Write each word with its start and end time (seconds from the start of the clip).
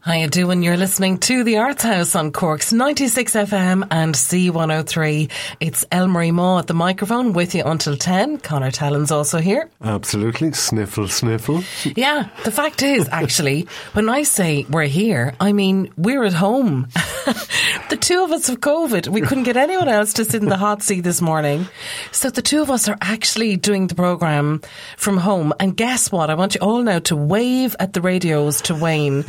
How 0.00 0.14
you 0.14 0.28
doing? 0.28 0.62
You're 0.62 0.76
listening 0.76 1.18
to 1.18 1.42
the 1.42 1.58
Arts 1.58 1.82
House 1.82 2.14
on 2.14 2.30
Cork's 2.30 2.72
96 2.72 3.32
FM 3.32 3.86
and 3.90 4.14
C103. 4.14 5.30
It's 5.58 5.84
Elmarie 5.86 6.32
Maw 6.32 6.60
at 6.60 6.68
the 6.68 6.72
microphone 6.72 7.32
with 7.32 7.54
you 7.54 7.64
until 7.64 7.96
10. 7.96 8.38
Conor 8.38 8.70
Talon's 8.70 9.10
also 9.10 9.38
here. 9.38 9.68
Absolutely. 9.82 10.52
Sniffle, 10.52 11.08
sniffle. 11.08 11.62
Yeah, 11.96 12.28
the 12.44 12.52
fact 12.52 12.82
is, 12.82 13.08
actually, 13.12 13.66
when 13.92 14.08
I 14.08 14.22
say 14.22 14.64
we're 14.70 14.84
here, 14.84 15.34
I 15.40 15.52
mean 15.52 15.92
we're 15.96 16.24
at 16.24 16.32
home. 16.32 16.88
the 17.90 17.98
two 18.00 18.22
of 18.22 18.30
us 18.30 18.46
have 18.46 18.60
COVID. 18.60 19.08
We 19.08 19.20
couldn't 19.20 19.44
get 19.44 19.56
anyone 19.56 19.88
else 19.88 20.12
to 20.14 20.24
sit 20.24 20.42
in 20.42 20.48
the 20.48 20.56
hot 20.56 20.82
seat 20.82 21.00
this 21.00 21.20
morning. 21.20 21.66
So 22.12 22.30
the 22.30 22.40
two 22.40 22.62
of 22.62 22.70
us 22.70 22.88
are 22.88 22.98
actually 23.00 23.56
doing 23.56 23.88
the 23.88 23.96
programme 23.96 24.62
from 24.96 25.18
home. 25.18 25.52
And 25.58 25.76
guess 25.76 26.10
what? 26.12 26.30
I 26.30 26.34
want 26.34 26.54
you 26.54 26.60
all 26.60 26.82
now 26.82 27.00
to 27.00 27.16
wave 27.16 27.74
at 27.80 27.92
the 27.92 28.00
radios 28.00 28.62
to 28.62 28.74
Wayne 28.74 29.24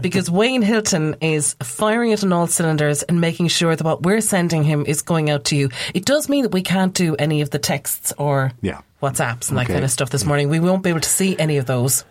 because 0.00 0.23
Wayne 0.30 0.62
Hilton 0.62 1.16
is 1.20 1.54
firing 1.62 2.10
it 2.12 2.22
on 2.24 2.32
all 2.32 2.46
cylinders 2.46 3.02
and 3.02 3.20
making 3.20 3.48
sure 3.48 3.74
that 3.74 3.84
what 3.84 4.02
we're 4.02 4.20
sending 4.20 4.62
him 4.64 4.84
is 4.86 5.02
going 5.02 5.30
out 5.30 5.44
to 5.46 5.56
you. 5.56 5.70
It 5.94 6.04
does 6.04 6.28
mean 6.28 6.42
that 6.42 6.52
we 6.52 6.62
can't 6.62 6.94
do 6.94 7.14
any 7.16 7.40
of 7.40 7.50
the 7.50 7.58
texts 7.58 8.12
or 8.18 8.52
Yeah. 8.60 8.80
WhatsApps 9.02 9.48
and 9.50 9.58
that 9.58 9.66
kind 9.66 9.84
of 9.84 9.90
stuff 9.90 10.10
this 10.10 10.24
morning. 10.24 10.48
We 10.48 10.60
won't 10.60 10.82
be 10.82 10.90
able 10.90 11.00
to 11.00 11.08
see 11.08 11.36
any 11.38 11.58
of 11.58 11.66
those. 11.66 12.04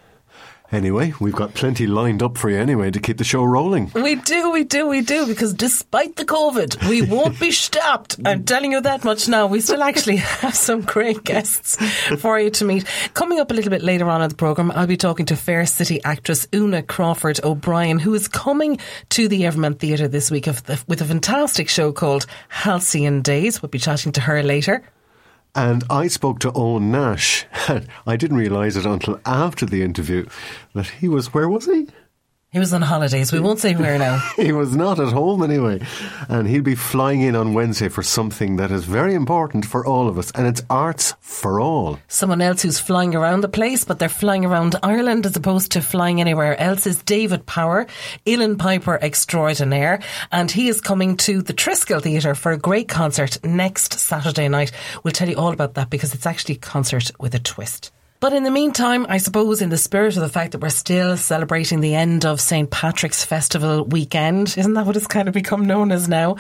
Anyway, 0.74 1.14
we've 1.20 1.36
got 1.36 1.54
plenty 1.54 1.86
lined 1.86 2.24
up 2.24 2.36
for 2.36 2.50
you 2.50 2.58
anyway 2.58 2.90
to 2.90 3.00
keep 3.00 3.20
the 3.20 3.24
show 3.24 3.44
rolling. 3.44 3.92
We 3.94 4.16
do, 4.16 4.50
we 4.50 4.64
do, 4.64 4.88
we 4.88 5.02
do, 5.02 5.28
because 5.28 5.54
despite 5.54 6.16
the 6.16 6.26
COVID, 6.26 6.90
we 6.90 7.04
won't 7.04 7.40
be 7.40 7.52
stopped. 7.52 8.20
I'm 8.26 8.44
telling 8.44 8.72
you 8.72 8.82
that 8.82 9.04
much 9.04 9.28
now. 9.28 9.46
We 9.46 9.60
still 9.60 9.84
actually 9.84 10.16
have 10.42 10.56
some 10.56 10.82
great 10.82 11.24
guests 11.24 11.76
for 12.20 12.40
you 12.40 12.50
to 12.50 12.66
meet. 12.66 12.86
Coming 13.14 13.40
up 13.40 13.52
a 13.52 13.54
little 13.54 13.70
bit 13.70 13.84
later 13.84 14.10
on 14.10 14.24
in 14.24 14.30
the 14.30 14.36
programme, 14.36 14.72
I'll 14.72 14.88
be 14.88 14.98
talking 14.98 15.28
to 15.28 15.36
Fair 15.36 15.68
City 15.68 16.04
actress 16.04 16.48
Úna 16.48 16.86
Crawford 16.86 17.40
O'Brien, 17.44 18.00
who 18.00 18.16
is 18.16 18.28
coming 18.28 18.80
to 19.10 19.28
the 19.28 19.46
Everyman 19.46 19.76
Theatre 19.76 20.08
this 20.08 20.32
week 20.32 20.48
with 20.48 21.02
a 21.02 21.06
fantastic 21.06 21.70
show 21.70 21.92
called 21.92 22.26
Halcyon 22.50 23.22
Days. 23.22 23.62
We'll 23.62 23.70
be 23.70 23.78
chatting 23.78 24.12
to 24.14 24.22
her 24.22 24.42
later. 24.42 24.84
And 25.56 25.84
I 25.88 26.08
spoke 26.08 26.40
to 26.40 26.52
Eoin 26.52 26.84
Nash. 26.84 27.46
I 28.08 28.18
didn't 28.18 28.38
realise 28.38 28.76
it 28.76 28.86
until 28.86 29.20
after 29.24 29.68
the 29.68 29.84
interview 29.84 30.26
that 30.74 30.88
he 30.88 31.08
was, 31.08 31.34
where 31.34 31.48
was 31.48 31.66
he? 31.66 31.88
He 32.54 32.60
was 32.60 32.72
on 32.72 32.84
holidays. 32.84 33.34
We 33.34 33.40
won't 33.40 33.58
say 33.58 33.74
where 33.74 33.98
now. 33.98 34.20
He 34.36 34.52
was 34.52 34.76
not 34.76 35.00
at 35.00 35.12
home 35.12 35.42
anyway. 35.42 35.82
And 36.30 36.48
he'll 36.48 36.62
be 36.62 36.76
flying 36.76 37.22
in 37.22 37.36
on 37.36 37.56
Wednesday 37.56 37.90
for 37.90 38.04
something 38.04 38.58
that 38.58 38.70
is 38.70 38.86
very 38.86 39.16
important 39.16 39.66
for 39.66 39.84
all 39.84 40.08
of 40.08 40.20
us, 40.20 40.30
and 40.36 40.46
it's 40.46 40.62
Arts 40.70 41.16
for 41.20 41.60
All. 41.60 41.98
Someone 42.08 42.42
else 42.42 42.62
who's 42.62 42.80
flying 42.80 43.16
around 43.16 43.42
the 43.42 43.48
place, 43.48 43.86
but 43.86 43.98
they're 43.98 44.08
flying 44.08 44.46
around 44.46 44.76
Ireland 44.84 45.26
as 45.26 45.36
opposed 45.36 45.72
to 45.72 45.82
flying 45.82 46.22
anywhere 46.22 46.56
else 46.60 46.86
is 46.86 47.02
David 47.02 47.48
Power, 47.48 47.88
Uilleann 48.28 48.60
Piper 48.60 49.00
extraordinaire, 49.02 50.00
and 50.32 50.52
he 50.52 50.68
is 50.68 50.80
coming 50.80 51.18
to 51.18 51.42
the 51.42 51.54
Triskel 51.54 52.04
Theatre 52.04 52.36
for 52.36 52.52
a 52.52 52.58
great 52.60 52.88
concert 52.88 53.44
next 53.44 53.94
Saturday 53.94 54.48
night. 54.48 54.72
We'll 55.04 55.12
tell 55.14 55.28
you 55.30 55.38
all 55.38 55.54
about 55.54 55.74
that 55.74 55.90
because 55.90 56.14
it's 56.14 56.28
actually 56.28 56.56
a 56.56 56.60
concert 56.60 57.10
with 57.20 57.34
a 57.34 57.40
twist. 57.40 57.92
But 58.24 58.32
in 58.32 58.44
the 58.44 58.52
meantime, 58.52 59.06
I 59.10 59.18
suppose 59.18 59.62
in 59.62 59.68
the 59.68 59.76
spirit 59.76 60.16
of 60.16 60.22
the 60.22 60.30
fact 60.30 60.54
that 60.54 60.62
we're 60.62 60.70
still 60.70 61.18
celebrating 61.18 61.82
the 61.82 61.94
end 61.94 62.26
of 62.26 62.40
St. 62.40 62.72
Patrick's 62.72 63.26
Festival 63.26 63.84
weekend, 63.84 64.56
isn't 64.58 64.76
that 64.76 64.86
what 64.86 64.96
it's 64.96 65.08
kind 65.08 65.28
of 65.28 65.34
become 65.34 65.66
known 65.66 65.92
as 65.92 66.08
now? 66.08 66.38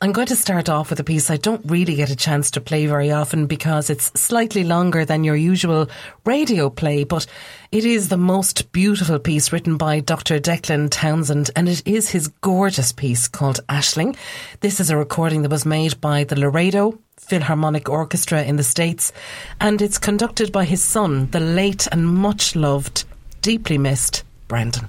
I'm 0.00 0.10
going 0.10 0.26
to 0.26 0.34
start 0.34 0.68
off 0.68 0.90
with 0.90 0.98
a 0.98 1.04
piece 1.04 1.30
I 1.30 1.36
don't 1.36 1.64
really 1.70 1.94
get 1.94 2.10
a 2.10 2.16
chance 2.16 2.50
to 2.50 2.60
play 2.60 2.86
very 2.86 3.12
often 3.12 3.46
because 3.46 3.90
it's 3.90 4.06
slightly 4.20 4.64
longer 4.64 5.04
than 5.04 5.22
your 5.22 5.36
usual 5.36 5.88
radio 6.24 6.68
play, 6.68 7.04
but 7.04 7.26
it 7.70 7.84
is 7.84 8.08
the 8.08 8.16
most 8.16 8.72
beautiful 8.72 9.20
piece 9.20 9.52
written 9.52 9.76
by 9.76 10.00
Dr. 10.00 10.40
Declan 10.40 10.88
Townsend 10.90 11.52
and 11.54 11.68
it 11.68 11.86
is 11.86 12.10
his 12.10 12.26
gorgeous 12.40 12.90
piece 12.90 13.28
called 13.28 13.60
Aisling. 13.68 14.16
This 14.62 14.80
is 14.80 14.90
a 14.90 14.96
recording 14.96 15.42
that 15.42 15.52
was 15.52 15.64
made 15.64 16.00
by 16.00 16.24
the 16.24 16.34
Laredo 16.34 16.98
Philharmonic 17.26 17.88
Orchestra 17.88 18.42
in 18.42 18.56
the 18.56 18.62
States, 18.62 19.12
and 19.60 19.80
it's 19.80 19.98
conducted 19.98 20.50
by 20.50 20.64
his 20.64 20.82
son, 20.82 21.28
the 21.30 21.40
late 21.40 21.86
and 21.92 22.06
much 22.06 22.56
loved, 22.56 23.04
deeply 23.40 23.78
missed 23.78 24.24
Brendan. 24.48 24.88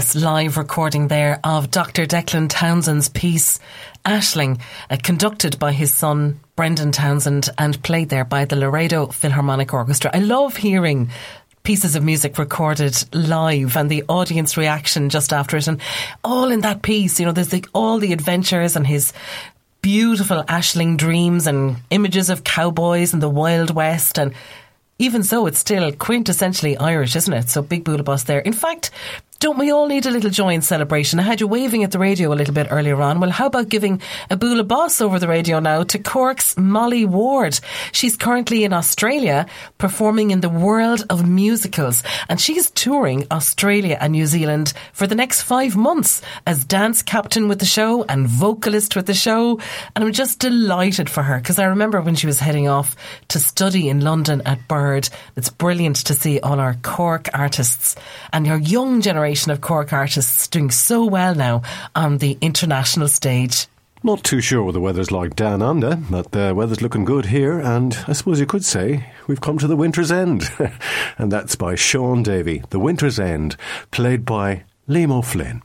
Fabulous 0.00 0.24
live 0.24 0.56
recording 0.56 1.08
there 1.08 1.40
of 1.44 1.70
Dr. 1.70 2.06
Declan 2.06 2.48
Townsend's 2.48 3.10
piece, 3.10 3.60
Aisling, 4.06 4.58
uh, 4.88 4.96
conducted 5.02 5.58
by 5.58 5.72
his 5.72 5.92
son 5.92 6.40
Brendan 6.56 6.90
Townsend 6.90 7.50
and 7.58 7.82
played 7.82 8.08
there 8.08 8.24
by 8.24 8.46
the 8.46 8.56
Laredo 8.56 9.08
Philharmonic 9.08 9.74
Orchestra. 9.74 10.10
I 10.14 10.20
love 10.20 10.56
hearing 10.56 11.10
pieces 11.64 11.96
of 11.96 12.02
music 12.02 12.38
recorded 12.38 12.96
live 13.12 13.76
and 13.76 13.90
the 13.90 14.04
audience 14.08 14.56
reaction 14.56 15.10
just 15.10 15.34
after 15.34 15.58
it 15.58 15.68
and 15.68 15.78
all 16.24 16.50
in 16.50 16.62
that 16.62 16.80
piece 16.80 17.20
you 17.20 17.26
know 17.26 17.32
there's 17.32 17.50
the, 17.50 17.62
all 17.74 17.98
the 17.98 18.14
adventures 18.14 18.76
and 18.76 18.86
his 18.86 19.12
beautiful 19.82 20.42
ashling 20.44 20.96
dreams 20.96 21.46
and 21.46 21.76
images 21.90 22.30
of 22.30 22.42
cowboys 22.42 23.12
and 23.12 23.22
the 23.22 23.28
wild 23.28 23.74
west 23.74 24.18
and 24.18 24.32
even 25.00 25.22
so, 25.22 25.46
it's 25.46 25.58
still 25.58 25.90
quintessentially 25.92 26.76
Irish, 26.78 27.16
isn't 27.16 27.32
it? 27.32 27.48
So 27.48 27.62
big 27.62 27.84
bualadh 27.84 28.04
bos 28.04 28.24
there. 28.24 28.40
In 28.40 28.52
fact, 28.52 28.90
don't 29.40 29.56
we 29.56 29.72
all 29.72 29.86
need 29.86 30.04
a 30.04 30.10
little 30.10 30.28
joy 30.28 30.52
in 30.52 30.60
celebration? 30.60 31.18
I 31.18 31.22
had 31.22 31.40
you 31.40 31.46
waving 31.46 31.82
at 31.82 31.92
the 31.92 31.98
radio 31.98 32.30
a 32.30 32.36
little 32.36 32.52
bit 32.52 32.66
earlier 32.70 33.00
on. 33.00 33.20
Well, 33.20 33.30
how 33.30 33.46
about 33.46 33.70
giving 33.70 34.02
a 34.28 34.36
bualadh 34.36 34.68
bos 34.68 35.00
over 35.00 35.18
the 35.18 35.28
radio 35.28 35.60
now 35.60 35.82
to 35.82 35.98
Cork's 35.98 36.58
Molly 36.58 37.06
Ward? 37.06 37.58
She's 37.92 38.18
currently 38.18 38.64
in 38.64 38.74
Australia 38.74 39.46
performing 39.78 40.30
in 40.30 40.42
the 40.42 40.50
world 40.50 41.06
of 41.08 41.26
musicals 41.26 42.02
and 42.28 42.38
she's 42.38 42.70
touring 42.72 43.26
Australia 43.30 43.96
and 43.98 44.12
New 44.12 44.26
Zealand 44.26 44.74
for 44.92 45.06
the 45.06 45.14
next 45.14 45.40
five 45.40 45.74
months 45.74 46.20
as 46.46 46.66
dance 46.66 47.00
captain 47.00 47.48
with 47.48 47.60
the 47.60 47.64
show 47.64 48.04
and 48.04 48.26
vocalist 48.26 48.94
with 48.94 49.06
the 49.06 49.14
show. 49.14 49.58
And 49.96 50.04
I'm 50.04 50.12
just 50.12 50.38
delighted 50.38 51.08
for 51.08 51.22
her 51.22 51.38
because 51.38 51.58
I 51.58 51.64
remember 51.64 52.02
when 52.02 52.14
she 52.14 52.26
was 52.26 52.40
heading 52.40 52.68
off 52.68 52.94
to 53.28 53.38
study 53.38 53.88
in 53.88 54.02
London 54.02 54.42
at 54.44 54.68
Bird. 54.68 55.08
It's 55.34 55.48
brilliant 55.48 55.96
to 56.04 56.12
see 56.12 56.40
all 56.40 56.60
our 56.60 56.74
Cork 56.82 57.30
artists 57.32 57.96
and 58.34 58.46
your 58.46 58.58
young 58.58 59.00
generation 59.00 59.29
generation 59.30 59.52
of 59.52 59.60
Cork 59.60 59.92
artists 59.92 60.48
doing 60.48 60.70
so 60.70 61.04
well 61.04 61.36
now 61.36 61.62
on 61.94 62.18
the 62.18 62.36
international 62.40 63.06
stage. 63.06 63.68
Not 64.02 64.24
too 64.24 64.40
sure 64.40 64.64
what 64.64 64.72
the 64.72 64.80
weather's 64.80 65.12
like 65.12 65.36
down 65.36 65.62
under, 65.62 65.94
but 66.10 66.32
the 66.32 66.52
weather's 66.52 66.82
looking 66.82 67.04
good 67.04 67.26
here, 67.26 67.60
and 67.60 67.96
I 68.08 68.12
suppose 68.12 68.40
you 68.40 68.46
could 68.46 68.64
say 68.64 69.12
we've 69.28 69.40
come 69.40 69.58
to 69.58 69.68
the 69.68 69.76
winter's 69.76 70.10
end. 70.10 70.50
and 71.18 71.30
that's 71.30 71.54
by 71.54 71.76
Shaun 71.76 72.24
Davey, 72.24 72.64
The 72.70 72.80
Winter's 72.80 73.20
End, 73.20 73.56
played 73.92 74.24
by 74.24 74.64
Liam 74.88 75.12
O'Flynn. 75.12 75.62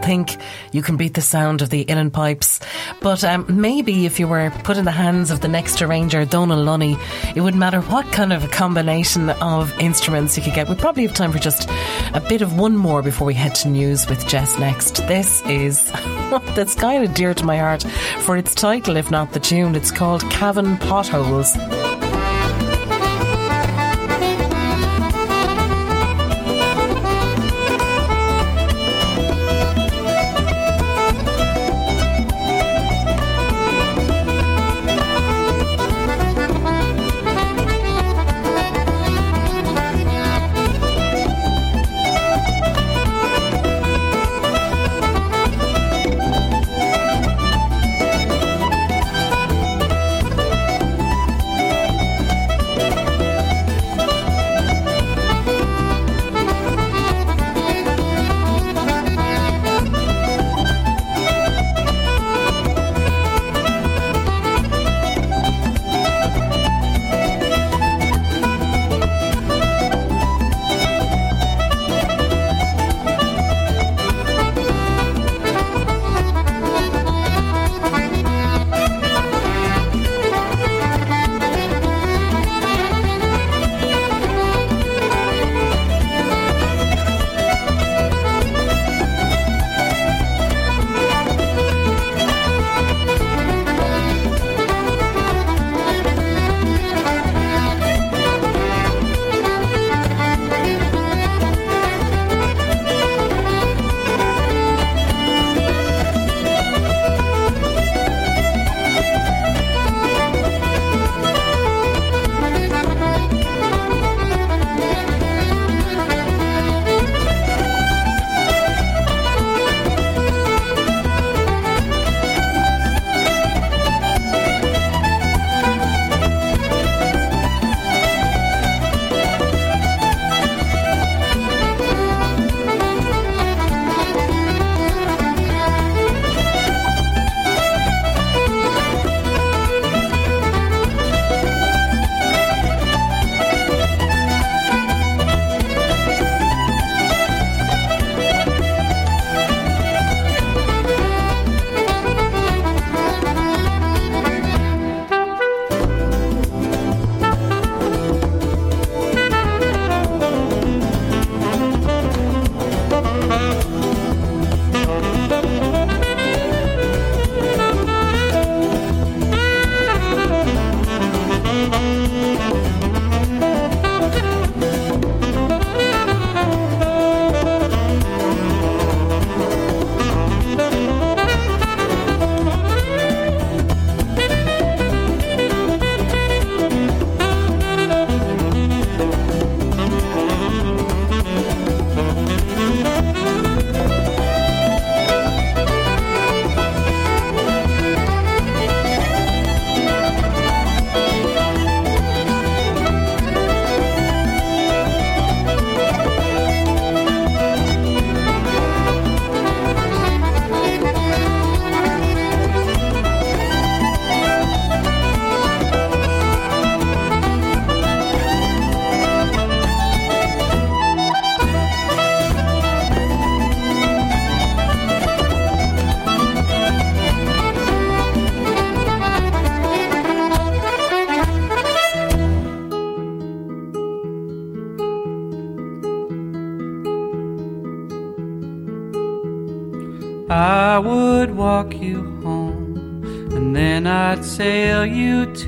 Don't 0.00 0.06
think 0.06 0.42
you 0.72 0.82
can 0.82 0.96
beat 0.96 1.14
the 1.14 1.20
sound 1.20 1.62
of 1.62 1.70
the 1.70 1.84
uilleann 1.84 2.12
pipes. 2.12 2.60
But 3.00 3.22
um, 3.24 3.44
maybe 3.48 4.06
if 4.06 4.18
you 4.18 4.28
were 4.28 4.50
put 4.64 4.76
in 4.76 4.84
the 4.84 4.90
hands 4.90 5.30
of 5.30 5.40
the 5.40 5.48
next 5.48 5.82
arranger, 5.82 6.24
Donal 6.24 6.62
Lunny, 6.62 6.96
it 7.34 7.40
wouldn't 7.40 7.60
matter 7.60 7.80
what 7.82 8.10
kind 8.12 8.32
of 8.32 8.44
a 8.44 8.48
combination 8.48 9.30
of 9.30 9.78
instruments 9.78 10.36
you 10.36 10.42
could 10.42 10.54
get. 10.54 10.68
We 10.68 10.74
probably 10.74 11.06
have 11.06 11.14
time 11.14 11.32
for 11.32 11.38
just 11.38 11.68
a 12.14 12.24
bit 12.28 12.42
of 12.42 12.58
one 12.58 12.76
more 12.76 13.02
before 13.02 13.26
we 13.26 13.34
head 13.34 13.54
to 13.56 13.68
news 13.68 14.08
with 14.08 14.26
Jess 14.26 14.58
next. 14.58 14.96
This 15.06 15.42
is 15.42 15.90
that's 16.54 16.74
kind 16.74 17.04
of 17.04 17.14
dear 17.14 17.34
to 17.34 17.44
my 17.44 17.58
heart 17.58 17.82
for 18.20 18.36
its 18.36 18.54
title, 18.54 18.96
if 18.96 19.10
not 19.10 19.32
the 19.32 19.40
tune. 19.40 19.74
It's 19.74 19.90
called 19.90 20.22
Cavan 20.30 20.78
Potholes. 20.78 21.56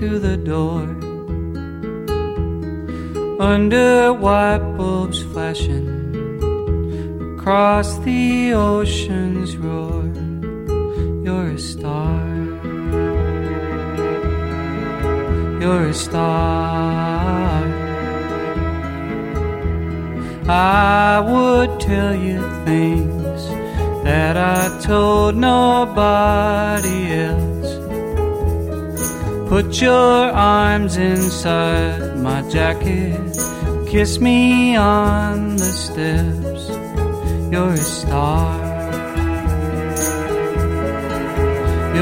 To 0.03 0.19
the 0.19 0.32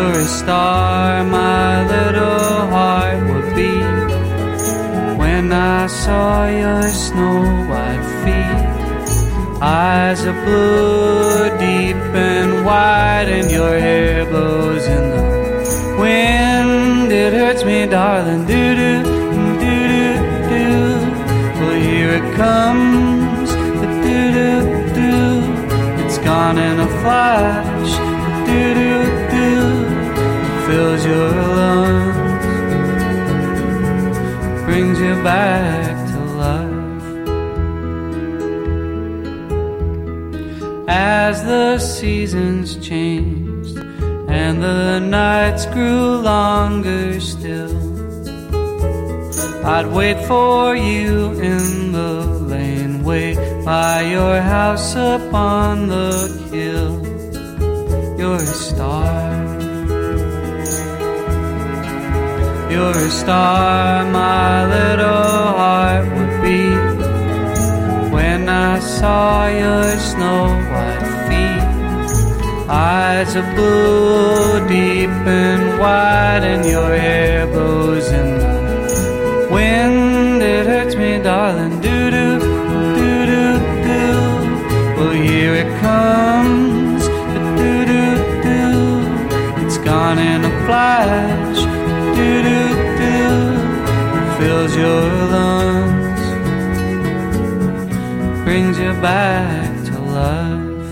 You're 0.01 0.21
a 0.21 0.27
star, 0.27 1.25
my 1.25 1.87
little 1.87 2.67
heart 2.73 3.21
would 3.29 3.55
beat 3.55 4.09
when 5.19 5.53
I 5.53 5.89
saw 5.89 6.49
your 6.49 6.83
snow 6.89 7.43
white 7.71 8.07
feet. 8.23 9.61
Eyes 9.61 10.25
of 10.25 10.37
blue, 10.47 11.51
deep 11.59 12.01
and 12.17 12.65
wide, 12.65 13.29
and 13.29 13.51
your 13.51 13.79
hair 13.79 14.25
blows 14.25 14.87
in 14.87 15.05
the 15.15 15.97
wind. 16.01 17.13
It 17.13 17.35
hurts 17.35 17.63
me, 17.65 17.87
darling. 17.87 18.47
Do 18.47 18.75
do 18.83 19.03
do 19.03 19.59
do 19.65 19.77
do. 20.53 20.69
Well, 21.59 21.79
here 21.89 22.13
it 22.21 22.37
comes. 22.37 23.51
The 23.81 23.89
do 24.05 24.21
do 24.39 24.51
do. 25.01 25.15
It's 26.05 26.19
gone 26.19 26.57
in 26.57 26.81
a 26.81 26.89
flash. 27.03 27.93
Do 28.47 28.75
do. 28.75 29.10
Fills 30.71 31.05
your 31.05 31.31
lungs 31.59 32.45
brings 34.67 35.01
you 35.01 35.15
back 35.25 35.97
to 36.13 36.19
life. 36.45 36.95
As 40.89 41.43
the 41.43 41.79
seasons 41.81 42.77
changed 42.77 43.79
and 44.29 44.63
the 44.63 45.01
nights 45.01 45.67
grew 45.75 46.21
longer 46.21 47.19
still, 47.19 47.77
I'd 49.67 49.89
wait 49.89 50.25
for 50.29 50.77
you 50.77 51.33
in 51.33 51.91
the 51.91 52.13
lane, 52.53 53.03
laneway 53.03 53.35
by 53.65 54.03
your 54.03 54.41
house 54.41 54.95
upon 54.95 55.89
the 55.89 56.15
hill. 56.53 56.95
You're 58.17 58.37
a 58.37 58.47
star. 58.47 59.20
You're 62.81 62.97
a 62.97 63.11
star, 63.11 64.07
my 64.07 64.65
little 64.77 65.53
heart 65.61 66.07
would 66.15 66.35
beat 66.43 68.11
when 68.11 68.49
I 68.49 68.79
saw 68.79 69.49
your 69.49 69.85
snow 70.11 70.45
white 70.71 71.09
feet. 71.27 71.65
Eyes 72.71 73.37
of 73.37 73.45
blue, 73.55 74.67
deep 74.67 75.11
and 75.11 75.79
wide, 75.79 76.43
and 76.53 76.65
your 76.65 76.97
hair 76.97 77.47
blows 77.49 78.09
in 78.11 78.39
the 78.39 79.49
wind. 79.53 80.43
It 80.43 80.65
hurts 80.65 80.97
me, 80.97 81.23
darling. 81.23 81.83
Do 81.83 82.11
do 82.17 82.39
do 82.99 83.27
do 83.33 83.45
do. 83.89 84.07
Well, 84.97 85.13
here 85.29 85.55
it 85.65 85.71
comes. 85.83 87.03
Do 87.61 87.73
do 87.93 88.05
do. 88.49 89.67
It's 89.67 89.77
gone 89.77 90.19
in 90.19 90.47
a 90.47 90.53
flash. 90.65 91.40
Fills 94.41 94.75
your 94.75 95.03
lungs, 95.35 96.21
brings 98.45 98.79
you 98.79 98.93
back 99.03 99.71
to 99.85 99.99
life. 100.19 100.89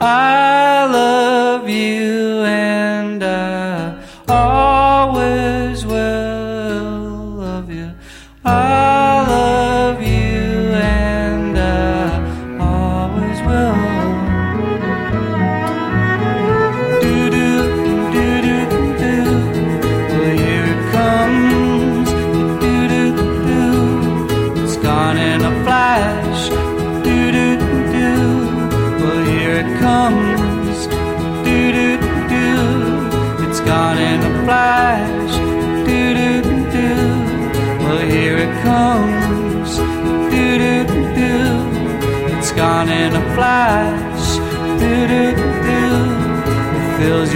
I 0.00 0.61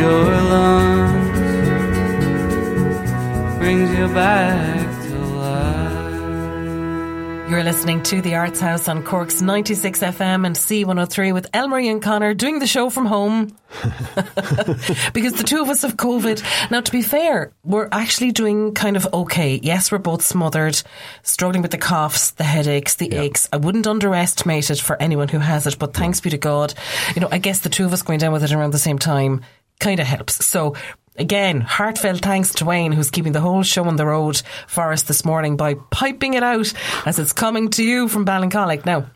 your 0.06 0.30
lungs, 0.30 1.38
brings 3.58 3.90
you 3.98 4.08
back 4.08 5.02
to 5.08 5.18
life. 5.18 5.96
You're 7.50 7.64
listening 7.64 8.02
to 8.04 8.22
the 8.22 8.36
Arts 8.36 8.60
House 8.60 8.86
on 8.88 9.02
Cork's 9.02 9.42
96 9.42 9.98
FM 10.00 10.46
and 10.46 10.54
C103 10.54 11.34
with 11.34 11.50
Elmarie 11.50 11.90
and 11.90 12.00
Conor 12.00 12.34
doing 12.34 12.60
the 12.60 12.68
show 12.68 12.88
from 12.88 13.06
home. 13.06 13.56
because 15.12 15.32
the 15.34 15.44
two 15.44 15.60
of 15.60 15.68
us 15.68 15.82
have 15.82 15.96
COVID. 15.96 16.70
Now, 16.70 16.80
to 16.80 16.92
be 16.92 17.02
fair, 17.02 17.52
we're 17.64 17.88
actually 17.90 18.30
doing 18.30 18.74
kind 18.74 18.96
of 18.96 19.12
okay. 19.12 19.58
Yes, 19.60 19.90
we're 19.90 19.98
both 19.98 20.22
smothered, 20.22 20.80
struggling 21.22 21.62
with 21.62 21.72
the 21.72 21.78
coughs, 21.78 22.30
the 22.32 22.44
headaches, 22.44 22.94
the 22.94 23.12
aches. 23.12 23.48
I 23.52 23.56
wouldn't 23.56 23.88
underestimate 23.88 24.70
it 24.70 24.78
for 24.78 25.00
anyone 25.02 25.28
who 25.28 25.40
has 25.40 25.66
it, 25.66 25.78
but 25.80 25.94
thanks 25.94 26.20
be 26.20 26.30
to 26.30 26.38
God. 26.38 26.74
You 27.16 27.22
know, 27.22 27.28
I 27.32 27.38
guess 27.38 27.60
the 27.60 27.68
two 27.68 27.84
of 27.84 27.92
us 27.92 28.02
going 28.02 28.20
down 28.20 28.32
with 28.32 28.44
it 28.44 28.52
around 28.52 28.72
the 28.72 28.78
same 28.78 28.98
time 29.00 29.42
kind 29.78 30.00
of 30.00 30.06
helps. 30.06 30.44
So, 30.44 30.74
Again, 31.18 31.62
heartfelt 31.62 32.20
thanks 32.20 32.52
to 32.56 32.66
Wayne, 32.66 32.92
who's 32.92 33.10
keeping 33.10 33.32
the 33.32 33.40
whole 33.40 33.62
show 33.62 33.84
on 33.84 33.96
the 33.96 34.04
road 34.04 34.42
for 34.66 34.92
us 34.92 35.04
this 35.04 35.24
morning 35.24 35.56
by 35.56 35.72
piping 35.90 36.34
it 36.34 36.42
out 36.42 36.70
as 37.06 37.18
it's 37.18 37.32
coming 37.32 37.70
to 37.70 37.82
you 37.82 38.08
from 38.08 38.26
Ballincollig. 38.26 38.84
Now, 38.84 39.06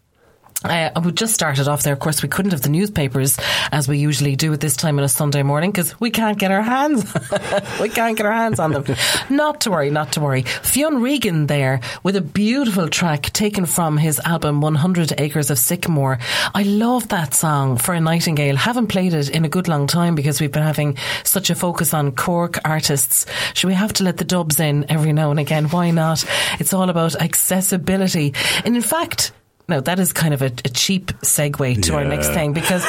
uh, 0.64 0.90
we 1.02 1.12
just 1.12 1.34
started 1.34 1.68
off 1.68 1.82
there. 1.82 1.92
Of 1.92 2.00
course, 2.00 2.22
we 2.22 2.28
couldn't 2.28 2.50
have 2.52 2.62
the 2.62 2.68
newspapers 2.68 3.38
as 3.72 3.88
we 3.88 3.98
usually 3.98 4.36
do 4.36 4.52
at 4.52 4.60
this 4.60 4.76
time 4.76 4.98
on 4.98 5.04
a 5.04 5.08
Sunday 5.08 5.42
morning 5.42 5.70
because 5.70 5.98
we 6.00 6.10
can't 6.10 6.38
get 6.38 6.50
our 6.50 6.62
hands, 6.62 7.12
we 7.80 7.88
can't 7.88 8.16
get 8.16 8.26
our 8.26 8.32
hands 8.32 8.58
on 8.58 8.72
them. 8.72 8.84
not 9.30 9.62
to 9.62 9.70
worry, 9.70 9.90
not 9.90 10.12
to 10.12 10.20
worry. 10.20 10.42
Fionn 10.42 11.00
Regan 11.00 11.46
there 11.46 11.80
with 12.02 12.16
a 12.16 12.20
beautiful 12.20 12.88
track 12.88 13.22
taken 13.32 13.64
from 13.64 13.96
his 13.96 14.20
album 14.20 14.60
100 14.60 15.14
Acres 15.18 15.50
of 15.50 15.58
Sycamore. 15.58 16.18
I 16.54 16.62
love 16.62 17.08
that 17.08 17.34
song 17.34 17.78
for 17.78 17.94
a 17.94 18.00
nightingale. 18.00 18.56
Haven't 18.56 18.88
played 18.88 19.14
it 19.14 19.30
in 19.30 19.44
a 19.44 19.48
good 19.48 19.68
long 19.68 19.86
time 19.86 20.14
because 20.14 20.40
we've 20.40 20.52
been 20.52 20.62
having 20.62 20.96
such 21.24 21.50
a 21.50 21.54
focus 21.54 21.94
on 21.94 22.12
Cork 22.12 22.58
artists. 22.64 23.26
Should 23.54 23.68
we 23.68 23.74
have 23.74 23.92
to 23.94 24.04
let 24.04 24.18
the 24.18 24.24
dubs 24.24 24.60
in 24.60 24.90
every 24.90 25.12
now 25.12 25.30
and 25.30 25.40
again? 25.40 25.68
Why 25.68 25.90
not? 25.90 26.24
It's 26.58 26.74
all 26.74 26.90
about 26.90 27.14
accessibility. 27.16 28.34
And 28.64 28.76
in 28.76 28.82
fact, 28.82 29.32
no, 29.70 29.80
that 29.80 29.98
is 29.98 30.12
kind 30.12 30.34
of 30.34 30.42
a, 30.42 30.46
a 30.46 30.68
cheap 30.68 31.06
segue 31.22 31.82
to 31.84 31.94
our 31.94 32.04
next 32.04 32.28
thing 32.30 32.52
because 32.52 32.84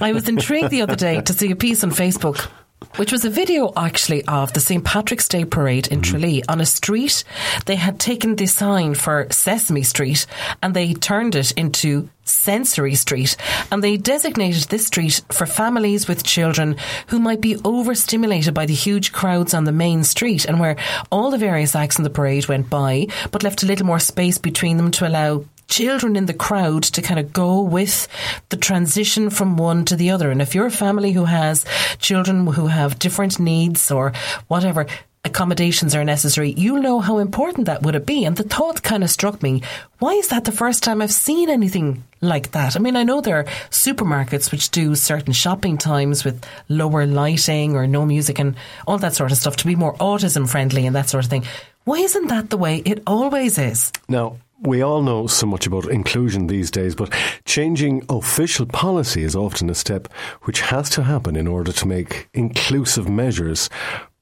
I 0.00 0.12
was 0.12 0.28
intrigued 0.28 0.70
the 0.70 0.82
other 0.82 0.96
day 0.96 1.20
to 1.20 1.32
see 1.32 1.50
a 1.50 1.56
piece 1.56 1.82
on 1.84 1.90
Facebook. 1.90 2.48
Which 2.96 3.10
was 3.10 3.24
a 3.24 3.30
video 3.30 3.72
actually 3.76 4.24
of 4.26 4.52
the 4.52 4.60
St. 4.60 4.84
Patrick's 4.84 5.26
Day 5.26 5.44
parade 5.44 5.88
in 5.88 6.00
mm-hmm. 6.00 6.10
Tralee 6.12 6.44
on 6.48 6.60
a 6.60 6.66
street. 6.66 7.24
They 7.66 7.74
had 7.74 7.98
taken 7.98 8.36
the 8.36 8.46
sign 8.46 8.94
for 8.94 9.26
Sesame 9.30 9.82
Street 9.82 10.26
and 10.62 10.74
they 10.74 10.94
turned 10.94 11.34
it 11.34 11.50
into 11.52 12.08
Sensory 12.24 12.94
Street 12.94 13.36
and 13.72 13.82
they 13.82 13.96
designated 13.96 14.64
this 14.64 14.86
street 14.86 15.22
for 15.32 15.46
families 15.46 16.06
with 16.06 16.24
children 16.24 16.76
who 17.08 17.18
might 17.18 17.40
be 17.40 17.56
overstimulated 17.64 18.54
by 18.54 18.66
the 18.66 18.74
huge 18.74 19.12
crowds 19.12 19.54
on 19.54 19.64
the 19.64 19.72
main 19.72 20.04
street 20.04 20.44
and 20.44 20.60
where 20.60 20.76
all 21.10 21.30
the 21.30 21.38
various 21.38 21.74
acts 21.74 21.98
in 21.98 22.04
the 22.04 22.10
parade 22.10 22.46
went 22.46 22.70
by 22.70 23.06
but 23.30 23.42
left 23.42 23.62
a 23.62 23.66
little 23.66 23.86
more 23.86 23.98
space 23.98 24.38
between 24.38 24.76
them 24.76 24.90
to 24.90 25.06
allow 25.06 25.44
children 25.68 26.16
in 26.16 26.26
the 26.26 26.34
crowd 26.34 26.82
to 26.84 27.02
kind 27.02 27.20
of 27.20 27.32
go 27.32 27.60
with 27.60 28.08
the 28.48 28.56
transition 28.56 29.30
from 29.30 29.56
one 29.56 29.84
to 29.86 29.96
the 29.96 30.10
other. 30.10 30.30
And 30.30 30.42
if 30.42 30.54
you're 30.54 30.66
a 30.66 30.70
family 30.70 31.12
who 31.12 31.24
has 31.24 31.64
children 31.98 32.46
who 32.46 32.66
have 32.66 32.98
different 32.98 33.38
needs 33.38 33.90
or 33.90 34.12
whatever, 34.48 34.86
accommodations 35.24 35.94
are 35.94 36.04
necessary, 36.04 36.52
you'll 36.52 36.82
know 36.82 37.00
how 37.00 37.18
important 37.18 37.66
that 37.66 37.82
would 37.82 38.06
be. 38.06 38.24
And 38.24 38.36
the 38.36 38.42
thought 38.42 38.82
kind 38.82 39.02
of 39.02 39.10
struck 39.10 39.42
me, 39.42 39.62
why 39.98 40.12
is 40.12 40.28
that 40.28 40.44
the 40.44 40.52
first 40.52 40.82
time 40.82 41.00
I've 41.00 41.12
seen 41.12 41.48
anything 41.48 42.04
like 42.20 42.52
that? 42.52 42.76
I 42.76 42.78
mean, 42.78 42.94
I 42.94 43.04
know 43.04 43.20
there 43.20 43.38
are 43.38 43.44
supermarkets 43.70 44.52
which 44.52 44.70
do 44.70 44.94
certain 44.94 45.32
shopping 45.32 45.78
times 45.78 46.24
with 46.24 46.44
lower 46.68 47.06
lighting 47.06 47.74
or 47.74 47.86
no 47.86 48.04
music 48.04 48.38
and 48.38 48.54
all 48.86 48.98
that 48.98 49.14
sort 49.14 49.32
of 49.32 49.38
stuff 49.38 49.56
to 49.56 49.66
be 49.66 49.76
more 49.76 49.94
autism 49.96 50.48
friendly 50.48 50.86
and 50.86 50.94
that 50.94 51.08
sort 51.08 51.24
of 51.24 51.30
thing. 51.30 51.44
Why 51.84 51.98
isn't 51.98 52.28
that 52.28 52.50
the 52.50 52.58
way 52.58 52.76
it 52.84 53.02
always 53.06 53.58
is? 53.58 53.92
Now, 54.08 54.36
we 54.64 54.82
all 54.82 55.02
know 55.02 55.26
so 55.26 55.46
much 55.46 55.66
about 55.66 55.86
inclusion 55.86 56.46
these 56.46 56.70
days, 56.70 56.94
but 56.94 57.12
changing 57.44 58.04
official 58.08 58.66
policy 58.66 59.22
is 59.22 59.36
often 59.36 59.68
a 59.70 59.74
step 59.74 60.08
which 60.42 60.60
has 60.62 60.88
to 60.90 61.02
happen 61.02 61.36
in 61.36 61.46
order 61.46 61.72
to 61.72 61.86
make 61.86 62.28
inclusive 62.32 63.08
measures 63.08 63.68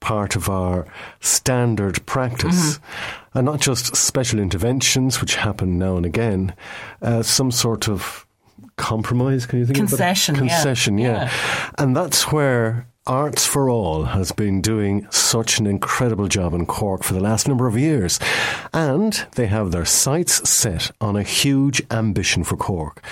part 0.00 0.35
of 0.35 0.48
our 0.48 0.87
standard 1.20 2.05
practice. 2.07 2.78
Mm-hmm. 2.78 3.38
And 3.38 3.46
not 3.46 3.61
just 3.61 3.96
special 3.96 4.40
interventions, 4.40 5.20
which 5.20 5.37
happen 5.37 5.78
now 5.78 5.96
and 5.96 6.05
again, 6.05 6.55
uh, 7.00 7.22
some 7.22 7.50
sort 7.50 7.88
of 7.88 8.26
compromise, 8.76 9.46
can 9.46 9.61
you 9.61 9.66
think 9.66 9.76
concession, 9.76 10.35
of 10.35 10.42
it? 10.42 10.48
Concession, 10.48 10.98
yeah. 10.98 11.07
yeah. 11.07 11.24
yeah. 11.24 11.70
And 11.78 11.96
that's 11.96 12.31
where 12.31 12.87
Arts 13.07 13.45
for 13.45 13.69
All 13.69 14.05
has 14.05 14.31
been 14.31 14.61
doing 14.61 15.09
such 15.11 15.59
an 15.59 15.67
incredible 15.67 16.29
job 16.29 16.55
in 16.55 16.67
Cork 16.67 17.03
for 17.03 17.15
the 17.15 17.21
last 17.21 17.49
number 17.49 17.67
of 17.67 17.77
years. 17.77 18.21
And 18.73 19.12
they 19.35 19.47
have 19.47 19.73
their 19.73 19.85
sights 19.85 20.49
set 20.49 20.93
on 21.01 21.17
a 21.17 21.25
huge 21.25 21.83
ambition 21.91 22.45
for 22.45 22.57
Cork. 22.57 23.03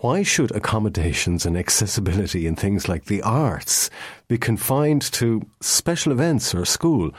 Why 0.00 0.22
should 0.22 0.52
accommodations 0.52 1.44
and 1.44 1.54
accessibility 1.54 2.46
in 2.46 2.56
things 2.56 2.88
like 2.88 3.04
the 3.04 3.20
arts 3.20 3.90
be 4.26 4.38
confined 4.38 5.02
to 5.12 5.42
special 5.60 6.12
events 6.12 6.54
or 6.54 6.64
school? 6.64 7.10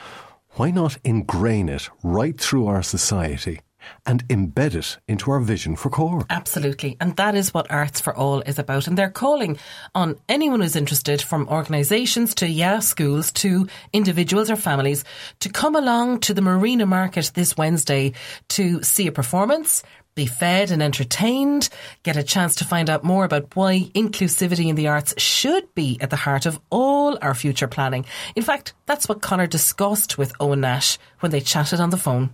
Why 0.54 0.72
not 0.72 0.98
ingrain 1.06 1.70
it 1.70 1.88
right 2.02 2.40
through 2.42 2.66
our 2.66 2.82
society? 2.82 3.62
And 4.06 4.28
embed 4.28 4.76
it 4.76 5.00
into 5.08 5.32
our 5.32 5.40
vision 5.40 5.76
for 5.76 5.90
Cork. 5.90 6.26
Absolutely. 6.30 6.98
And 7.00 7.16
that 7.18 7.36
is 7.36 7.54
what 7.54 7.70
Arts 7.72 8.02
for 8.02 8.16
All 8.16 8.42
is 8.42 8.60
about. 8.60 8.88
And 8.88 8.98
they're 8.98 9.10
calling 9.10 9.58
on 9.96 10.18
anyone 10.30 10.62
who's 10.62 10.76
interested, 10.76 11.22
from 11.22 11.48
organisations 11.50 12.36
to, 12.36 12.48
yeah, 12.48 12.80
schools 12.80 13.32
to 13.34 13.68
individuals 13.94 14.50
or 14.50 14.56
families, 14.56 15.04
to 15.40 15.50
come 15.50 15.76
along 15.76 16.22
to 16.22 16.34
the 16.34 16.42
Marina 16.42 16.86
Market 16.86 17.32
this 17.34 17.58
Wednesday 17.58 18.14
to 18.50 18.82
see 18.84 19.08
a 19.08 19.12
performance, 19.12 19.84
be 20.14 20.26
fed 20.26 20.72
and 20.72 20.84
entertained, 20.84 21.70
get 22.04 22.18
a 22.18 22.24
chance 22.24 22.56
to 22.56 22.66
find 22.66 22.90
out 22.90 23.04
more 23.04 23.24
about 23.24 23.56
why 23.56 23.90
inclusivity 23.96 24.68
in 24.68 24.76
the 24.76 24.90
arts 24.90 25.14
should 25.18 25.74
be 25.74 25.98
at 26.02 26.10
the 26.10 26.18
heart 26.18 26.46
of 26.46 26.60
all 26.70 27.18
our 27.22 27.34
future 27.34 27.68
planning. 27.68 28.06
In 28.36 28.44
fact, 28.44 28.74
that's 28.86 29.08
what 29.08 29.22
Conor 29.22 29.48
discussed 29.48 30.18
with 30.18 30.38
Eoin 30.38 30.60
Nash 30.60 30.98
when 31.22 31.32
they 31.32 31.40
chatted 31.40 31.80
on 31.80 31.92
the 31.92 31.98
phone. 31.98 32.32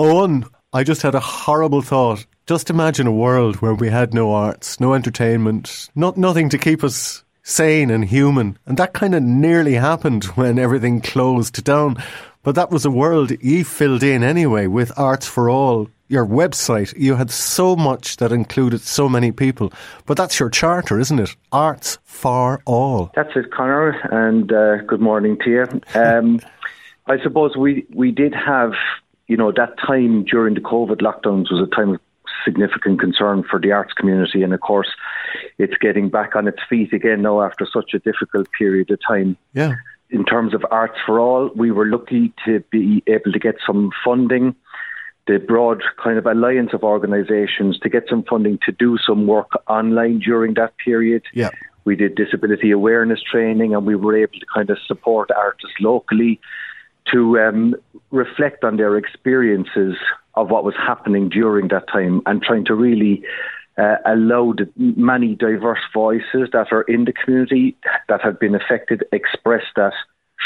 Eoin, 0.00 0.48
I 0.70 0.84
just 0.84 1.00
had 1.00 1.14
a 1.14 1.20
horrible 1.20 1.80
thought. 1.80 2.26
Just 2.46 2.68
imagine 2.68 3.06
a 3.06 3.12
world 3.12 3.56
where 3.56 3.74
we 3.74 3.88
had 3.88 4.12
no 4.12 4.32
arts, 4.32 4.78
no 4.78 4.92
entertainment, 4.92 5.88
not 5.94 6.18
nothing 6.18 6.50
to 6.50 6.58
keep 6.58 6.84
us 6.84 7.24
sane 7.42 7.90
and 7.90 8.04
human. 8.04 8.58
And 8.66 8.76
that 8.76 8.92
kind 8.92 9.14
of 9.14 9.22
nearly 9.22 9.74
happened 9.74 10.24
when 10.36 10.58
everything 10.58 11.00
closed 11.00 11.64
down. 11.64 11.96
But 12.42 12.54
that 12.56 12.70
was 12.70 12.84
a 12.84 12.90
world 12.90 13.32
you 13.42 13.64
filled 13.64 14.02
in 14.02 14.22
anyway 14.22 14.66
with 14.66 14.92
Arts 14.98 15.26
for 15.26 15.48
All, 15.48 15.88
your 16.08 16.26
website, 16.26 16.94
you 16.98 17.14
had 17.14 17.30
so 17.30 17.74
much 17.74 18.18
that 18.18 18.32
included 18.32 18.80
so 18.82 19.08
many 19.08 19.32
people. 19.32 19.72
But 20.04 20.16
that's 20.18 20.38
your 20.38 20.50
charter, 20.50 20.98
isn't 20.98 21.18
it? 21.18 21.34
Arts 21.52 21.98
for 22.04 22.60
all. 22.66 23.10
That's 23.14 23.34
it, 23.36 23.50
Conor, 23.52 23.90
and 24.10 24.52
uh, 24.52 24.82
good 24.86 25.00
morning 25.00 25.38
to 25.44 25.50
you. 25.50 25.66
Um, 25.94 26.40
I 27.06 27.18
suppose 27.22 27.56
we, 27.56 27.86
we 27.94 28.10
did 28.10 28.34
have, 28.34 28.72
you 29.28 29.36
know, 29.36 29.52
that 29.52 29.78
time 29.78 30.24
during 30.24 30.54
the 30.54 30.60
COVID 30.60 31.00
lockdowns 31.00 31.52
was 31.52 31.60
a 31.60 31.74
time 31.74 31.94
of 31.94 32.00
significant 32.44 33.00
concern 33.00 33.44
for 33.48 33.60
the 33.60 33.72
arts 33.72 33.92
community. 33.92 34.42
And 34.42 34.52
of 34.52 34.60
course, 34.60 34.88
it's 35.58 35.76
getting 35.80 36.08
back 36.08 36.34
on 36.34 36.48
its 36.48 36.58
feet 36.68 36.92
again 36.92 37.22
now 37.22 37.42
after 37.42 37.66
such 37.70 37.94
a 37.94 37.98
difficult 37.98 38.48
period 38.58 38.90
of 38.90 38.98
time. 39.06 39.36
Yeah. 39.52 39.74
In 40.10 40.24
terms 40.24 40.54
of 40.54 40.64
Arts 40.70 40.98
for 41.04 41.20
All, 41.20 41.50
we 41.54 41.70
were 41.70 41.86
lucky 41.86 42.32
to 42.46 42.60
be 42.70 43.02
able 43.06 43.30
to 43.30 43.38
get 43.38 43.56
some 43.66 43.90
funding 44.04 44.56
the 45.26 45.38
broad 45.38 45.82
kind 46.02 46.16
of 46.18 46.24
alliance 46.24 46.70
of 46.72 46.82
organisations 46.82 47.78
to 47.80 47.90
get 47.90 48.04
some 48.08 48.22
funding 48.22 48.58
to 48.64 48.72
do 48.72 48.96
some 49.06 49.26
work 49.26 49.50
online 49.68 50.18
during 50.20 50.54
that 50.54 50.72
period. 50.78 51.22
Yeah. 51.34 51.50
We 51.84 51.96
did 51.96 52.14
disability 52.14 52.70
awareness 52.70 53.20
training 53.22 53.74
and 53.74 53.84
we 53.84 53.94
were 53.94 54.16
able 54.16 54.40
to 54.40 54.46
kind 54.52 54.70
of 54.70 54.78
support 54.86 55.30
artists 55.30 55.76
locally 55.80 56.40
to 57.12 57.38
um, 57.38 57.74
reflect 58.10 58.64
on 58.64 58.76
their 58.76 58.96
experiences 58.96 59.96
of 60.34 60.50
what 60.50 60.64
was 60.64 60.74
happening 60.76 61.28
during 61.28 61.68
that 61.68 61.88
time 61.88 62.22
and 62.26 62.42
trying 62.42 62.64
to 62.64 62.74
really 62.74 63.22
uh, 63.76 63.96
allow 64.06 64.52
the 64.52 64.68
many 64.76 65.34
diverse 65.34 65.80
voices 65.92 66.48
that 66.52 66.68
are 66.72 66.82
in 66.82 67.04
the 67.04 67.12
community 67.12 67.76
that 68.08 68.20
have 68.20 68.38
been 68.40 68.54
affected 68.54 69.04
express 69.12 69.62
that 69.76 69.92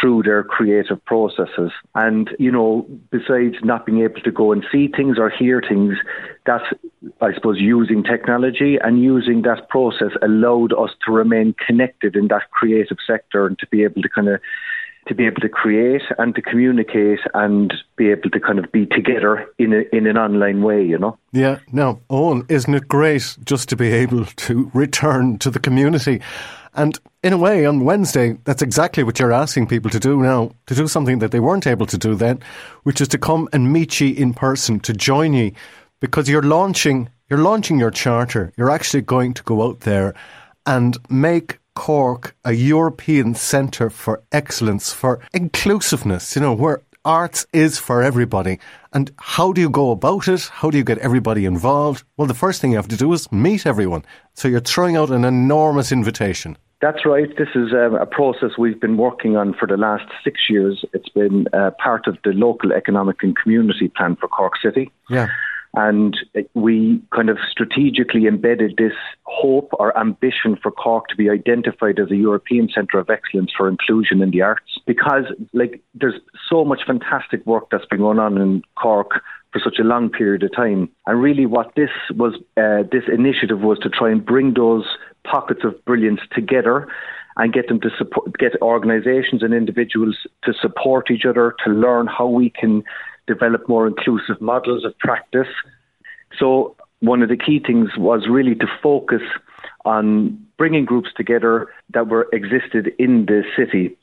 through 0.01 0.22
their 0.22 0.42
creative 0.42 1.05
processes. 1.05 1.70
And, 1.94 2.31
you 2.38 2.51
know, 2.51 2.87
besides 3.11 3.57
not 3.62 3.85
being 3.85 4.03
able 4.03 4.20
to 4.22 4.33
go 4.33 4.53
and 4.53 4.64
see 4.72 4.88
things 4.88 5.18
or 5.18 5.29
hear 5.31 5.62
things, 5.66 5.94
that, 6.46 6.62
I 7.20 7.35
suppose, 7.35 7.59
using 7.61 8.03
technology 8.03 8.79
and 8.83 9.03
using 9.03 9.42
that 9.42 9.68
process 9.68 10.12
allowed 10.22 10.72
us 10.72 10.90
to 11.05 11.12
remain 11.12 11.55
connected 11.66 12.16
in 12.16 12.29
that 12.29 12.51
creative 12.51 12.98
sector 13.07 13.46
and 13.46 13.59
to 13.59 13.66
be 13.66 13.85
able 13.85 14.03
to 14.03 14.09
kind 14.09 14.29
of 14.29 14.40
to 15.08 15.14
be 15.14 15.26
able 15.26 15.40
to 15.40 15.48
create 15.48 16.02
and 16.18 16.34
to 16.34 16.42
communicate 16.42 17.18
and 17.34 17.74
be 17.96 18.10
able 18.10 18.30
to 18.30 18.40
kind 18.40 18.58
of 18.58 18.70
be 18.70 18.86
together 18.86 19.46
in 19.58 19.72
a, 19.72 19.82
in 19.96 20.06
an 20.06 20.16
online 20.16 20.62
way, 20.62 20.84
you 20.84 20.98
know. 20.98 21.18
Yeah. 21.32 21.58
Now, 21.72 22.00
Eoin, 22.08 22.48
isn't 22.50 22.74
it 22.74 22.86
great 22.86 23.36
just 23.44 23.68
to 23.70 23.76
be 23.76 23.92
able 23.92 24.24
to 24.24 24.70
return 24.74 25.38
to 25.38 25.50
the 25.50 25.58
community? 25.58 26.20
And 26.74 26.98
in 27.22 27.32
a 27.32 27.38
way, 27.38 27.66
on 27.66 27.84
Wednesday, 27.84 28.38
that's 28.44 28.62
exactly 28.62 29.02
what 29.02 29.18
you're 29.18 29.32
asking 29.32 29.66
people 29.66 29.90
to 29.90 30.00
do 30.00 30.22
now, 30.22 30.52
to 30.66 30.74
do 30.74 30.88
something 30.88 31.18
that 31.18 31.30
they 31.30 31.40
weren't 31.40 31.66
able 31.66 31.86
to 31.86 31.98
do 31.98 32.14
then, 32.14 32.40
which 32.84 33.00
is 33.00 33.08
to 33.08 33.18
come 33.18 33.48
and 33.52 33.72
meet 33.72 34.00
you 34.00 34.14
in 34.14 34.32
person, 34.32 34.80
to 34.80 34.92
join 34.92 35.34
you, 35.34 35.52
because 36.00 36.28
you're 36.28 36.42
launching, 36.42 37.10
you're 37.28 37.40
launching 37.40 37.78
your 37.78 37.90
charter. 37.90 38.52
You're 38.56 38.70
actually 38.70 39.02
going 39.02 39.34
to 39.34 39.42
go 39.42 39.62
out 39.62 39.80
there 39.80 40.14
and 40.64 40.96
make 41.10 41.58
Cork 41.74 42.35
a 42.44 42.52
European 42.52 43.35
centre 43.35 43.90
for 43.90 44.22
excellence, 44.30 44.92
for 44.92 45.20
inclusiveness, 45.32 46.37
you 46.37 46.42
know, 46.42 46.54
where 46.54 46.82
arts 47.04 47.46
is 47.52 47.78
for 47.78 48.02
everybody. 48.02 48.58
And 48.92 49.11
how 49.18 49.52
do 49.52 49.61
you 49.61 49.70
go 49.70 49.90
about 49.90 50.28
it? 50.28 50.42
How 50.52 50.70
do 50.70 50.78
you 50.78 50.85
get 50.85 50.98
everybody 50.98 51.44
involved? 51.44 52.04
Well, 52.16 52.28
the 52.28 52.35
first 52.35 52.61
thing 52.61 52.70
you 52.72 52.76
have 52.76 52.88
to 52.88 52.96
do 52.96 53.12
is 53.12 53.30
meet 53.32 53.66
everyone. 53.66 54.04
So 54.35 54.48
you're 54.48 54.61
throwing 54.61 54.96
out 54.96 55.11
an 55.11 55.24
enormous 55.24 55.92
invitation. 55.92 56.56
That's 56.80 57.06
right. 57.06 57.28
This 57.38 57.48
is 57.54 57.72
um, 57.72 57.94
a 57.94 58.06
process 58.06 58.50
we've 58.58 58.80
been 58.80 58.96
working 58.96 59.37
on 59.37 59.54
for 59.54 59.68
the 59.68 59.76
last 59.76 60.04
six 60.24 60.40
years. 60.50 60.85
It's 60.92 61.08
been 61.08 61.46
uh, 61.52 61.70
part 61.82 62.08
of 62.08 62.18
the 62.24 62.30
local 62.30 62.72
economic 62.72 63.22
and 63.22 63.37
community 63.37 63.88
plan 63.88 64.16
for 64.16 64.26
Cork 64.26 64.54
City. 64.61 64.90
Yeah. 65.08 65.28
And 65.74 66.16
we 66.54 67.00
kind 67.14 67.30
of 67.30 67.38
strategically 67.50 68.26
embedded 68.26 68.76
this 68.76 68.92
hope 69.24 69.70
or 69.78 69.96
ambition 69.98 70.58
for 70.62 70.70
Cork 70.70 71.08
to 71.08 71.16
be 71.16 71.30
identified 71.30 71.98
as 71.98 72.11
a 72.11 72.16
European 72.16 72.68
Centre 72.68 72.98
of 72.98 73.08
Excellence 73.08 73.52
for 73.56 73.68
Inclusion 73.68 74.20
in 74.20 74.30
the 74.30 74.42
Arts 74.42 74.78
because, 74.87 75.24
like, 75.54 75.80
there's 75.94 76.20
so 76.48 76.64
much 76.64 76.80
fantastic 76.87 77.44
work 77.46 77.68
that's 77.70 77.87
been 77.87 78.00
going 78.00 78.18
on 78.18 78.37
in 78.37 78.62
Cork 78.75 79.23
for 79.52 79.60
such 79.64 79.79
a 79.79 79.85
long 79.85 80.10
period 80.10 80.42
of 80.42 80.54
time. 80.54 80.90
And 81.06 81.23
really, 81.23 81.46
what 81.46 81.75
this 81.75 81.90
was, 82.14 82.35
uh, 82.58 82.85
this 82.92 83.04
initiative 83.12 83.60
was 83.60 83.79
to 83.81 83.88
try 83.88 84.10
and 84.10 84.25
bring 84.25 84.54
those 84.54 84.85
pockets 85.25 85.60
of 85.64 85.83
brilliance 85.87 86.20
together 86.35 86.88
and 87.37 87.52
get 87.52 87.68
them 87.68 87.81
to 87.81 87.90
support, 87.96 88.37
get 88.38 88.60
organisations 88.60 89.42
and 89.42 89.54
individuals 89.54 90.16
to 90.44 90.52
support 90.60 91.10
each 91.10 91.25
other, 91.25 91.54
to 91.64 91.70
learn 91.70 92.06
how 92.06 92.27
we 92.27 92.50
can 92.50 92.83
develop 93.27 93.68
more 93.68 93.87
inclusive 93.87 94.40
models 94.40 94.85
of 94.85 94.98
practice. 94.98 95.48
So 96.38 96.77
one 97.00 97.23
of 97.23 97.29
the 97.29 97.37
key 97.37 97.60
things 97.64 97.90
was 97.96 98.27
really 98.29 98.54
to 98.56 98.66
focus 98.83 99.23
on 99.85 100.46
bringing 100.58 100.85
groups 100.85 101.10
together 101.16 101.68
that 101.92 102.08
were 102.08 102.29
existed 102.33 102.92
in 102.98 103.27
the 103.27 103.42
city. 103.56 103.96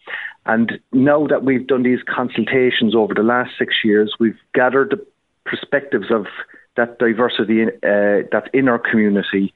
And 0.46 0.80
now 0.92 1.28
that 1.28 1.44
we've 1.44 1.66
done 1.66 1.84
these 1.84 2.00
consultations 2.04 2.96
over 2.96 3.14
the 3.14 3.24
last 3.24 3.52
six 3.58 3.76
years, 3.84 4.16
we've 4.20 4.40
gathered 4.54 4.92
the 4.92 5.06
perspectives 5.46 6.12
of 6.12 6.26
that 6.76 7.00
diversity 7.00 7.64
uh, 7.64 8.28
that's 8.32 8.48
in 8.54 8.68
our 8.68 8.80
community. 8.80 9.54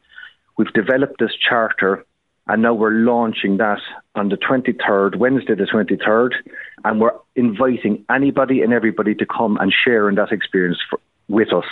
We've 0.57 0.73
developed 0.73 1.19
this 1.19 1.31
charter 1.35 2.05
and 2.47 2.61
now 2.61 2.73
we're 2.73 2.91
launching 2.91 3.57
that 3.57 3.79
on 4.15 4.29
the 4.29 4.35
23rd, 4.35 5.15
Wednesday 5.15 5.55
the 5.55 5.63
23rd, 5.63 6.33
and 6.83 6.99
we're 6.99 7.13
inviting 7.35 8.05
anybody 8.09 8.61
and 8.61 8.73
everybody 8.73 9.15
to 9.15 9.25
come 9.25 9.57
and 9.57 9.73
share 9.73 10.09
in 10.09 10.15
that 10.15 10.31
experience 10.31 10.79
for, 10.89 10.99
with 11.27 11.53
us. 11.53 11.65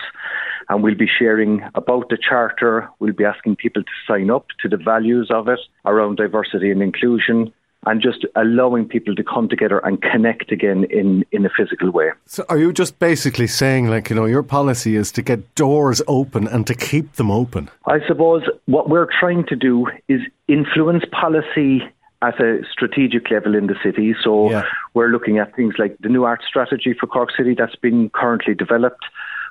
And 0.69 0.83
we'll 0.83 0.95
be 0.95 1.07
sharing 1.07 1.61
about 1.75 2.09
the 2.09 2.17
Charter. 2.17 2.89
We'll 2.99 3.13
be 3.13 3.25
asking 3.25 3.57
people 3.57 3.83
to 3.83 3.91
sign 4.07 4.29
up 4.29 4.45
to 4.61 4.69
the 4.69 4.77
values 4.77 5.29
of 5.29 5.47
it 5.47 5.59
around 5.85 6.15
diversity 6.17 6.71
and 6.71 6.81
inclusion 6.81 7.51
and 7.85 8.01
just 8.01 8.25
allowing 8.35 8.87
people 8.87 9.15
to 9.15 9.23
come 9.23 9.49
together 9.49 9.79
and 9.79 10.01
connect 10.01 10.51
again 10.51 10.85
in, 10.91 11.25
in 11.31 11.45
a 11.45 11.49
physical 11.49 11.89
way. 11.89 12.11
So, 12.27 12.45
are 12.47 12.57
you 12.57 12.71
just 12.71 12.99
basically 12.99 13.47
saying, 13.47 13.87
like, 13.87 14.09
you 14.09 14.15
know, 14.15 14.25
your 14.25 14.43
policy 14.43 14.95
is 14.95 15.11
to 15.13 15.21
get 15.21 15.55
doors 15.55 16.01
open 16.07 16.47
and 16.47 16.67
to 16.67 16.75
keep 16.75 17.13
them 17.13 17.31
open? 17.31 17.69
I 17.87 17.97
suppose 18.07 18.43
what 18.65 18.89
we're 18.89 19.07
trying 19.19 19.45
to 19.47 19.55
do 19.55 19.87
is 20.07 20.21
influence 20.47 21.03
policy 21.11 21.81
at 22.21 22.39
a 22.39 22.61
strategic 22.71 23.31
level 23.31 23.55
in 23.55 23.67
the 23.67 23.75
city. 23.83 24.15
So, 24.23 24.49
yeah. 24.51 24.63
we're 24.93 25.09
looking 25.09 25.37
at 25.37 25.55
things 25.55 25.75
like 25.77 25.97
the 25.99 26.09
new 26.09 26.23
art 26.23 26.41
strategy 26.47 26.93
for 26.99 27.07
Cork 27.07 27.29
City 27.35 27.55
that's 27.57 27.75
been 27.75 28.09
currently 28.09 28.53
developed. 28.53 29.05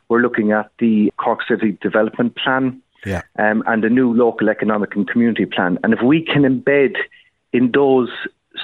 We're 0.09 0.21
looking 0.21 0.53
at 0.53 0.71
the 0.79 1.12
Cork 1.16 1.41
City 1.47 1.79
Development 1.81 2.37
Plan. 2.37 2.83
Yeah. 3.07 3.23
Um, 3.39 3.62
and 3.66 3.83
the 3.83 3.89
new 3.89 4.12
local 4.12 4.51
economic 4.51 4.95
and 4.95 5.09
community 5.09 5.47
plan. 5.47 5.79
And 5.83 5.95
if 5.95 6.03
we 6.03 6.23
can 6.23 6.43
embed 6.43 6.97
in 7.51 7.71
those 7.73 8.11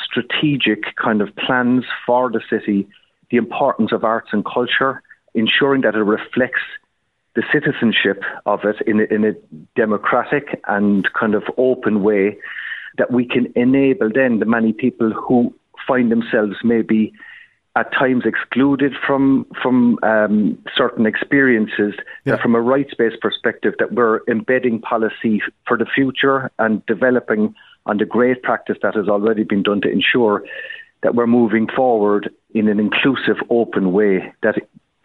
strategic 0.04 0.94
kind 0.96 1.22
of 1.22 1.34
plans 1.36 1.84
for 2.04 2.30
the 2.30 2.42
city 2.50 2.86
the 3.30 3.36
importance 3.36 3.92
of 3.92 4.04
arts 4.04 4.28
and 4.32 4.44
culture, 4.44 5.02
ensuring 5.34 5.82
that 5.82 5.94
it 5.94 6.02
reflects 6.02 6.62
the 7.34 7.42
citizenship 7.52 8.22
of 8.46 8.60
it 8.64 8.76
in 8.86 9.00
a, 9.00 9.14
in 9.14 9.24
a 9.24 9.32
democratic 9.74 10.60
and 10.68 11.08
kind 11.12 11.34
of 11.34 11.42
open 11.58 12.02
way, 12.02 12.36
that 12.98 13.10
we 13.10 13.26
can 13.26 13.52
enable 13.56 14.10
then 14.12 14.38
the 14.38 14.46
many 14.46 14.72
people 14.72 15.12
who 15.12 15.54
find 15.86 16.10
themselves 16.10 16.56
maybe 16.64 17.12
at 17.76 17.92
times 17.92 18.24
excluded 18.24 18.94
from 19.06 19.46
from 19.62 19.98
um, 20.02 20.58
certain 20.74 21.06
experiences. 21.06 21.94
Yeah. 22.24 22.32
That 22.32 22.40
from 22.40 22.54
a 22.54 22.60
rights-based 22.60 23.20
perspective, 23.20 23.74
that 23.78 23.92
we're 23.92 24.20
embedding 24.28 24.80
policy 24.80 25.42
for 25.66 25.76
the 25.76 25.86
future 25.86 26.50
and 26.58 26.84
developing 26.86 27.54
on 27.84 27.98
the 27.98 28.06
great 28.06 28.42
practice 28.42 28.78
that 28.82 28.94
has 28.94 29.08
already 29.08 29.44
been 29.44 29.62
done 29.62 29.80
to 29.82 29.90
ensure 29.90 30.42
that 31.02 31.14
we're 31.14 31.26
moving 31.26 31.68
forward 31.68 32.30
in 32.54 32.68
an 32.68 32.80
inclusive, 32.80 33.36
open 33.50 33.92
way 33.92 34.32
that 34.42 34.56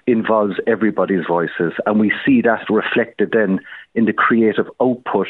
involves 0.07 0.55
everybody's 0.65 1.25
voices. 1.27 1.73
And 1.85 1.99
we 1.99 2.11
see 2.25 2.41
that 2.41 2.69
reflected 2.69 3.31
then 3.33 3.59
in 3.93 4.05
the 4.05 4.13
creative 4.13 4.67
output 4.81 5.27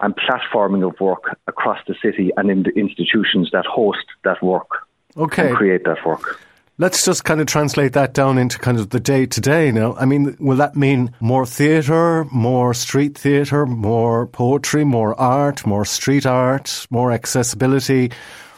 and 0.00 0.14
platforming 0.16 0.86
of 0.86 0.98
work 1.00 1.36
across 1.46 1.78
the 1.86 1.94
city 2.02 2.30
and 2.36 2.50
in 2.50 2.62
the 2.62 2.70
institutions 2.70 3.50
that 3.52 3.66
host 3.66 4.04
that 4.24 4.42
work 4.42 4.86
okay. 5.16 5.48
and 5.48 5.56
create 5.56 5.84
that 5.84 6.04
work. 6.04 6.40
Let's 6.76 7.04
just 7.04 7.24
kind 7.24 7.40
of 7.40 7.46
translate 7.46 7.92
that 7.92 8.14
down 8.14 8.36
into 8.36 8.58
kind 8.58 8.80
of 8.80 8.90
the 8.90 8.98
day 8.98 9.26
to 9.26 9.40
day 9.40 9.70
now. 9.70 9.94
I 9.94 10.06
mean, 10.06 10.36
will 10.40 10.56
that 10.56 10.74
mean 10.74 11.14
more 11.20 11.46
theatre, 11.46 12.24
more 12.32 12.74
street 12.74 13.16
theatre, 13.16 13.64
more 13.64 14.26
poetry, 14.26 14.82
more 14.84 15.18
art, 15.18 15.64
more 15.64 15.84
street 15.84 16.26
art, 16.26 16.88
more 16.90 17.12
accessibility, 17.12 18.10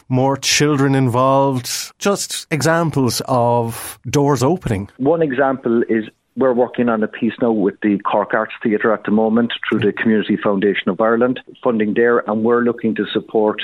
more 0.09 0.39
children 0.39 0.95
involved? 0.95 1.68
Just 1.99 2.47
examples 2.51 3.20
of 3.28 3.99
doors 4.09 4.43
opening. 4.43 4.89
One 4.97 5.20
example 5.20 5.82
is 5.82 6.09
we're 6.37 6.53
working 6.53 6.89
on 6.89 7.03
a 7.03 7.09
piece 7.09 7.32
now 7.41 7.51
with 7.51 7.80
the 7.80 7.99
Cork 7.99 8.34
Arts 8.34 8.53
Theatre 8.62 8.93
at 8.93 9.05
the 9.05 9.11
moment 9.11 9.53
through 9.68 9.80
the 9.80 9.93
Community 9.93 10.37
Foundation 10.37 10.91
of 10.91 11.01
Ireland, 11.01 11.41
funding 11.62 11.95
there, 11.95 12.18
and 12.30 12.45
we're 12.45 12.62
looking 12.62 12.95
to 12.97 13.07
support 13.12 13.62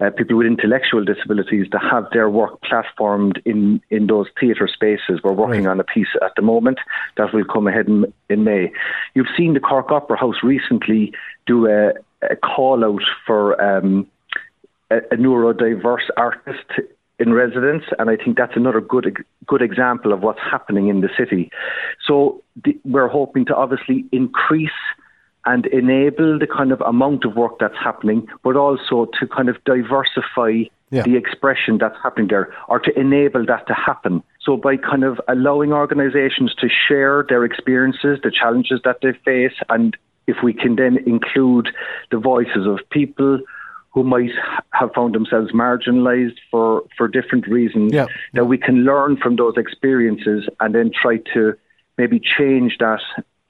uh, 0.00 0.10
people 0.10 0.36
with 0.36 0.46
intellectual 0.46 1.04
disabilities 1.04 1.68
to 1.70 1.78
have 1.78 2.06
their 2.12 2.28
work 2.30 2.60
platformed 2.62 3.40
in, 3.44 3.80
in 3.90 4.06
those 4.06 4.26
theatre 4.38 4.68
spaces. 4.68 5.20
We're 5.22 5.32
working 5.32 5.64
right. 5.64 5.72
on 5.72 5.80
a 5.80 5.84
piece 5.84 6.08
at 6.22 6.32
the 6.36 6.42
moment 6.42 6.78
that 7.16 7.32
will 7.34 7.44
come 7.44 7.66
ahead 7.66 7.88
in, 7.88 8.12
in 8.28 8.44
May. 8.44 8.72
You've 9.14 9.26
seen 9.36 9.54
the 9.54 9.60
Cork 9.60 9.90
Opera 9.90 10.18
House 10.18 10.36
recently 10.42 11.12
do 11.46 11.66
a, 11.66 11.92
a 12.22 12.36
call 12.36 12.84
out 12.84 13.02
for 13.26 13.60
um, 13.62 14.06
a, 14.90 14.98
a 14.98 15.16
neurodiverse 15.16 16.08
artist 16.16 16.64
in 17.20 17.34
residence, 17.34 17.84
and 17.98 18.10
I 18.10 18.16
think 18.16 18.36
that's 18.36 18.56
another 18.56 18.80
good 18.80 19.24
good 19.46 19.62
example 19.62 20.12
of 20.12 20.22
what's 20.22 20.40
happening 20.40 20.88
in 20.88 21.02
the 21.02 21.10
city. 21.16 21.50
So 22.06 22.42
the, 22.64 22.76
we're 22.84 23.08
hoping 23.08 23.44
to 23.46 23.54
obviously 23.54 24.06
increase 24.10 24.70
and 25.44 25.66
enable 25.66 26.38
the 26.38 26.46
kind 26.46 26.72
of 26.72 26.80
amount 26.80 27.24
of 27.24 27.36
work 27.36 27.58
that's 27.60 27.76
happening, 27.76 28.26
but 28.42 28.56
also 28.56 29.08
to 29.18 29.26
kind 29.26 29.48
of 29.48 29.62
diversify 29.64 30.64
yeah. 30.90 31.02
the 31.02 31.16
expression 31.16 31.78
that's 31.78 31.96
happening 32.02 32.28
there 32.28 32.52
or 32.68 32.78
to 32.80 32.98
enable 32.98 33.46
that 33.46 33.66
to 33.66 33.74
happen. 33.74 34.22
So 34.40 34.56
by 34.56 34.76
kind 34.76 35.04
of 35.04 35.20
allowing 35.28 35.72
organizations 35.72 36.54
to 36.56 36.68
share 36.68 37.24
their 37.28 37.44
experiences, 37.44 38.18
the 38.22 38.30
challenges 38.30 38.80
that 38.84 38.98
they 39.02 39.12
face, 39.24 39.56
and 39.68 39.96
if 40.26 40.36
we 40.42 40.52
can 40.52 40.76
then 40.76 40.98
include 41.06 41.68
the 42.10 42.18
voices 42.18 42.66
of 42.66 42.78
people 42.90 43.40
who 43.92 44.04
might 44.04 44.30
have 44.72 44.92
found 44.94 45.14
themselves 45.14 45.52
marginalized 45.52 46.38
for, 46.50 46.84
for 46.96 47.08
different 47.08 47.46
reasons, 47.48 47.92
yeah. 47.92 48.06
that 48.34 48.44
we 48.44 48.56
can 48.56 48.84
learn 48.84 49.16
from 49.16 49.36
those 49.36 49.54
experiences 49.56 50.48
and 50.60 50.74
then 50.74 50.90
try 50.92 51.16
to 51.34 51.54
maybe 51.98 52.20
change 52.20 52.78
that 52.78 53.00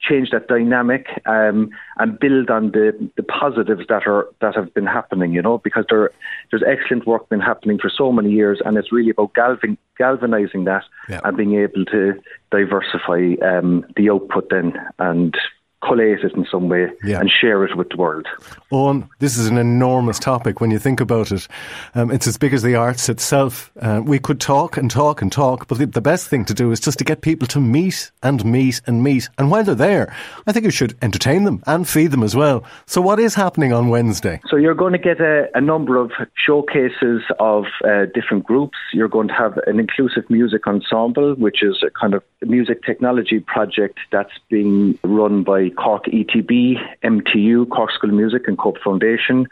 change 0.01 0.31
that 0.31 0.47
dynamic 0.47 1.05
um, 1.27 1.69
and 1.97 2.19
build 2.19 2.49
on 2.49 2.71
the, 2.71 3.11
the 3.17 3.23
positives 3.23 3.83
that 3.87 4.07
are 4.07 4.27
that 4.41 4.55
have 4.55 4.73
been 4.73 4.85
happening. 4.85 5.31
You 5.31 5.41
know, 5.41 5.59
because 5.59 5.85
there 5.89 6.11
there's 6.49 6.63
excellent 6.67 7.05
work 7.05 7.29
been 7.29 7.39
happening 7.39 7.77
for 7.77 7.89
so 7.89 8.11
many 8.11 8.31
years, 8.31 8.61
and 8.65 8.77
it's 8.77 8.91
really 8.91 9.11
about 9.11 9.33
galvan, 9.35 9.77
galvanizing 9.97 10.65
that 10.65 10.83
yeah. 11.07 11.21
and 11.23 11.37
being 11.37 11.55
able 11.55 11.85
to 11.85 12.19
diversify 12.49 13.35
um, 13.43 13.85
the 13.95 14.09
output 14.09 14.49
then 14.49 14.73
and 14.97 15.37
collate 15.81 16.19
it 16.19 16.33
in 16.35 16.45
some 16.51 16.69
way 16.69 16.87
yeah. 17.03 17.19
and 17.19 17.29
share 17.29 17.63
it 17.65 17.75
with 17.75 17.89
the 17.89 17.97
world. 17.97 18.27
Eoin, 18.71 19.09
this 19.19 19.37
is 19.37 19.47
an 19.47 19.57
enormous 19.57 20.19
topic 20.19 20.61
when 20.61 20.71
you 20.71 20.79
think 20.79 20.99
about 20.99 21.31
it. 21.31 21.47
Um, 21.95 22.11
it's 22.11 22.27
as 22.27 22.37
big 22.37 22.53
as 22.53 22.61
the 22.63 22.75
arts 22.75 23.09
itself. 23.09 23.71
Uh, 23.81 24.01
we 24.03 24.19
could 24.19 24.39
talk 24.39 24.77
and 24.77 24.89
talk 24.89 25.21
and 25.21 25.31
talk, 25.31 25.67
but 25.67 25.77
the, 25.77 25.85
the, 25.87 26.01
best 26.01 26.27
thing 26.27 26.45
to 26.45 26.53
do 26.53 26.71
is 26.71 26.79
just 26.79 26.97
to 26.97 27.03
get 27.03 27.21
people 27.21 27.47
to 27.47 27.59
meet 27.59 28.11
and 28.23 28.43
meet 28.43 28.81
and 28.87 29.03
meet. 29.03 29.29
And 29.37 29.51
while 29.51 29.63
they're 29.63 29.75
there, 29.75 30.13
I 30.47 30.51
think 30.51 30.65
you 30.65 30.71
should 30.71 30.97
entertain 31.01 31.43
them 31.43 31.63
and 31.65 31.87
feed 31.87 32.11
them 32.11 32.23
as 32.23 32.35
well. 32.35 32.63
So, 32.85 33.01
what 33.01 33.19
is 33.19 33.35
happening 33.35 33.71
on 33.73 33.89
Wednesday? 33.89 34.41
So, 34.49 34.57
you're 34.57 34.75
going 34.75 34.93
to 34.93 34.99
get 34.99 35.19
a, 35.19 35.47
a 35.55 35.61
number 35.61 35.97
of 35.97 36.11
showcases 36.35 37.21
of 37.39 37.65
uh, 37.85 38.05
different 38.13 38.43
groups. 38.45 38.77
You're 38.93 39.07
going 39.07 39.27
to 39.27 39.33
have 39.33 39.57
an 39.67 39.79
inclusive 39.79 40.29
music 40.29 40.67
ensemble, 40.67 41.35
which 41.35 41.63
is 41.63 41.83
a 41.85 41.91
kind 41.91 42.13
of 42.13 42.23
music 42.41 42.83
technology 42.83 43.39
project 43.39 43.99
that's 44.11 44.33
being 44.49 44.97
run 45.03 45.43
by 45.43 45.70
Cork 45.75 46.05
ETB, 46.05 46.75
MTU, 47.03 47.69
Cork 47.69 47.91
School 47.91 48.09
of 48.09 48.15
Music, 48.15 48.43
and 48.47 48.57
Cope 48.57 48.77
Foundation. 48.83 49.47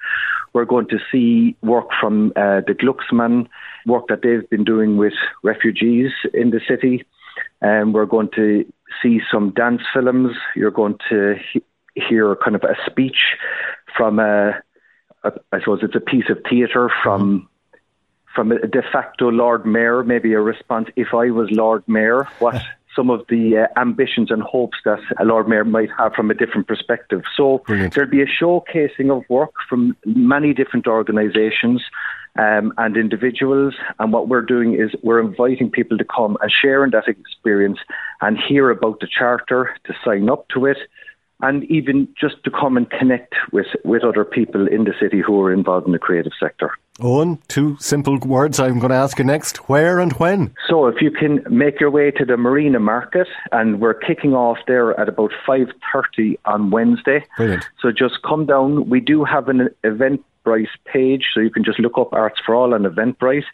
We're 0.54 0.66
going 0.66 0.88
to 0.88 0.98
see 1.12 1.56
work 1.62 1.90
from 2.00 2.34
uh, 2.36 2.62
the 2.66 2.74
Glucksmann, 2.74 3.48
work 3.86 4.08
that 4.08 4.22
they've 4.24 4.50
been 4.50 4.64
doing 4.64 4.98
with 4.98 5.14
refugees 5.44 6.12
in 6.34 6.50
the 6.50 6.62
city. 6.68 7.06
And 7.62 7.94
we're 7.94 8.06
going 8.06 8.30
to 8.36 8.66
see 9.02 9.22
some 9.32 9.52
dance 9.52 9.82
films. 9.94 10.36
You're 10.56 10.72
going 10.72 10.98
to 11.10 11.36
he- 11.54 11.64
hear 11.96 12.36
kind 12.36 12.56
of 12.56 12.64
a 12.64 12.76
speech 12.86 13.18
from 13.96 14.20
a, 14.20 14.62
a, 15.24 15.32
I 15.52 15.60
suppose 15.60 15.80
it's 15.84 15.96
a 15.96 16.00
piece 16.00 16.30
of 16.30 16.40
theatre 16.50 16.90
from 17.04 17.48
from 18.36 18.52
a 18.52 18.68
de 18.68 18.84
facto 18.94 19.30
Lord 19.30 19.66
Mayor, 19.66 20.04
maybe 20.04 20.34
a 20.34 20.40
response. 20.40 20.88
If 20.96 21.14
I 21.14 21.32
was 21.32 21.50
Lord 21.52 21.84
Mayor, 21.88 22.28
what 22.40 22.62
some 23.00 23.10
of 23.10 23.22
the 23.30 23.60
uh, 23.60 23.80
ambitions 23.80 24.30
and 24.30 24.44
hopes 24.44 24.78
that 24.84 25.00
a 25.22 25.24
Lord 25.24 25.48
Mayor 25.48 25.64
might 25.64 25.90
have 25.98 26.14
from 26.14 26.30
a 26.30 26.34
different 26.34 26.68
perspective. 26.68 27.22
So 27.38 27.60
Brilliant. 27.60 27.94
there'll 27.96 28.10
be 28.10 28.22
a 28.22 28.26
showcasing 28.26 29.10
of 29.10 29.24
work 29.30 29.54
from 29.70 29.96
many 30.06 30.54
different 30.54 30.86
organisations. 30.86 31.82
Um, 32.38 32.74
and 32.78 32.96
individuals. 32.96 33.74
And 33.98 34.14
what 34.14 34.30
we're 34.30 34.44
doing 34.44 34.76
is 34.76 34.92
we're 35.02 35.20
inviting 35.20 35.70
people 35.70 35.98
to 35.98 36.06
come 36.06 36.38
and 36.42 36.52
share 36.62 36.86
in 36.86 36.92
that 36.92 37.08
experience 37.08 37.80
and 38.22 38.38
hear 38.38 38.70
about 38.70 39.00
the 39.02 39.08
charter, 39.08 39.76
to 39.86 39.94
sign 40.06 40.30
up 40.30 40.48
to 40.50 40.68
it, 40.68 40.78
and 41.42 41.64
even 41.66 42.08
just 42.20 42.44
to 42.44 42.52
come 42.52 42.76
and 42.78 42.90
connect 42.90 43.34
with, 43.52 43.68
with 43.86 44.04
other 44.04 44.26
people 44.26 44.68
in 44.68 44.84
the 44.84 44.94
city 45.00 45.22
who 45.22 45.42
are 45.42 45.54
involved 45.54 45.86
in 45.88 45.94
the 45.94 46.00
creative 46.00 46.34
sector. 46.40 46.72
Eoin, 47.00 47.40
two 47.48 47.78
simple 47.80 48.18
words 48.20 48.60
I'm 48.60 48.80
going 48.80 48.90
to 48.90 48.98
ask 48.98 49.18
you 49.18 49.24
next. 49.24 49.70
Where 49.70 50.00
and 50.00 50.12
when? 50.14 50.54
So 50.68 50.88
if 50.88 51.02
you 51.02 51.12
can 51.12 51.42
make 51.50 51.80
your 51.80 51.92
way 51.92 52.12
to 52.12 52.26
the 52.26 52.36
Marina 52.36 52.80
Market, 52.80 53.28
and 53.54 53.80
we're 53.80 53.94
kicking 53.94 54.34
off 54.34 54.58
there 54.68 55.00
at 55.00 55.08
about 55.08 55.32
5.30 55.48 56.38
on 56.44 56.72
Wednesday. 56.72 57.24
Brilliant. 57.38 57.66
So 57.82 57.92
just 57.92 58.22
come 58.28 58.46
down. 58.46 58.90
We 58.90 59.00
do 59.00 59.24
have 59.24 59.48
an 59.48 59.70
Eventbrite 59.86 60.68
page, 60.86 61.28
so 61.34 61.40
you 61.40 61.52
can 61.52 61.64
just 61.64 61.80
look 61.80 61.98
up 61.98 62.12
Arts 62.12 62.42
for 62.46 62.54
All 62.54 62.74
on 62.74 62.84
Eventbrite. 62.84 63.46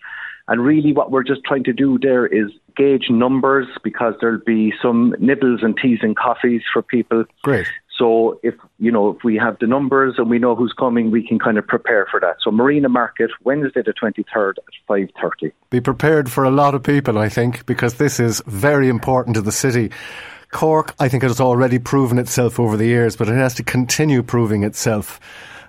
And 0.48 0.62
really 0.62 0.94
what 0.94 1.12
we're 1.12 1.24
just 1.24 1.44
trying 1.44 1.64
to 1.64 1.74
do 1.74 1.98
there 2.00 2.26
is 2.26 2.52
gauge 2.76 3.10
numbers 3.10 3.68
because 3.84 4.14
there'll 4.22 4.40
be 4.46 4.74
some 4.82 5.16
nibbles 5.20 5.62
and 5.64 5.76
teas 5.76 6.00
and 6.02 6.16
coffees 6.16 6.62
for 6.72 6.82
people. 6.82 7.26
Great. 7.44 7.68
So 7.98 8.40
if 8.44 8.54
you 8.78 8.92
know 8.92 9.12
if 9.12 9.24
we 9.24 9.38
have 9.38 9.58
the 9.60 9.68
numbers 9.68 10.16
and 10.18 10.30
we 10.30 10.38
know 10.38 10.54
who's 10.54 10.74
coming, 10.78 11.12
we 11.12 11.26
can 11.26 11.40
kind 11.40 11.58
of 11.58 11.66
prepare 11.66 12.06
for 12.12 12.20
that. 12.20 12.36
So 12.42 12.52
Marina 12.52 12.90
Market 12.90 13.32
Wednesday 13.44 13.82
the 13.86 13.94
twenty 13.94 14.26
third 14.34 14.60
at 14.60 14.74
five 14.88 15.10
thirty. 15.20 15.54
Be 15.70 15.80
prepared 15.80 16.30
for 16.30 16.44
a 16.44 16.52
lot 16.52 16.76
of 16.76 16.84
people, 16.84 17.18
I 17.18 17.30
think, 17.30 17.66
because 17.66 17.96
this 17.96 18.20
is 18.20 18.42
very 18.46 18.90
important 18.90 19.36
to 19.36 19.42
the 19.42 19.54
city. 19.54 19.92
Cork, 20.52 20.94
I 21.00 21.10
think 21.10 21.24
has 21.24 21.42
already 21.42 21.80
proven 21.80 22.18
itself 22.20 22.60
over 22.60 22.78
the 22.78 22.86
years, 22.86 23.16
but 23.16 23.28
it 23.28 23.36
has 23.36 23.56
to 23.56 23.64
continue 23.64 24.24
proving 24.24 24.64
itself 24.64 25.20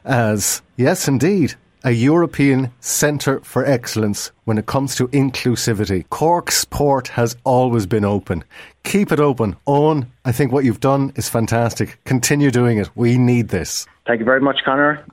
as, 0.05 0.63
yes, 0.77 1.09
indeed, 1.09 1.55
a 1.87 1.93
European 1.93 2.73
centre 2.81 3.39
for 3.45 3.65
excellence 3.65 4.33
when 4.45 4.59
it 4.59 4.67
comes 4.67 4.97
to 4.97 5.07
inclusivity. 5.09 6.05
Cork's 6.11 6.65
port 6.65 7.07
has 7.07 7.37
always 7.45 7.87
been 7.87 8.05
open. 8.05 8.43
Keep 8.83 9.13
it 9.13 9.21
open. 9.21 9.55
Eoin, 9.69 10.09
I 10.25 10.33
think 10.33 10.51
what 10.51 10.65
you've 10.65 10.81
done 10.81 11.13
is 11.15 11.29
fantastic. 11.29 12.01
Continue 12.05 12.51
doing 12.51 12.79
it. 12.79 12.91
We 12.97 13.19
need 13.19 13.51
this. 13.51 13.87
Thank 14.05 14.19
you 14.19 14.25
very 14.25 14.41
much, 14.41 14.57
Conor. 14.65 15.07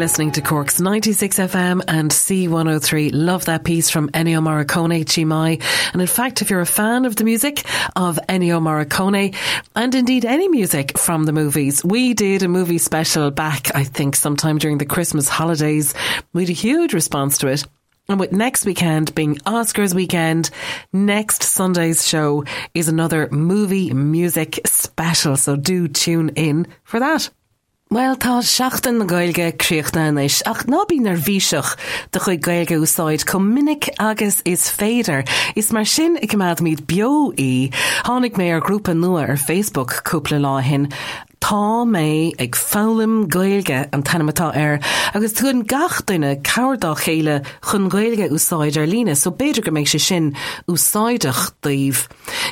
Listening 0.00 0.32
to 0.32 0.40
Cork's 0.40 0.80
96 0.80 1.38
FM 1.38 1.82
and 1.86 2.10
C103. 2.10 3.10
Love 3.12 3.44
that 3.44 3.64
piece 3.64 3.90
from 3.90 4.08
Ennio 4.12 4.40
Morricone, 4.40 5.04
Chi 5.04 5.24
Mai. 5.24 5.58
And 5.92 6.00
in 6.00 6.08
fact, 6.08 6.40
if 6.40 6.48
you're 6.48 6.62
a 6.62 6.66
fan 6.66 7.04
of 7.04 7.16
the 7.16 7.24
music 7.24 7.66
of 7.96 8.18
Ennio 8.26 8.62
Morricone, 8.62 9.36
and 9.76 9.94
indeed 9.94 10.24
any 10.24 10.48
music 10.48 10.96
from 10.96 11.24
the 11.24 11.34
movies, 11.34 11.84
we 11.84 12.14
did 12.14 12.42
a 12.42 12.48
movie 12.48 12.78
special 12.78 13.30
back, 13.30 13.76
I 13.76 13.84
think, 13.84 14.16
sometime 14.16 14.56
during 14.56 14.78
the 14.78 14.86
Christmas 14.86 15.28
holidays. 15.28 15.92
We 16.32 16.44
had 16.44 16.50
a 16.50 16.54
huge 16.54 16.94
response 16.94 17.36
to 17.38 17.48
it. 17.48 17.66
And 18.08 18.18
with 18.18 18.32
next 18.32 18.64
weekend 18.64 19.14
being 19.14 19.36
Oscars 19.40 19.92
weekend, 19.92 20.48
next 20.94 21.42
Sunday's 21.42 22.08
show 22.08 22.46
is 22.72 22.88
another 22.88 23.28
movie 23.30 23.92
music 23.92 24.60
special. 24.64 25.36
So 25.36 25.56
do 25.56 25.88
tune 25.88 26.30
in 26.36 26.68
for 26.84 27.00
that. 27.00 27.28
Well 27.92 28.14
tá 28.14 28.38
seachtain 28.38 29.00
na 29.02 29.04
gailge 29.04 29.50
críochtnaéis 29.58 30.44
ach 30.46 30.62
nábí 30.70 31.00
nar 31.02 31.18
bhíiseach 31.18 31.72
de 32.14 32.20
chuid 32.22 32.38
gailge 32.38 32.76
úsáid 32.78 33.24
com 33.26 33.42
minic 33.42 33.90
agus 33.98 34.38
is 34.46 34.70
féidir. 34.70 35.26
Is 35.58 35.72
mar 35.74 35.82
sin 35.84 36.14
ag 36.22 36.36
mead 36.38 36.62
míad 36.62 36.86
bio 36.86 37.34
í, 37.34 37.74
tháinig 38.06 38.38
mé 38.38 38.54
ar 38.54 38.62
grúpa 38.62 38.94
nua 38.94 39.26
ar 39.26 39.42
Facebook 39.42 40.04
cúpla 40.06 40.38
láhin 40.38 40.86
tá 41.40 41.84
mé 41.88 42.32
ag 42.38 42.54
fálim 42.54 43.26
gailge 43.26 43.88
an 43.92 44.02
tanimetá 44.02 44.54
air, 44.54 44.78
agus 45.14 45.32
tún 45.32 45.64
gach 45.66 46.04
duine 46.06 46.36
cedá 46.44 46.94
chéile 46.94 47.42
chun 47.64 47.88
gailge 47.88 48.28
úsáid 48.30 48.76
ar 48.76 48.86
lína, 48.86 49.16
so 49.16 49.30
beidir 49.30 49.64
go 49.64 49.72
méid 49.72 49.88
se 49.88 49.98
sin 49.98 50.36
úsáideach 50.68 51.50
daomh. 51.62 52.06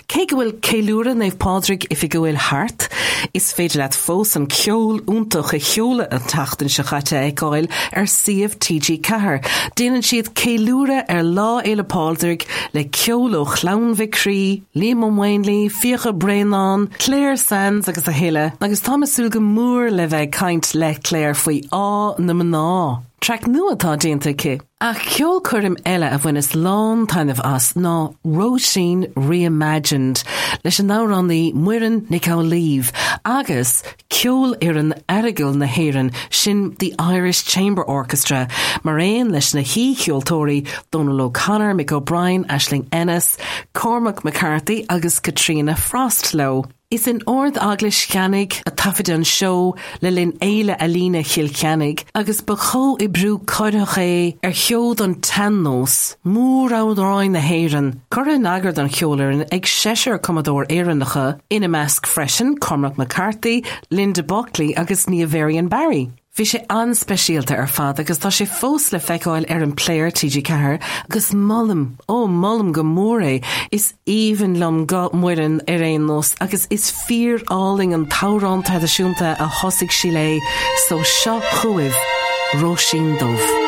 Cé 0.08 0.26
go 0.26 0.40
bhfuil 0.40 0.56
céúra 0.64 1.14
naomh 1.14 1.36
pádric 1.36 1.86
if 1.90 2.02
i 2.02 2.08
go 2.08 2.22
bhfuil 2.24 2.40
hart, 2.48 2.88
is 3.34 3.52
féidir 3.52 3.82
leat 3.82 3.94
fós 3.94 4.34
an 4.38 4.48
ceol 4.48 5.02
úntaach 5.04 5.52
a 5.54 5.60
cheola 5.60 6.08
an 6.10 6.24
tatan 6.26 6.70
se 6.70 6.82
chatte 6.82 7.16
agáil 7.18 7.68
ar 7.92 8.08
siomh 8.08 8.56
TG 8.56 8.98
cehar. 9.04 9.44
Déanaan 9.76 10.02
siad 10.02 10.32
céúra 10.34 11.04
ar 11.08 11.22
lá 11.22 11.60
éile 11.62 11.84
pádric 11.84 12.48
le 12.72 12.84
ceoló 12.88 13.44
chlánmhicrí, 13.44 14.62
límhainlí, 14.74 15.68
fiocha 15.70 16.12
breán, 16.12 16.88
léir 17.06 17.38
sans 17.38 17.88
agus 17.88 18.08
a 18.08 18.12
héile, 18.12 18.52
agus 18.60 18.77
agus 18.78 18.86
támasú 18.86 19.30
go 19.30 19.40
le 19.90 20.06
bheith 20.06 20.30
kaint 20.30 20.74
le 20.74 20.94
léir 21.10 21.34
faoi 21.34 21.66
á 21.72 22.18
na 22.18 22.32
ná. 22.32 23.02
Tre 23.20 23.38
nuatá 23.48 23.96
déanta 23.98 24.32
ce. 24.40 24.60
A 24.80 24.94
ceol 24.94 25.42
eile 25.84 26.06
a 26.14 26.18
bhain 26.18 26.36
is 26.36 26.52
lán 26.52 27.06
tainmh 27.08 27.40
as 27.44 27.72
ná 27.74 28.14
Rosin 28.24 29.06
reimagined 29.16 30.22
leis 30.64 30.78
an 30.78 30.86
nárannaí 30.86 31.52
muan 31.54 32.06
nicá 32.06 32.38
líh 32.38 32.92
agus 33.24 33.82
ceol 34.10 34.54
ar 34.62 34.78
an 34.78 34.94
agil 35.08 35.54
nahéan 35.56 36.14
sin 36.30 36.76
the 36.78 36.94
Irish 37.00 37.42
Chamber 37.44 37.82
Orchestra 37.82 38.46
mar 38.84 38.98
réon 38.98 39.32
leis 39.32 39.54
na 39.54 39.62
híceoltóirí 39.62 40.68
Donald 40.92 41.20
O'Connor, 41.20 41.74
Mick 41.74 41.90
O'Brien, 41.90 42.44
Aisling 42.44 42.86
Ennis, 42.92 43.36
Cormac 43.72 44.24
McCarthy 44.24 44.86
agus 44.88 45.18
Katrina 45.18 45.72
Frostlow. 45.72 46.70
Is 46.90 47.06
in 47.06 47.20
ord 47.26 47.52
aglis 47.56 48.06
cheannig 48.08 48.62
a 48.64 48.70
tafid 48.70 49.12
an 49.12 49.20
seo 49.20 49.76
le 50.00 50.08
linn 50.08 50.32
éile 50.40 50.74
a 50.80 50.86
lína 50.88 51.20
chiil 51.20 51.50
cheannig, 51.50 52.04
agus 52.14 52.40
ba 52.40 52.56
cho 52.56 52.96
i 52.96 53.08
brú 53.08 53.44
choideach 53.44 53.98
é 54.00 54.38
ar 54.42 54.56
cheod 54.56 55.02
an 55.04 55.16
tannós, 55.16 56.16
mór 56.24 56.72
áráin 56.72 57.32
na 57.32 57.40
héan, 57.40 58.00
Cor 58.08 58.26
an 58.26 58.46
agard 58.46 58.78
an 58.78 58.88
cheolarin 58.88 59.46
ag 59.52 59.64
séir 59.64 60.18
commodór 60.18 60.66
éannacha 60.68 61.38
ina 61.52 61.68
measc 61.68 62.06
freisin 62.06 62.58
Cormac 62.58 62.96
McCarthy, 62.96 63.66
Linda 63.90 64.22
Buckley 64.22 64.74
agus 64.74 65.04
Niaverian 65.04 65.68
Barry. 65.68 66.10
Bhí 66.38 66.44
sé 66.46 66.58
anspecialta 66.70 67.56
ar 67.58 67.66
fad 67.66 67.98
agus 67.98 68.20
tá 68.22 68.30
sé 68.30 68.44
fós 68.46 68.92
le 68.92 69.00
feicáil 69.02 69.46
ar 69.50 69.64
an 69.64 69.72
pléir 69.74 70.12
TG 70.14 70.44
cethir 70.46 70.78
agus 71.10 71.32
mollam 71.34 71.98
ó 72.06 72.30
mollam 72.30 72.70
go 72.70 72.84
móré 72.86 73.42
is 73.72 73.94
even 74.06 74.54
lom 74.60 74.86
go 74.86 75.10
muan 75.12 75.58
ar 75.66 75.82
réon 75.82 76.06
nos 76.06 76.36
agus 76.40 76.68
is 76.70 76.92
fear 76.92 77.42
áling 77.50 77.92
an 77.92 78.06
tárán 78.06 78.62
teidirisiúnta 78.62 79.34
a 79.34 79.48
thosigh 79.58 79.90
sí 79.90 80.14
lé 80.14 80.38
so 80.86 81.02
seo 81.02 81.40
chuibh 81.58 81.98
Rosin 82.62 83.18
dómh. 83.18 83.67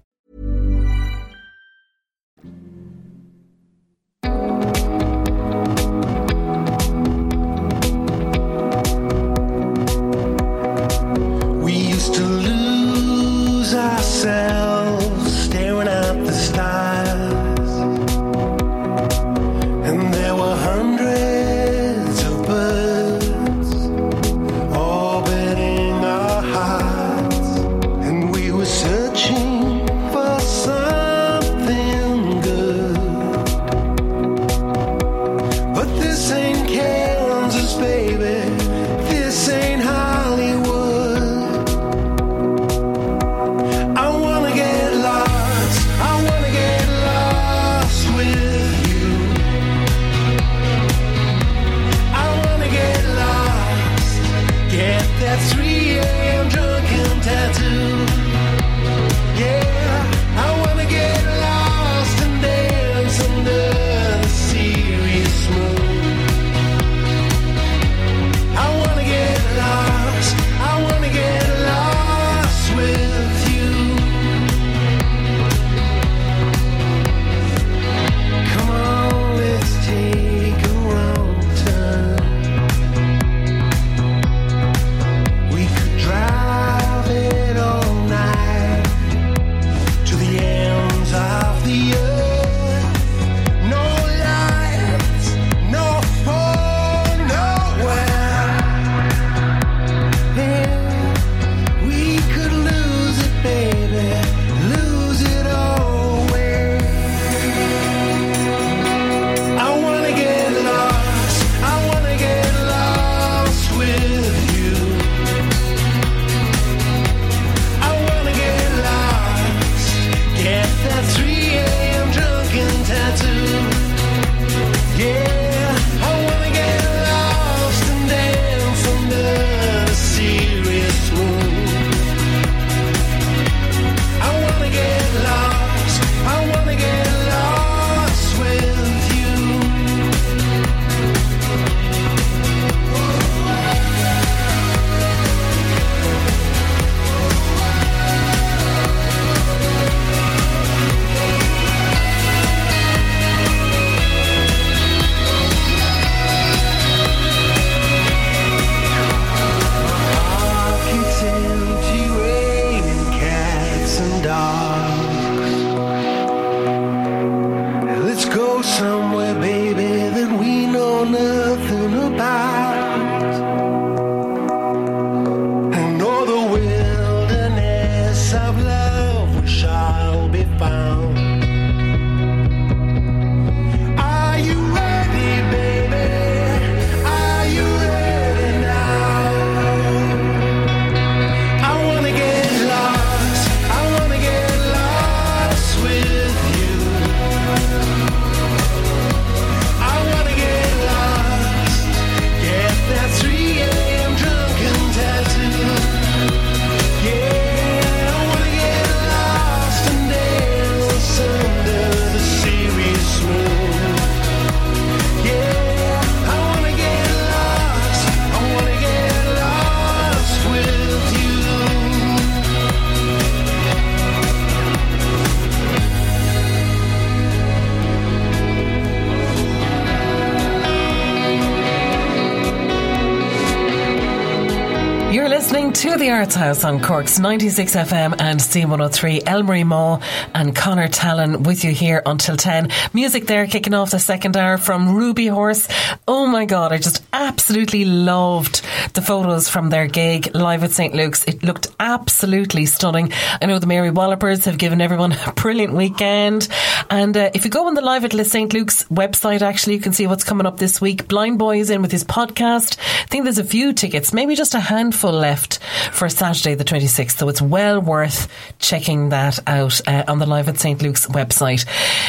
House 236.41 236.63
on 236.63 236.81
Cork's 236.81 237.19
96 237.19 237.75
FM 237.75 238.15
and 238.19 238.39
C103. 238.39 239.25
Elmarie 239.25 239.63
Maw 239.63 240.01
and 240.33 240.55
Conor 240.55 240.87
Talon 240.87 241.43
with 241.43 241.63
you 241.63 241.71
here 241.71 242.01
until 242.03 242.35
10. 242.35 242.69
Music 242.93 243.27
there 243.27 243.45
kicking 243.45 243.75
off 243.75 243.91
the 243.91 243.99
second 243.99 244.35
hour 244.35 244.57
from 244.57 244.95
Ruby 244.95 245.27
Horse. 245.27 245.67
Oh 246.07 246.25
my 246.25 246.45
God, 246.45 246.73
I 246.73 246.79
just 246.79 247.00
absolutely 247.27 247.85
loved 247.85 248.63
the 248.93 249.01
photos 249.01 249.47
from 249.47 249.69
their 249.69 249.85
gig 249.85 250.33
live 250.35 250.63
at 250.63 250.71
St. 250.71 250.95
Luke's. 250.95 251.23
It 251.25 251.43
looked 251.43 251.67
absolutely 251.79 252.65
stunning. 252.65 253.13
I 253.39 253.45
know 253.45 253.59
the 253.59 253.67
Mary 253.67 253.91
Wallopers 253.91 254.45
have 254.45 254.57
given 254.57 254.81
everyone 254.81 255.11
a 255.27 255.31
brilliant 255.33 255.73
weekend. 255.73 256.47
And 256.89 257.15
uh, 257.15 257.29
if 257.33 257.45
you 257.45 257.51
go 257.51 257.67
on 257.67 257.75
the 257.75 257.81
Live 257.81 258.05
at 258.05 258.25
St. 258.25 258.51
Luke's 258.53 258.83
website, 258.85 259.41
actually, 259.41 259.75
you 259.75 259.81
can 259.81 259.93
see 259.93 260.07
what's 260.07 260.23
coming 260.23 260.47
up 260.47 260.57
this 260.57 260.81
week. 260.81 261.07
Blind 261.07 261.37
Boy 261.37 261.59
is 261.59 261.69
in 261.69 261.81
with 261.81 261.91
his 261.91 262.03
podcast. 262.03 262.77
I 262.79 263.05
think 263.05 263.23
there's 263.23 263.37
a 263.37 263.43
few 263.43 263.73
tickets, 263.73 264.13
maybe 264.13 264.35
just 264.35 264.55
a 264.55 264.59
handful 264.59 265.11
left 265.11 265.59
for 265.91 266.09
Saturday 266.09 266.55
the 266.55 266.65
26th. 266.65 267.19
So 267.19 267.29
it's 267.29 267.41
well 267.41 267.79
worth 267.79 268.27
checking 268.57 269.09
that 269.09 269.39
out 269.45 269.79
uh, 269.87 270.05
on 270.07 270.17
the 270.17 270.25
Live 270.25 270.49
at 270.49 270.57
St. 270.57 270.81
Luke's 270.81 271.05
website. 271.05 271.65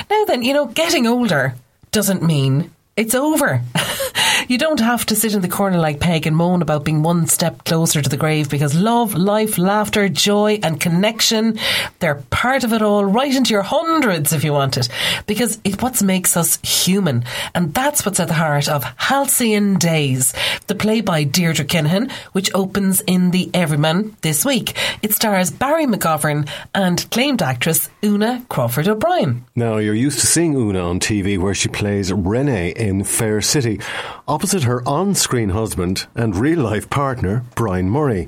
Now 0.08 0.24
then, 0.24 0.42
you 0.42 0.54
know, 0.54 0.66
getting 0.66 1.06
older 1.06 1.54
doesn't 1.90 2.22
mean 2.22 2.70
it's 2.96 3.14
over. 3.14 3.62
you 4.48 4.58
don't 4.58 4.80
have 4.80 5.06
to 5.06 5.16
sit 5.16 5.34
in 5.34 5.40
the 5.40 5.48
corner 5.48 5.78
like 5.78 6.00
Peg 6.00 6.26
and 6.26 6.36
moan 6.36 6.62
about 6.62 6.84
being 6.84 7.02
one 7.02 7.26
step 7.26 7.64
closer 7.64 8.02
to 8.02 8.08
the 8.08 8.16
grave 8.16 8.50
because 8.50 8.74
love, 8.74 9.14
life, 9.14 9.56
laughter, 9.56 10.08
joy, 10.08 10.58
and 10.62 10.80
connection, 10.80 11.58
they're 12.00 12.22
part 12.30 12.64
of 12.64 12.72
it 12.72 12.82
all, 12.82 13.04
right 13.04 13.34
into 13.34 13.52
your 13.52 13.62
hundreds 13.62 14.32
if 14.32 14.44
you 14.44 14.52
want 14.52 14.76
it. 14.76 14.88
Because 15.26 15.58
it's 15.64 15.82
what 15.82 16.02
makes 16.02 16.36
us 16.36 16.58
human. 16.62 17.24
And 17.54 17.72
that's 17.72 18.04
what's 18.04 18.20
at 18.20 18.28
the 18.28 18.34
heart 18.34 18.68
of 18.68 18.84
Halcyon 18.96 19.78
Days, 19.78 20.34
the 20.66 20.74
play 20.74 21.00
by 21.00 21.24
Deirdre 21.24 21.64
Kinahan, 21.64 22.10
which 22.32 22.54
opens 22.54 23.00
in 23.02 23.30
the 23.30 23.50
Everyman 23.54 24.14
this 24.20 24.44
week. 24.44 24.76
It 25.02 25.12
stars 25.12 25.50
Barry 25.50 25.86
McGovern 25.86 26.48
and 26.74 27.00
acclaimed 27.02 27.42
actress 27.42 27.88
Úna 28.02 28.46
Crawford 28.48 28.88
O'Brien. 28.88 29.44
Now, 29.56 29.78
you're 29.78 29.94
used 29.94 30.20
to 30.20 30.26
seeing 30.26 30.54
Úna 30.54 30.84
on 30.84 31.00
TV 31.00 31.38
where 31.38 31.54
she 31.54 31.68
plays 31.68 32.12
Renee 32.12 32.74
in 32.82 33.04
Fair 33.04 33.40
City, 33.40 33.78
opposite 34.26 34.64
her 34.64 34.86
on 34.88 35.14
screen 35.14 35.50
husband 35.50 36.08
and 36.16 36.34
real 36.34 36.58
life 36.58 36.90
partner, 36.90 37.44
Brian 37.54 37.88
Murray. 37.88 38.26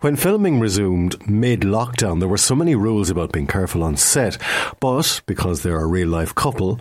When 0.00 0.16
filming 0.16 0.58
resumed 0.58 1.28
mid 1.28 1.60
lockdown, 1.60 2.18
there 2.18 2.28
were 2.28 2.36
so 2.36 2.56
many 2.56 2.74
rules 2.74 3.10
about 3.10 3.30
being 3.30 3.46
careful 3.46 3.84
on 3.84 3.96
set, 3.96 4.38
but 4.80 5.20
because 5.26 5.62
they're 5.62 5.80
a 5.80 5.86
real 5.86 6.08
life 6.08 6.34
couple, 6.34 6.80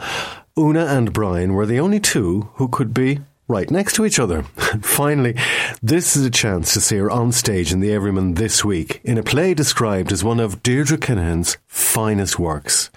Úna 0.58 0.88
and 0.88 1.14
Brian 1.14 1.54
were 1.54 1.68
the 1.68 1.80
only 1.80 2.00
two 2.00 2.50
who 2.56 2.68
could 2.68 2.92
be 2.92 3.20
right 3.48 3.70
next 3.70 3.94
to 3.94 4.06
each 4.06 4.18
other. 4.18 4.42
Finally, 4.82 5.36
this 5.84 6.16
is 6.16 6.26
a 6.26 6.32
chance 6.32 6.74
to 6.74 6.82
see 6.82 6.98
her 6.98 7.12
on 7.12 7.32
stage 7.32 7.72
in 7.72 7.82
the 7.82 7.94
Everyman 7.94 8.34
this 8.34 8.66
week 8.66 9.00
in 9.04 9.20
a 9.20 9.24
play 9.24 9.54
described 9.54 10.12
as 10.12 10.24
one 10.24 10.40
of 10.40 10.64
Deirdre 10.64 10.98
Kinahan's 10.98 11.58
finest 11.68 12.40
works. 12.40 12.90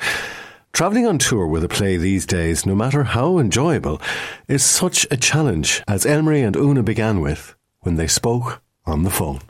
Travelling 0.72 1.06
on 1.06 1.18
tour 1.18 1.46
with 1.46 1.64
a 1.64 1.68
play 1.68 1.96
these 1.96 2.26
days, 2.26 2.64
no 2.64 2.74
matter 2.74 3.02
how 3.02 3.38
enjoyable, 3.38 4.00
is 4.46 4.62
such 4.62 5.06
a 5.10 5.16
challenge, 5.16 5.82
as 5.88 6.04
Elmarie 6.04 6.46
and 6.46 6.56
Úna 6.56 6.84
began 6.84 7.20
with 7.20 7.54
when 7.80 7.96
they 7.96 8.06
spoke 8.06 8.62
on 8.86 9.02
the 9.02 9.10
phone. 9.10 9.40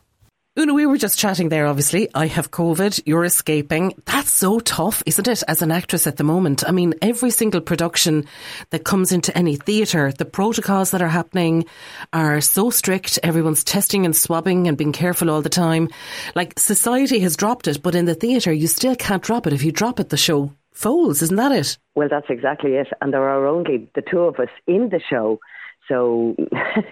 Úna, 0.59 0.75
we 0.75 0.87
were 0.87 0.99
just 0.99 1.21
chatting 1.21 1.51
there, 1.51 1.69
obviously. 1.69 2.09
I 2.15 2.27
have 2.27 2.51
COVID, 2.51 3.03
you're 3.07 3.25
escaping. 3.25 3.95
That's 4.07 4.31
so 4.31 4.59
tough, 4.59 5.05
isn't 5.07 5.29
it, 5.29 5.45
as 5.47 5.63
an 5.63 5.71
actress 5.71 6.09
at 6.09 6.17
the 6.17 6.25
moment? 6.25 6.65
I 6.67 6.73
mean, 6.73 6.95
every 7.01 7.31
single 7.31 7.61
production 7.61 8.27
that 8.71 8.83
comes 8.83 9.13
into 9.13 9.37
any 9.39 9.55
theatre, 9.55 10.11
the 10.11 10.25
protocols 10.25 10.91
that 10.91 11.03
are 11.03 11.07
happening 11.07 11.67
are 12.13 12.41
so 12.41 12.71
strict. 12.71 13.21
Everyone's 13.23 13.63
testing 13.63 14.05
and 14.05 14.17
swabbing 14.17 14.67
and 14.67 14.77
being 14.77 14.93
careful 14.93 15.31
all 15.31 15.43
the 15.43 15.49
time. 15.49 15.91
Like, 16.35 16.59
society 16.59 17.21
has 17.21 17.37
dropped 17.37 17.69
it, 17.69 17.81
but 17.81 17.95
in 17.95 18.07
the 18.07 18.17
theatre, 18.17 18.53
you 18.53 18.67
still 18.67 18.97
can't 18.97 19.23
drop 19.23 19.47
it. 19.47 19.53
If 19.53 19.63
you 19.63 19.71
drop 19.71 20.01
it, 20.01 20.09
the 20.09 20.17
show 20.17 20.53
folds, 20.79 21.23
isn't 21.23 21.37
that 21.37 21.53
it? 21.53 21.77
Well, 21.95 22.09
that's 22.09 22.31
exactly 22.31 22.73
it. 22.75 22.89
And 23.01 23.13
there 23.13 23.29
are 23.29 23.47
only 23.47 23.91
the 23.95 24.03
two 24.03 24.21
of 24.21 24.37
us 24.37 24.49
in 24.67 24.91
the 24.91 25.01
show. 25.01 25.41
So 25.89 26.37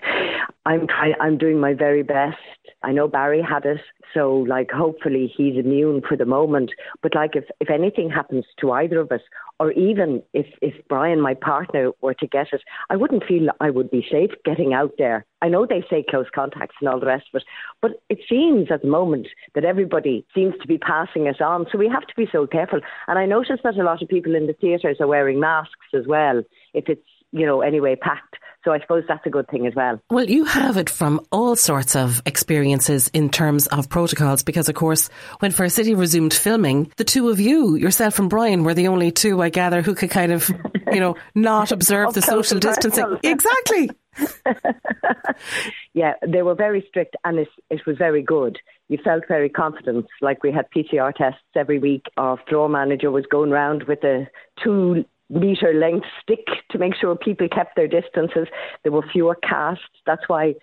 I'm 0.67 0.87
trying, 0.89 1.15
I'm 1.21 1.39
doing 1.39 1.61
my 1.61 1.75
very 1.75 2.03
best. 2.03 2.39
I 2.83 2.93
know 2.93 3.09
Barry 3.09 3.43
had 3.43 3.65
it, 3.65 3.81
so 4.15 4.45
like 4.49 4.71
hopefully 4.71 5.33
he's 5.35 5.57
immune 5.57 6.03
for 6.07 6.17
the 6.17 6.25
moment. 6.25 6.71
But 7.03 7.15
like 7.15 7.35
if, 7.35 7.45
if 7.61 7.71
anything 7.71 8.11
happens 8.11 8.45
to 8.61 8.71
either 8.73 9.01
of 9.01 9.11
us, 9.11 9.23
or 9.59 9.73
even 9.73 10.23
if, 10.35 10.47
if 10.61 10.75
Brian, 10.89 11.21
my 11.21 11.35
partner, 11.35 11.91
were 12.03 12.15
to 12.15 12.27
get 12.27 12.49
it, 12.53 12.63
I 12.91 12.97
wouldn't 12.97 13.25
feel 13.25 13.49
I 13.61 13.71
would 13.71 13.91
be 13.91 14.07
safe 14.11 14.31
getting 14.45 14.75
out 14.75 14.93
there. 14.99 15.25
I 15.41 15.49
know 15.49 15.67
they 15.67 15.85
say 15.89 16.05
close 16.09 16.27
contacts 16.35 16.77
and 16.81 16.89
all 16.89 17.01
the 17.01 17.07
rest 17.07 17.27
of 17.33 17.39
it, 17.39 17.45
but 17.81 17.93
it 18.09 18.19
seems 18.29 18.71
at 18.71 18.83
the 18.83 18.89
moment 18.89 19.29
that 19.55 19.65
everybody 19.65 20.27
seems 20.35 20.55
to 20.61 20.69
be 20.69 20.79
passing 20.79 21.27
it 21.27 21.41
on. 21.41 21.67
So 21.73 21.79
we 21.79 21.89
have 21.89 22.07
to 22.07 22.15
be 22.17 22.29
so 22.31 22.47
careful. 22.47 22.81
And 23.09 23.19
I 23.19 23.27
notice 23.27 23.61
that 23.65 23.77
a 23.77 23.83
lot 23.83 24.03
of 24.03 24.09
people 24.09 24.35
in 24.35 24.47
the 24.47 24.53
theatres 24.53 24.99
are 25.01 25.07
wearing 25.07 25.41
masks 25.41 25.95
as 25.95 26.07
well, 26.07 26.43
if 26.75 26.89
it's, 26.89 27.09
you 27.33 27.47
know, 27.47 27.63
anyway 27.63 27.97
packed. 27.97 28.37
So 28.67 28.73
I 28.73 28.81
suppose 28.81 29.05
that's 29.07 29.25
a 29.25 29.31
good 29.31 29.47
thing 29.49 29.65
as 29.69 29.77
well. 29.77 30.03
Well, 30.11 30.29
you 30.29 30.45
have 30.45 30.77
it 30.77 30.91
from 30.91 31.25
all 31.31 31.55
sorts 31.55 31.95
of 31.95 32.21
experiences 32.27 33.07
in 33.15 33.31
terms 33.31 33.69
of 33.69 33.89
protocols 33.89 34.43
because, 34.43 34.69
of 34.69 34.75
course, 34.75 35.09
when 35.39 35.53
Fair 35.53 35.69
City 35.69 35.95
resumed 35.95 36.35
filming, 36.35 36.91
the 36.97 37.05
two 37.05 37.29
of 37.29 37.39
you, 37.39 37.77
yourself 37.77 38.19
and 38.19 38.29
Brian, 38.29 38.65
were 38.65 38.75
the 38.75 38.89
only 38.89 39.13
two, 39.13 39.41
I 39.41 39.51
gather, 39.51 39.83
who 39.83 39.95
could 39.95 40.11
kind 40.11 40.33
of, 40.33 40.51
you 40.91 40.99
know, 40.99 41.15
not 41.37 41.71
observe 41.71 42.13
the 42.13 42.23
social 42.23 42.59
distancing. 42.59 43.19
Exactly. 43.23 43.91
yeah, 45.95 46.15
they 46.27 46.43
were 46.43 46.55
very 46.55 46.85
strict 46.89 47.15
and 47.25 47.39
it, 47.39 47.49
it 47.71 47.87
was 47.87 47.97
very 47.99 48.23
good. 48.23 48.59
You 48.89 48.99
felt 49.05 49.25
very 49.29 49.49
confident. 49.49 50.07
Like 50.21 50.43
we 50.43 50.51
had 50.51 50.67
PCR 50.75 51.15
tests 51.15 51.41
every 51.55 51.79
week. 51.79 52.03
Our 52.17 52.39
floor 52.49 52.69
manager 52.69 53.13
was 53.13 53.27
going 53.31 53.53
around 53.53 53.85
with 53.85 54.03
a 54.03 54.27
two 54.65 55.05
meter 55.29 55.75
length 55.75 56.07
stick 56.23 56.47
to 56.71 56.79
make 56.79 56.95
sure 56.95 57.17
people 57.17 57.49
kept 57.49 57.77
their 57.77 57.89
distances. 57.89 58.49
There 58.83 58.93
were 58.93 59.05
fewer 59.13 59.35
casts. 59.35 59.85
That's 60.07 60.29
why 60.29 60.55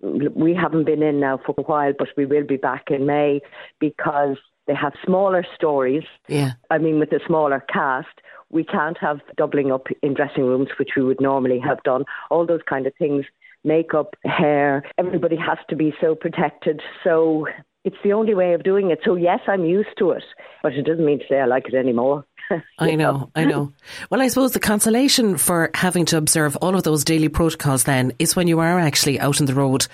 we 0.00 0.54
haven't 0.54 0.84
been 0.84 1.02
in 1.02 1.20
now 1.20 1.38
for 1.44 1.54
a 1.58 1.62
while, 1.62 1.92
but 1.98 2.08
we 2.16 2.26
will 2.26 2.46
be 2.46 2.56
back 2.56 2.90
in 2.90 3.06
May 3.06 3.40
because 3.80 4.36
they 4.66 4.74
have 4.74 4.92
smaller 5.04 5.44
stories. 5.54 6.04
Yeah. 6.28 6.52
I 6.70 6.78
mean, 6.78 6.98
with 6.98 7.12
a 7.12 7.20
smaller 7.26 7.64
cast, 7.72 8.20
we 8.50 8.64
can't 8.64 8.96
have 8.98 9.20
doubling 9.36 9.72
up 9.72 9.88
in 10.02 10.14
dressing 10.14 10.44
rooms, 10.44 10.68
which 10.78 10.90
we 10.96 11.02
would 11.02 11.20
normally 11.20 11.58
have 11.58 11.82
done. 11.82 12.04
All 12.30 12.46
those 12.46 12.62
kind 12.68 12.86
of 12.86 12.92
things. 12.98 13.24
Makeup, 13.64 14.14
hair, 14.24 14.84
everybody 14.98 15.36
has 15.36 15.58
to 15.68 15.74
be 15.74 15.92
so 16.00 16.14
protected. 16.14 16.80
So 17.02 17.48
it's 17.84 17.96
the 18.04 18.12
only 18.12 18.32
way 18.32 18.52
of 18.54 18.62
doing 18.62 18.90
it. 18.92 19.00
So, 19.04 19.16
yes, 19.16 19.40
I'm 19.48 19.64
used 19.64 19.96
to 19.98 20.12
it, 20.12 20.22
but 20.62 20.74
it 20.74 20.82
doesn't 20.82 21.04
mean 21.04 21.18
to 21.18 21.24
say 21.28 21.40
I 21.40 21.46
like 21.46 21.66
it 21.66 21.74
anymore. 21.74 22.24
I 22.78 22.94
know, 22.94 23.30
I 23.34 23.44
know. 23.44 23.72
Well, 24.10 24.20
I 24.20 24.28
suppose 24.28 24.52
the 24.52 24.60
consolation 24.60 25.36
for 25.36 25.70
having 25.74 26.04
to 26.06 26.16
observe 26.16 26.56
all 26.56 26.74
of 26.74 26.82
those 26.82 27.04
daily 27.04 27.28
protocols 27.28 27.84
then 27.84 28.12
is 28.18 28.36
when 28.36 28.48
you 28.48 28.60
are 28.60 28.78
actually 28.78 29.20
out 29.20 29.40
on 29.40 29.46
the 29.46 29.54
road 29.54 29.86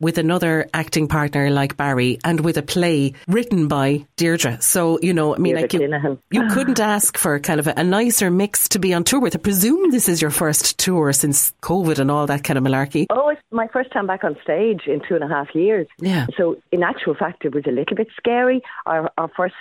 with 0.00 0.18
another 0.18 0.68
acting 0.74 1.08
partner 1.08 1.50
like 1.50 1.76
Barry 1.76 2.18
and 2.24 2.40
with 2.40 2.56
a 2.56 2.62
play 2.62 3.14
written 3.28 3.68
by 3.68 4.06
Deirdre. 4.16 4.60
So, 4.60 4.98
you 5.00 5.14
know, 5.14 5.34
I 5.34 5.38
mean, 5.38 5.56
like 5.56 5.72
you, 5.72 6.18
you 6.30 6.48
couldn't 6.48 6.80
ask 6.80 7.16
for 7.16 7.38
kind 7.40 7.60
of 7.60 7.66
a, 7.66 7.74
a, 7.76 7.84
nicer 7.84 8.30
mix 8.30 8.68
to 8.70 8.78
be 8.78 8.94
on 8.94 9.04
tour 9.04 9.20
with. 9.20 9.34
I 9.34 9.38
presume 9.38 9.90
this 9.90 10.08
is 10.08 10.20
your 10.20 10.30
first 10.30 10.78
tour 10.78 11.12
since 11.12 11.52
COVID 11.62 11.98
and 11.98 12.10
all 12.10 12.26
that 12.26 12.44
kind 12.44 12.58
of 12.58 12.64
malarkey. 12.64 13.06
Oh, 13.10 13.28
it's 13.28 13.40
my 13.50 13.68
first 13.68 13.92
time 13.92 14.06
back 14.06 14.24
on 14.24 14.36
stage 14.42 14.82
in 14.86 15.00
two 15.06 15.14
and 15.14 15.24
a 15.24 15.28
half 15.28 15.54
years. 15.54 15.86
Yeah. 15.98 16.26
So, 16.36 16.56
in 16.70 16.82
actual 16.82 17.14
fact, 17.14 17.44
it 17.44 17.54
was 17.54 17.64
a 17.66 17.70
little 17.70 17.96
bit 17.96 18.08
scary. 18.16 18.62
Our, 18.86 19.10
our 19.18 19.30
first 19.36 19.54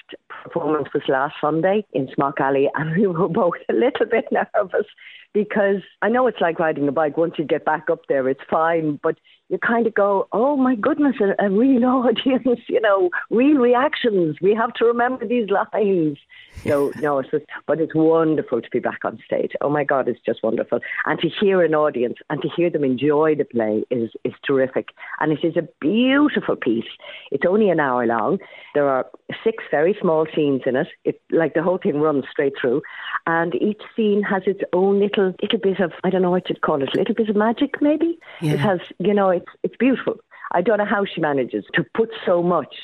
performance 0.44 0.88
was 0.94 1.04
last 1.08 1.36
Sunday 1.40 1.86
in 1.94 2.10
Smock 2.14 2.41
Alley, 2.42 2.70
and 2.76 2.96
we 2.96 3.08
were 3.08 3.30
both 3.30 3.56
a 3.70 3.74
little 3.74 4.06
bit 4.06 4.26
nervous 4.32 4.88
because 5.34 5.82
I 6.02 6.10
know 6.10 6.28
it's 6.28 6.42
like 6.42 6.60
riding 6.60 6.88
a 6.88 6.92
bike. 6.92 7.18
Once 7.18 7.36
you 7.38 7.46
get 7.46 7.64
back 7.64 7.90
up 7.90 8.02
there, 8.10 8.28
it's 8.28 8.42
fine, 8.50 9.00
but 9.02 9.18
you 9.50 9.58
kind 9.58 9.88
of 9.88 9.94
go, 9.94 10.28
oh 10.34 10.58
my 10.58 10.76
goodness, 10.76 11.16
a, 11.22 11.46
a 11.46 11.50
real 11.50 11.86
audience, 11.86 12.62
you 12.68 12.82
know, 12.82 13.10
real 13.30 13.58
reactions. 13.58 14.38
We 14.42 14.54
have 14.56 14.74
to 14.76 14.86
remember 14.86 15.26
these 15.26 15.50
lines. 15.50 16.18
So 16.66 16.92
no, 17.00 17.20
it's 17.20 17.32
just, 17.32 17.46
but 17.68 17.80
it's 17.80 17.94
wonderful 17.96 18.62
to 18.62 18.70
be 18.72 18.80
back 18.80 19.04
on 19.04 19.20
stage. 19.26 19.52
Oh 19.62 19.70
my 19.70 19.84
God, 19.84 20.08
it's 20.08 20.20
just 20.26 20.44
wonderful, 20.44 20.80
and 21.06 21.20
to 21.20 21.30
hear 21.30 21.64
an 21.64 21.74
audience 21.74 22.16
and 22.30 22.42
to 22.42 22.50
hear 22.56 22.70
them 22.70 22.84
enjoy 22.84 23.36
the 23.36 23.46
play 23.46 23.84
is 23.90 24.12
is 24.24 24.34
terrific. 24.46 24.90
And 25.20 25.32
it 25.32 25.44
is 25.44 25.58
a 25.58 25.68
beautiful 25.80 26.56
piece. 26.56 26.92
It's 27.32 27.46
only 27.48 27.70
an 27.70 27.80
hour 27.80 28.06
long. 28.06 28.40
There 28.74 28.88
are 28.88 29.06
six 29.44 29.64
very 29.72 29.96
small 30.00 30.26
scenes 30.36 30.62
in 30.66 30.76
it. 30.76 30.88
It 31.06 31.22
like 31.32 31.54
the 31.54 31.64
whole 31.64 31.78
thing 31.78 32.00
runs 32.00 32.26
straight 32.32 32.54
through, 32.60 32.82
and 33.26 33.56
each 33.56 33.82
scene 33.96 34.24
has 34.24 34.44
its 34.46 34.62
own 34.74 35.00
little 35.00 35.34
little 35.42 35.60
bit 35.60 35.80
of 35.80 35.92
I 36.04 36.10
don't 36.10 36.22
know 36.22 36.32
what 36.32 36.50
you'd 36.50 36.62
call 36.62 36.82
it, 36.82 36.90
a 36.94 36.98
little 36.98 37.16
bit 37.16 37.30
of 37.30 37.36
magic 37.36 37.82
maybe. 37.82 38.18
Yeah. 38.42 38.54
It 38.54 38.60
has 38.60 38.80
you 39.00 39.14
know 39.14 39.30
it's 39.30 39.52
it's 39.64 39.76
beautiful. 39.78 40.18
I 40.54 40.62
don't 40.62 40.80
know 40.80 40.86
how 40.86 41.06
she 41.06 41.22
manages 41.22 41.64
to 41.76 41.86
put 41.96 42.10
so 42.26 42.44
much 42.44 42.76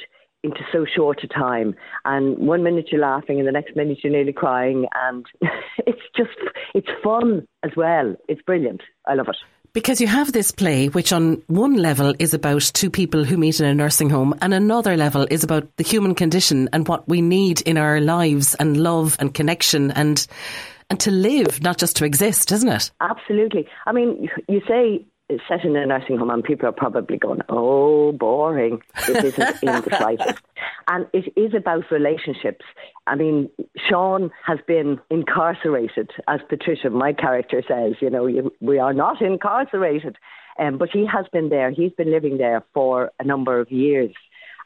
into 0.47 0.61
so 0.71 0.85
short 0.85 1.23
a 1.23 1.27
time. 1.27 1.75
And 2.05 2.37
one 2.37 2.63
minute 2.63 2.87
you're 2.91 3.01
laughing, 3.01 3.39
and 3.39 3.47
the 3.47 3.51
next 3.51 3.75
minute 3.75 3.99
you're 4.03 4.13
nearly 4.13 4.33
crying, 4.33 4.87
and 4.95 5.25
it's 5.85 6.01
just 6.15 6.37
it's 6.73 6.89
fun 7.03 7.47
as 7.63 7.71
well. 7.75 8.15
It's 8.27 8.41
brilliant. 8.41 8.81
I 9.05 9.13
love 9.13 9.27
it. 9.29 9.37
Because 9.73 10.01
you 10.01 10.07
have 10.07 10.31
this 10.31 10.51
play, 10.51 10.87
which 10.87 11.13
on 11.13 11.43
one 11.47 11.75
level 11.75 12.15
is 12.17 12.33
about 12.33 12.61
two 12.73 12.89
people 12.89 13.23
who 13.23 13.37
meet 13.37 13.59
in 13.59 13.65
a 13.67 13.75
nursing 13.75 14.09
home, 14.09 14.33
and 14.41 14.53
another 14.53 14.97
level 14.97 15.27
is 15.29 15.43
about 15.43 15.67
the 15.77 15.83
human 15.83 16.15
condition 16.15 16.69
and 16.73 16.87
what 16.87 17.07
we 17.07 17.21
need 17.21 17.61
in 17.61 17.77
our 17.77 18.01
lives 18.01 18.55
and 18.55 18.77
love 18.77 19.15
and 19.19 19.33
connection 19.33 19.91
and 19.91 20.25
and 20.89 20.99
to 21.01 21.11
live, 21.11 21.61
not 21.61 21.77
just 21.77 21.97
to 21.97 22.05
exist, 22.05 22.51
isn't 22.51 22.69
it? 22.69 22.91
Absolutely. 23.01 23.67
I 23.85 23.91
mean, 23.91 24.29
you 24.47 24.61
say 24.67 25.05
set 25.47 25.65
in 25.65 25.75
a 25.75 25.85
nursing 25.85 26.17
home, 26.17 26.29
and 26.29 26.43
people 26.43 26.67
are 26.67 26.73
probably 26.73 27.17
going, 27.17 27.41
"Oh, 27.49 28.11
boring." 28.13 28.81
It 29.07 29.25
isn't 29.25 29.63
in 29.63 29.81
the 29.81 29.95
slightest, 29.97 30.41
and 30.87 31.07
it 31.13 31.31
is 31.35 31.53
about 31.53 31.91
relationships. 31.91 32.65
I 33.07 33.15
mean, 33.15 33.49
Sean 33.89 34.31
has 34.45 34.59
been 34.67 34.99
incarcerated, 35.09 36.11
as 36.27 36.39
Patricia, 36.47 36.89
my 36.89 37.13
character, 37.13 37.61
says. 37.67 37.95
You 37.99 38.09
know, 38.09 38.25
you, 38.25 38.53
we 38.61 38.79
are 38.79 38.93
not 38.93 39.21
incarcerated, 39.21 40.17
um, 40.59 40.77
but 40.77 40.89
he 40.91 41.05
has 41.05 41.25
been 41.31 41.49
there. 41.49 41.71
He's 41.71 41.91
been 41.93 42.11
living 42.11 42.37
there 42.37 42.63
for 42.73 43.11
a 43.19 43.23
number 43.23 43.59
of 43.59 43.71
years. 43.71 44.13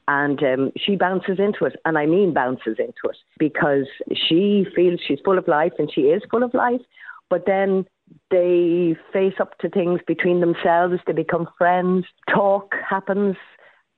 And 0.08 0.44
um, 0.44 0.72
she 0.76 0.96
bounces 0.96 1.40
into 1.40 1.66
it, 1.66 1.80
and 1.86 1.98
I 1.98 2.06
mean 2.06 2.34
bounces 2.34 2.78
into 2.80 3.06
it, 3.06 3.18
because 3.38 3.88
she 4.14 4.66
feels 4.76 5.00
she's 5.08 5.20
full 5.24 5.38
of 5.38 5.48
life, 5.48 5.74
and 5.80 5.92
she 5.92 6.02
is 6.02 6.22
full 6.30 6.44
of 6.44 6.54
life. 6.54 6.82
But 7.30 7.46
then 7.46 7.86
they 8.30 8.96
face 9.14 9.36
up 9.40 9.58
to 9.60 9.70
things 9.70 10.00
between 10.08 10.40
themselves, 10.40 10.96
they 11.06 11.14
become 11.14 11.48
friends, 11.58 12.06
talk 12.30 12.76
happens, 12.88 13.36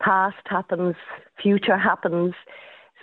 past 0.01 0.35
happens, 0.45 0.95
future 1.41 1.77
happens. 1.77 2.33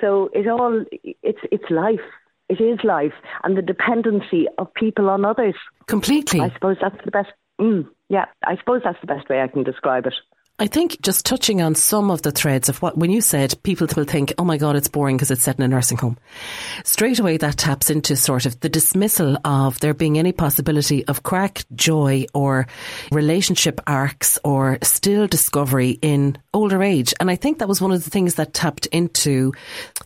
So 0.01 0.31
it 0.33 0.49
all 0.49 0.85
it's 1.23 1.41
it's 1.51 1.71
life. 1.71 2.01
It 2.49 2.61
is 2.61 2.81
life 2.83 3.13
and 3.45 3.57
the 3.57 3.63
dependency 3.63 4.47
of 4.59 4.75
people 4.75 5.09
on 5.09 5.25
others. 5.25 5.55
Completely. 5.87 6.41
I 6.41 6.51
suppose 6.51 6.77
that's 6.81 7.05
the 7.05 7.11
best 7.11 7.31
mm, 7.61 7.87
yeah, 8.09 8.27
I 8.45 8.57
suppose 8.57 8.83
that's 8.85 9.01
the 9.01 9.07
best 9.07 9.29
way 9.29 9.41
I 9.41 9.49
can 9.49 9.63
describe 9.63 10.07
it. 10.07 10.15
I 10.61 10.67
think 10.67 11.01
just 11.01 11.25
touching 11.25 11.63
on 11.63 11.75
some 11.75 12.11
of 12.11 12.21
the 12.21 12.31
threads 12.31 12.69
of 12.69 12.83
what, 12.83 12.99
when 12.99 13.11
you 13.11 13.23
said 13.23 13.55
people 13.63 13.89
will 13.97 14.05
think, 14.05 14.35
oh 14.37 14.45
my 14.45 14.59
God, 14.59 14.77
it's 14.77 14.89
boring 14.89 15.17
because 15.17 15.31
it's 15.31 15.43
set 15.43 15.57
in 15.57 15.65
a 15.65 15.69
nursing 15.69 15.97
home. 15.97 16.19
Straight 16.85 17.19
away, 17.19 17.39
that 17.39 17.57
taps 17.57 17.89
into 17.89 18.15
sort 18.15 18.45
of 18.45 18.61
the 18.61 18.69
dismissal 18.69 19.39
of 19.47 19.81
there 19.81 19.95
being 19.95 20.19
any 20.19 20.33
possibility 20.33 21.03
of 21.07 21.23
crack, 21.23 21.65
joy, 21.75 22.27
or 22.35 22.67
relationship 23.11 23.81
arcs 23.87 24.39
or 24.45 24.77
still 24.83 25.27
discovery 25.27 25.99
in 26.03 26.37
older 26.53 26.83
age. 26.83 27.15
And 27.21 27.31
I 27.31 27.37
think 27.37 27.59
that 27.59 27.69
was 27.69 27.81
one 27.81 27.93
of 27.93 28.05
the 28.05 28.11
things 28.11 28.35
that 28.35 28.53
tapped 28.53 28.85
into 28.87 29.55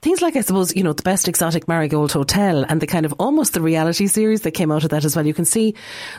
things 0.02 0.22
like, 0.22 0.36
I 0.36 0.42
suppose, 0.42 0.76
you 0.76 0.84
know, 0.84 0.92
the 0.92 1.02
best 1.02 1.26
exotic 1.26 1.66
marigold 1.66 2.12
hotel 2.12 2.64
and 2.68 2.80
the 2.80 2.86
kind 2.86 3.06
of 3.06 3.14
almost 3.18 3.54
the 3.54 3.60
reality 3.60 4.06
series 4.06 4.42
that 4.42 4.52
came 4.52 4.70
out 4.70 4.84
of 4.84 4.90
that 4.90 5.04
as 5.04 5.16
well. 5.16 5.26
You 5.26 5.34
can 5.34 5.46
see 5.46 5.74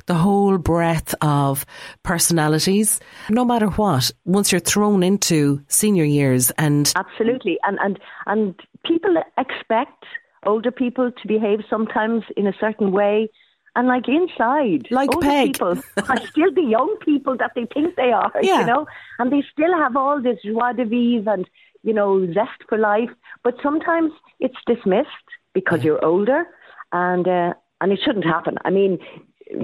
the 0.08 0.14
whole 0.14 0.58
breadth 0.58 1.16
of 1.22 1.66
personalities, 2.04 3.00
no 3.30 3.46
matter 3.46 3.68
what 3.68 4.12
once 4.26 4.52
you're 4.52 4.60
thrown 4.60 5.04
into 5.04 5.62
senior 5.68 6.04
years 6.04 6.52
and 6.58 6.92
absolutely. 6.96 7.58
And 7.64 7.78
and 7.82 8.00
and 8.26 8.60
people 8.86 9.16
expect 9.38 10.04
older 10.46 10.72
people 10.72 11.12
to 11.12 11.28
behave 11.28 11.60
sometimes 11.70 12.24
in 12.36 12.48
a 12.48 12.54
certain 12.60 12.92
way. 12.92 13.30
And 13.78 13.88
like 13.90 14.08
inside 14.08 14.88
like 14.90 15.14
older 15.14 15.28
Peg. 15.28 15.54
people 15.54 15.74
are 16.10 16.26
still 16.28 16.52
the 16.54 16.64
young 16.64 16.96
people 17.02 17.36
that 17.38 17.52
they 17.56 17.66
think 17.74 17.96
they 17.96 18.12
are 18.12 18.32
Yeah. 18.42 18.62
you 18.62 18.66
know? 18.66 18.88
And 19.20 19.32
they 19.32 19.44
still 19.52 19.74
have 19.74 19.96
all 19.98 20.22
this 20.22 20.40
joie 20.44 20.74
de 20.74 20.86
vivre 20.86 21.30
and 21.34 21.50
you 21.84 21.94
know 21.94 22.26
zest 22.28 22.60
for 22.70 22.78
life. 22.78 23.10
But 23.44 23.56
sometimes 23.62 24.12
it's 24.40 24.58
dismissed 24.66 25.28
because 25.54 25.84
you're 25.84 26.04
older. 26.04 26.46
And 26.94 27.28
uh, 27.28 27.54
and 27.82 27.92
it 27.92 28.00
shouldn't 28.04 28.26
happen. 28.26 28.56
I 28.64 28.70
mean 28.70 28.98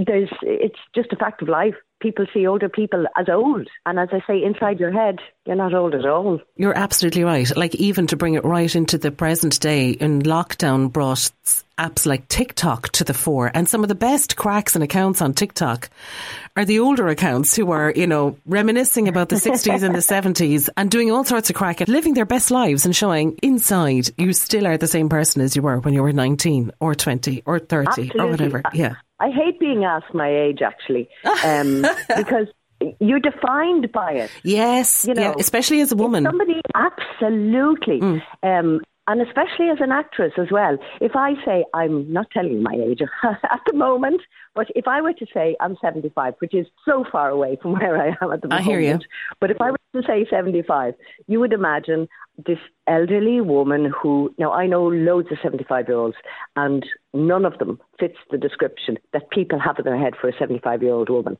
there's 0.06 0.30
it's 0.44 0.80
just 0.94 1.12
a 1.14 1.16
fact 1.16 1.42
of 1.42 1.48
life 1.48 1.76
people 2.02 2.26
see 2.34 2.46
older 2.48 2.70
people 2.70 3.06
as 3.18 3.28
old 3.30 3.68
and 3.86 4.00
as 4.00 4.10
i 4.12 4.20
say 4.28 4.44
inside 4.44 4.80
your 4.80 4.92
head 4.92 5.20
you're 5.46 5.56
not 5.56 5.74
old 5.74 5.96
at 5.96 6.06
all 6.06 6.40
You're 6.56 6.78
absolutely 6.78 7.24
right. 7.24 7.56
Like 7.58 7.74
even 7.76 8.06
to 8.08 8.16
bring 8.16 8.36
it 8.36 8.46
right 8.46 8.74
into 8.76 9.00
the 9.00 9.10
present 9.10 9.60
day, 9.60 9.90
in 9.90 10.22
lockdown 10.22 10.92
brought 10.92 11.32
apps 11.80 12.06
like 12.06 12.28
TikTok 12.28 12.90
to 12.90 13.04
the 13.04 13.16
fore, 13.16 13.50
and 13.52 13.68
some 13.68 13.82
of 13.82 13.90
the 13.90 13.96
best 13.96 14.36
cracks 14.36 14.76
and 14.76 14.84
accounts 14.84 15.20
on 15.20 15.34
TikTok 15.34 15.90
are 16.56 16.64
the 16.64 16.78
older 16.80 17.08
accounts 17.08 17.56
who 17.56 17.72
are, 17.72 17.92
you 17.96 18.06
know, 18.06 18.38
reminiscing 18.46 19.08
about 19.08 19.30
the 19.30 19.38
60s 19.38 19.82
and 19.82 19.96
the 19.96 20.00
70s 20.14 20.70
and 20.78 20.92
doing 20.92 21.12
all 21.12 21.24
sorts 21.24 21.50
of 21.50 21.56
crack 21.56 21.82
and 21.82 21.90
living 21.90 22.14
their 22.14 22.26
best 22.26 22.52
lives 22.52 22.86
and 22.86 22.96
showing 22.96 23.36
inside 23.42 24.10
you 24.20 24.34
still 24.34 24.68
are 24.68 24.78
the 24.78 24.88
same 24.88 25.10
person 25.10 25.42
as 25.42 25.56
you 25.56 25.64
were 25.64 25.80
when 25.80 25.96
you 25.96 26.04
were 26.04 26.14
19 26.14 26.72
or 26.80 26.94
20 26.94 27.42
or 27.48 27.58
30 27.58 28.12
or 28.20 28.28
whatever. 28.28 28.62
Yeah. 28.74 28.96
I 29.22 29.30
hate 29.30 29.60
being 29.60 29.86
asked 29.86 30.14
my 30.14 30.30
age 30.30 30.62
actually, 30.62 31.08
um, 31.46 31.86
because 32.18 32.48
you're 33.00 33.20
defined 33.20 33.92
by 33.92 34.14
it. 34.14 34.32
Yes. 34.44 35.06
You 35.08 35.14
know, 35.14 35.22
yeah, 35.22 35.34
especially 35.38 35.82
as 35.82 35.92
a 35.92 35.96
woman. 35.96 36.24
Somebody 36.24 36.60
absolutely. 36.74 38.02
Um, 38.44 38.82
and 39.08 39.22
especially 39.22 39.70
as 39.70 39.78
an 39.82 39.92
actress 39.92 40.34
as 40.38 40.48
well. 40.52 40.78
If 41.02 41.16
I 41.16 41.34
say 41.44 41.66
I'm 41.74 42.12
not 42.12 42.32
telling 42.32 42.54
you 42.54 42.62
my 42.62 42.76
age 42.76 43.02
at 43.24 43.62
the 43.66 43.74
moment, 43.74 44.22
but 44.56 44.68
if 44.76 44.88
I 44.88 45.02
were 45.02 45.14
to 45.14 45.26
say 45.34 45.56
I'm 45.60 45.76
75, 45.82 46.36
which 46.40 46.54
is 46.54 46.68
so 46.86 47.04
far 47.12 47.30
away 47.30 47.58
from 47.62 47.74
where 47.80 48.02
I 48.02 48.16
am 48.22 48.32
at 48.32 48.42
the 48.42 48.48
I 48.48 48.60
moment, 48.60 48.66
hear 48.66 48.80
you. 48.80 49.00
but 49.40 49.52
if 49.52 49.60
I 49.60 49.72
were 49.72 49.78
to 49.96 50.08
say 50.08 50.26
75, 50.30 50.94
you 51.28 51.40
would 51.40 51.54
imagine 51.54 52.08
this 52.38 52.60
elderly 52.88 53.42
woman 53.42 53.92
who 53.92 54.34
now 54.38 54.52
I 54.52 54.68
know 54.68 54.88
loads 54.88 55.28
of 55.32 55.38
75 55.42 55.88
year 55.88 55.98
olds, 55.98 56.16
and 56.56 56.86
none 57.14 57.46
of 57.46 57.58
them 57.60 57.80
fits 58.00 58.18
the 58.30 58.38
description 58.38 58.98
that 59.14 59.30
people 59.32 59.60
have 59.60 59.78
in 59.80 59.86
their 59.86 60.00
head 60.00 60.14
for 60.20 60.30
a 60.30 60.38
75 60.38 60.82
year 60.82 60.94
old 60.94 61.10
woman. 61.10 61.38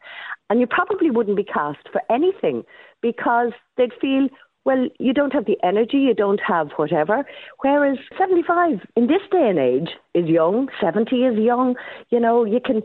And 0.50 0.60
you 0.60 0.68
probably 0.68 1.10
wouldn't 1.10 1.38
be 1.38 1.44
cast 1.44 1.88
for 1.92 2.02
anything 2.10 2.64
because 3.02 3.52
they'd 3.78 3.94
feel, 4.00 4.28
well, 4.66 4.88
you 5.00 5.14
don't 5.14 5.34
have 5.34 5.46
the 5.46 5.58
energy, 5.64 5.98
you 5.98 6.14
don't 6.14 6.42
have 6.46 6.70
whatever. 6.76 7.26
Whereas 7.62 7.98
75 8.18 8.82
in 8.96 9.08
this 9.08 9.22
day 9.32 9.50
and 9.50 9.60
age 9.60 9.90
is 10.14 10.28
young, 10.28 10.70
70 10.80 11.16
is 11.16 11.40
young. 11.40 11.76
You 12.10 12.20
know, 12.20 12.46
you 12.46 12.60
can 12.64 12.84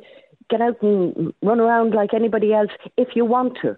get 0.48 0.60
out 0.60 0.80
and 0.82 1.32
run 1.42 1.60
around 1.60 1.92
like 1.92 2.14
anybody 2.14 2.52
else 2.52 2.70
if 2.96 3.08
you 3.14 3.24
want 3.24 3.58
to. 3.62 3.76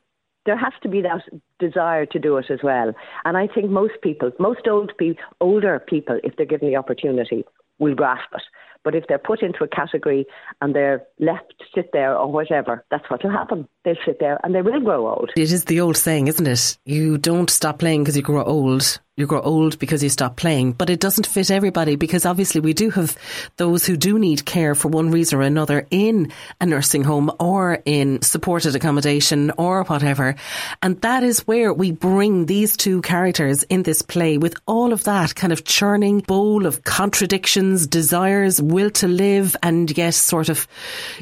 There 0.48 0.56
has 0.56 0.72
to 0.82 0.88
be 0.88 1.02
that 1.02 1.20
desire 1.58 2.06
to 2.06 2.18
do 2.18 2.38
it 2.38 2.46
as 2.48 2.60
well. 2.62 2.94
And 3.26 3.36
I 3.36 3.48
think 3.48 3.68
most 3.68 4.00
people, 4.02 4.30
most 4.38 4.66
old 4.66 4.92
people, 4.96 5.22
older 5.42 5.78
people, 5.78 6.18
if 6.24 6.36
they're 6.36 6.46
given 6.46 6.70
the 6.70 6.76
opportunity, 6.76 7.44
will 7.78 7.94
grasp 7.94 8.32
it. 8.34 8.40
But 8.82 8.94
if 8.94 9.04
they're 9.08 9.18
put 9.18 9.42
into 9.42 9.62
a 9.62 9.68
category 9.68 10.24
and 10.62 10.74
they're 10.74 11.02
left 11.20 11.52
to 11.58 11.64
sit 11.74 11.90
there 11.92 12.16
or 12.16 12.32
whatever, 12.32 12.82
that's 12.90 13.04
what 13.10 13.22
will 13.22 13.30
happen. 13.30 13.68
They'll 13.84 14.02
sit 14.06 14.20
there 14.20 14.40
and 14.42 14.54
they 14.54 14.62
will 14.62 14.80
grow 14.80 15.06
old. 15.08 15.32
It 15.36 15.52
is 15.52 15.66
the 15.66 15.82
old 15.82 15.98
saying, 15.98 16.28
isn't 16.28 16.46
it? 16.46 16.78
You 16.86 17.18
don't 17.18 17.50
stop 17.50 17.78
playing 17.78 18.04
because 18.04 18.16
you 18.16 18.22
grow 18.22 18.42
old. 18.42 19.00
You 19.18 19.26
grow 19.26 19.40
old 19.40 19.80
because 19.80 20.00
you 20.00 20.10
stop 20.10 20.36
playing. 20.36 20.74
But 20.74 20.90
it 20.90 21.00
doesn't 21.00 21.26
fit 21.26 21.50
everybody 21.50 21.96
because 21.96 22.24
obviously 22.24 22.60
we 22.60 22.72
do 22.72 22.90
have 22.90 23.18
those 23.56 23.84
who 23.84 23.96
do 23.96 24.16
need 24.16 24.44
care 24.44 24.76
for 24.76 24.86
one 24.86 25.10
reason 25.10 25.40
or 25.40 25.42
another 25.42 25.88
in 25.90 26.30
a 26.60 26.66
nursing 26.66 27.02
home 27.02 27.32
or 27.40 27.82
in 27.84 28.22
supported 28.22 28.76
accommodation 28.76 29.50
or 29.58 29.82
whatever. 29.82 30.36
And 30.82 31.00
that 31.00 31.24
is 31.24 31.40
where 31.48 31.72
we 31.72 31.90
bring 31.90 32.46
these 32.46 32.76
two 32.76 33.02
characters 33.02 33.64
in 33.64 33.82
this 33.82 34.02
play 34.02 34.38
with 34.38 34.54
all 34.66 34.92
of 34.92 35.02
that 35.02 35.34
kind 35.34 35.52
of 35.52 35.64
churning 35.64 36.20
bowl 36.20 36.64
of 36.64 36.84
contradictions, 36.84 37.88
desires, 37.88 38.62
will 38.62 38.90
to 38.90 39.08
live, 39.08 39.56
and 39.64 39.98
yet 39.98 40.14
sort 40.14 40.48
of 40.48 40.68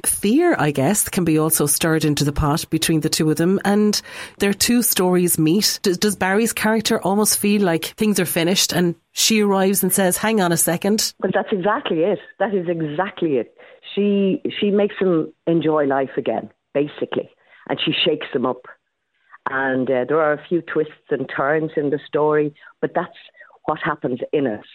fear, 0.05 0.55
I 0.59 0.71
guess, 0.71 1.09
can 1.09 1.25
be 1.25 1.39
also 1.39 1.65
stirred 1.65 2.05
into 2.05 2.25
the 2.25 2.33
pot 2.33 2.69
between 2.69 3.01
the 3.01 3.09
two 3.09 3.31
of 3.31 3.39
them. 3.39 3.59
And 3.65 3.99
their 4.39 4.53
two 4.53 4.83
stories 4.83 5.39
meet. 5.39 5.81
Does, 5.81 5.97
does 5.97 6.17
Barry's 6.17 6.53
character 6.53 7.01
almost 7.01 7.39
feel 7.39 7.63
like 7.63 7.86
things 7.97 8.21
are 8.21 8.27
finished 8.27 8.73
and 8.73 8.95
she 9.13 9.43
arrives 9.43 9.83
and 9.83 9.93
says, 9.93 10.17
hang 10.17 10.41
on 10.41 10.53
a 10.53 10.57
second? 10.57 11.15
But 11.21 11.33
that's 11.35 11.53
exactly 11.53 12.01
it. 12.01 12.19
That 12.39 12.55
is 12.55 12.69
exactly 12.69 13.37
it. 13.37 13.57
She 13.95 14.43
she 14.61 14.71
makes 14.71 14.97
him 14.99 15.33
enjoy 15.47 15.85
life 15.87 16.11
again, 16.17 16.51
basically, 16.75 17.31
and 17.69 17.79
she 17.85 17.93
shakes 17.93 18.27
him 18.33 18.47
up. 18.47 18.67
And 19.49 19.89
uh, 19.89 20.05
there 20.09 20.21
are 20.21 20.33
a 20.33 20.45
few 20.49 20.61
twists 20.63 20.93
and 21.11 21.31
turns 21.35 21.71
in 21.77 21.91
the 21.91 22.01
story, 22.07 22.53
but 22.81 22.93
that's 22.95 23.17
what 23.67 23.79
happens 23.83 24.21
in 24.33 24.47
it. 24.47 24.67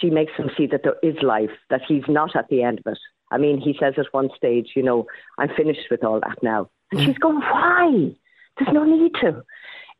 She 0.00 0.10
makes 0.10 0.32
him 0.36 0.50
see 0.56 0.66
that 0.68 0.82
there 0.84 0.96
is 1.02 1.16
life, 1.22 1.50
that 1.70 1.80
he's 1.86 2.04
not 2.08 2.36
at 2.36 2.48
the 2.48 2.62
end 2.62 2.80
of 2.80 2.92
it. 2.92 2.98
I 3.30 3.38
mean, 3.38 3.60
he 3.60 3.76
says 3.78 3.94
at 3.98 4.06
one 4.12 4.30
stage, 4.36 4.68
you 4.76 4.82
know, 4.82 5.06
I'm 5.36 5.50
finished 5.56 5.90
with 5.90 6.04
all 6.04 6.20
that 6.20 6.42
now. 6.42 6.70
And 6.92 7.00
she's 7.00 7.18
going, 7.18 7.40
why? 7.40 8.14
There's 8.58 8.72
no 8.72 8.84
need 8.84 9.12
to. 9.20 9.42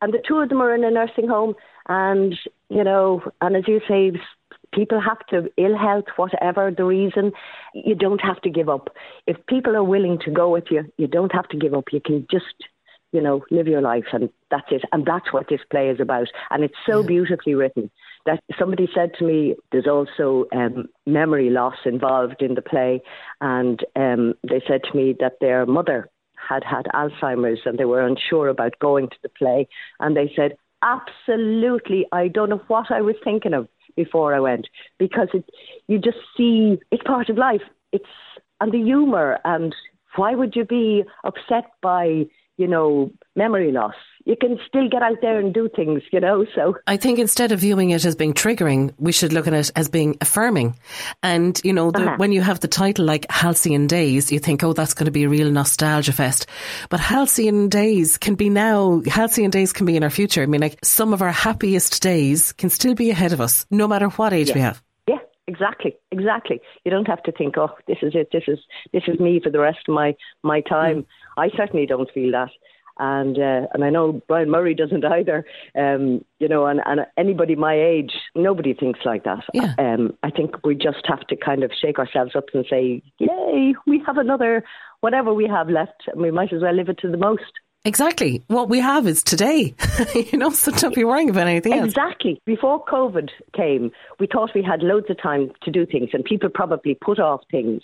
And 0.00 0.14
the 0.14 0.22
two 0.26 0.36
of 0.38 0.48
them 0.48 0.62
are 0.62 0.74
in 0.74 0.84
a 0.84 0.90
nursing 0.90 1.28
home, 1.28 1.54
and, 1.88 2.38
you 2.68 2.84
know, 2.84 3.22
and 3.40 3.56
as 3.56 3.64
you 3.66 3.80
say, 3.88 4.12
people 4.72 5.00
have 5.00 5.18
to 5.30 5.50
ill 5.56 5.76
health, 5.76 6.04
whatever 6.16 6.70
the 6.70 6.84
reason, 6.84 7.32
you 7.74 7.94
don't 7.94 8.20
have 8.20 8.40
to 8.42 8.50
give 8.50 8.68
up. 8.68 8.94
If 9.26 9.36
people 9.46 9.76
are 9.76 9.84
willing 9.84 10.18
to 10.24 10.30
go 10.30 10.50
with 10.50 10.64
you, 10.70 10.84
you 10.96 11.06
don't 11.06 11.34
have 11.34 11.48
to 11.48 11.56
give 11.56 11.74
up. 11.74 11.84
You 11.92 12.00
can 12.00 12.26
just, 12.30 12.54
you 13.12 13.22
know, 13.22 13.44
live 13.50 13.66
your 13.66 13.80
life, 13.80 14.04
and 14.12 14.28
that's 14.50 14.66
it. 14.70 14.82
And 14.92 15.06
that's 15.06 15.32
what 15.32 15.48
this 15.48 15.60
play 15.70 15.88
is 15.88 16.00
about. 16.00 16.28
And 16.50 16.62
it's 16.62 16.74
so 16.86 17.02
beautifully 17.02 17.54
written 17.54 17.90
that 18.26 18.40
somebody 18.58 18.88
said 18.94 19.12
to 19.18 19.24
me, 19.24 19.56
there's 19.72 19.86
also 19.86 20.44
um, 20.54 20.88
memory 21.06 21.48
loss 21.48 21.76
involved 21.86 22.42
in 22.42 22.54
the 22.54 22.62
play, 22.62 23.00
and 23.40 23.82
um, 23.96 24.34
they 24.46 24.62
said 24.68 24.82
to 24.84 24.96
me 24.96 25.14
that 25.20 25.40
their 25.40 25.64
mother 25.64 26.10
had 26.48 26.62
had 26.64 26.86
Alzheimer's 26.94 27.60
and 27.64 27.78
they 27.78 27.84
were 27.84 28.06
unsure 28.06 28.48
about 28.48 28.78
going 28.78 29.08
to 29.08 29.16
the 29.22 29.28
play. 29.28 29.68
And 30.00 30.16
they 30.16 30.32
said, 30.36 30.56
absolutely, 30.82 32.06
I 32.12 32.28
don't 32.28 32.50
know 32.50 32.62
what 32.68 32.90
I 32.90 33.00
was 33.00 33.16
thinking 33.22 33.54
of 33.54 33.68
before 33.96 34.34
I 34.34 34.40
went 34.40 34.68
because 34.98 35.28
it, 35.34 35.44
you 35.88 35.98
just 35.98 36.18
see 36.36 36.78
it's 36.90 37.02
part 37.04 37.28
of 37.28 37.36
life. 37.36 37.62
It's 37.92 38.04
and 38.60 38.72
the 38.72 38.82
humour 38.82 39.38
and 39.44 39.74
why 40.16 40.34
would 40.34 40.56
you 40.56 40.64
be 40.64 41.04
upset 41.24 41.70
by 41.82 42.26
you 42.58 42.66
know 42.68 43.10
memory 43.34 43.72
loss? 43.72 43.94
You 44.24 44.36
can 44.38 44.58
still 44.68 44.90
get 44.90 45.02
out 45.02 45.22
there 45.22 45.38
and 45.38 45.54
do 45.54 45.70
things, 45.74 46.02
you 46.12 46.20
know. 46.20 46.44
So 46.54 46.76
I 46.86 46.98
think 46.98 47.18
instead 47.18 47.50
of 47.50 47.60
viewing 47.60 47.90
it 47.90 48.04
as 48.04 48.14
being 48.14 48.34
triggering, 48.34 48.92
we 48.98 49.10
should 49.10 49.32
look 49.32 49.46
at 49.46 49.54
it 49.54 49.70
as 49.74 49.88
being 49.88 50.18
affirming. 50.20 50.74
And 51.22 51.58
you 51.64 51.72
know, 51.72 51.90
the, 51.90 52.02
Uh-huh. 52.02 52.16
when 52.18 52.32
you 52.32 52.42
have 52.42 52.60
the 52.60 52.68
title 52.68 53.06
like 53.06 53.24
Halcyon 53.30 53.86
Days, 53.86 54.30
you 54.30 54.38
think, 54.38 54.62
oh, 54.62 54.74
that's 54.74 54.92
going 54.92 55.06
to 55.06 55.10
be 55.12 55.24
a 55.24 55.30
real 55.30 55.50
nostalgia 55.50 56.12
fest. 56.12 56.46
But 56.90 57.00
Halcyon 57.00 57.70
Days 57.70 58.18
can 58.18 58.34
be 58.34 58.50
now. 58.50 59.00
Halcyon 59.06 59.50
Days 59.50 59.72
can 59.72 59.86
be 59.86 59.96
in 59.96 60.02
our 60.04 60.10
future. 60.10 60.42
I 60.42 60.46
mean, 60.46 60.60
like 60.60 60.78
some 60.84 61.14
of 61.14 61.22
our 61.22 61.32
happiest 61.32 62.02
days 62.02 62.52
can 62.52 62.68
still 62.68 62.94
be 62.94 63.10
ahead 63.10 63.32
of 63.32 63.40
us, 63.40 63.64
no 63.70 63.88
matter 63.88 64.08
what 64.08 64.34
age 64.34 64.52
we 64.54 64.60
have. 64.60 64.82
Yeah, 65.06 65.20
exactly, 65.46 65.96
exactly. 66.12 66.60
You 66.84 66.90
don't 66.90 67.08
have 67.08 67.22
to 67.22 67.32
think, 67.32 67.56
oh, 67.56 67.70
this 67.86 67.98
is 68.02 68.12
it. 68.14 68.28
This 68.30 68.44
is 68.46 68.58
this 68.92 69.04
is 69.08 69.18
me 69.18 69.40
for 69.42 69.48
the 69.50 69.60
rest 69.60 69.78
of 69.88 69.94
my 69.94 70.14
my 70.42 70.60
time. 70.60 71.06
I 71.38 71.50
certainly 71.56 71.86
don't 71.86 72.10
feel 72.12 72.32
that, 72.32 72.50
and 72.98 73.38
uh, 73.38 73.68
and 73.72 73.84
I 73.84 73.90
know 73.90 74.20
Brian 74.26 74.50
Murray 74.50 74.74
doesn't 74.74 75.04
either. 75.18 75.44
Um, 75.76 76.24
you 76.38 76.48
know, 76.48 76.66
and 76.66 76.80
and 76.84 77.00
anybody 77.16 77.54
my 77.54 77.74
age, 77.74 78.12
nobody 78.34 78.74
thinks 78.74 79.00
like 79.04 79.24
that. 79.24 79.44
Yeah. 79.54 79.74
Um, 79.78 80.16
I 80.22 80.30
think 80.30 80.64
we 80.64 80.74
just 80.74 81.06
have 81.06 81.26
to 81.28 81.36
kind 81.36 81.62
of 81.62 81.70
shake 81.80 81.98
ourselves 81.98 82.32
up 82.34 82.44
and 82.52 82.66
say, 82.68 83.02
yay, 83.18 83.74
we 83.86 84.02
have 84.06 84.18
another 84.18 84.64
whatever 85.00 85.32
we 85.32 85.46
have 85.46 85.68
left, 85.68 86.04
and 86.08 86.20
we 86.20 86.30
might 86.30 86.52
as 86.52 86.62
well 86.62 86.74
live 86.74 86.88
it 86.88 86.98
to 86.98 87.10
the 87.10 87.16
most. 87.16 87.52
Exactly. 87.84 88.42
What 88.48 88.68
we 88.68 88.80
have 88.80 89.06
is 89.06 89.22
today. 89.22 89.74
you 90.14 90.36
know, 90.36 90.50
so 90.50 90.72
don't 90.72 90.94
be 90.94 91.04
worrying 91.04 91.30
about 91.30 91.46
anything 91.46 91.72
else. 91.72 91.86
Exactly. 91.86 92.42
Before 92.44 92.84
COVID 92.84 93.30
came, 93.56 93.92
we 94.18 94.26
thought 94.26 94.50
we 94.54 94.62
had 94.62 94.82
loads 94.82 95.06
of 95.08 95.22
time 95.22 95.52
to 95.62 95.70
do 95.70 95.86
things, 95.86 96.10
and 96.12 96.24
people 96.24 96.48
probably 96.52 96.98
put 97.00 97.20
off 97.20 97.42
things 97.50 97.82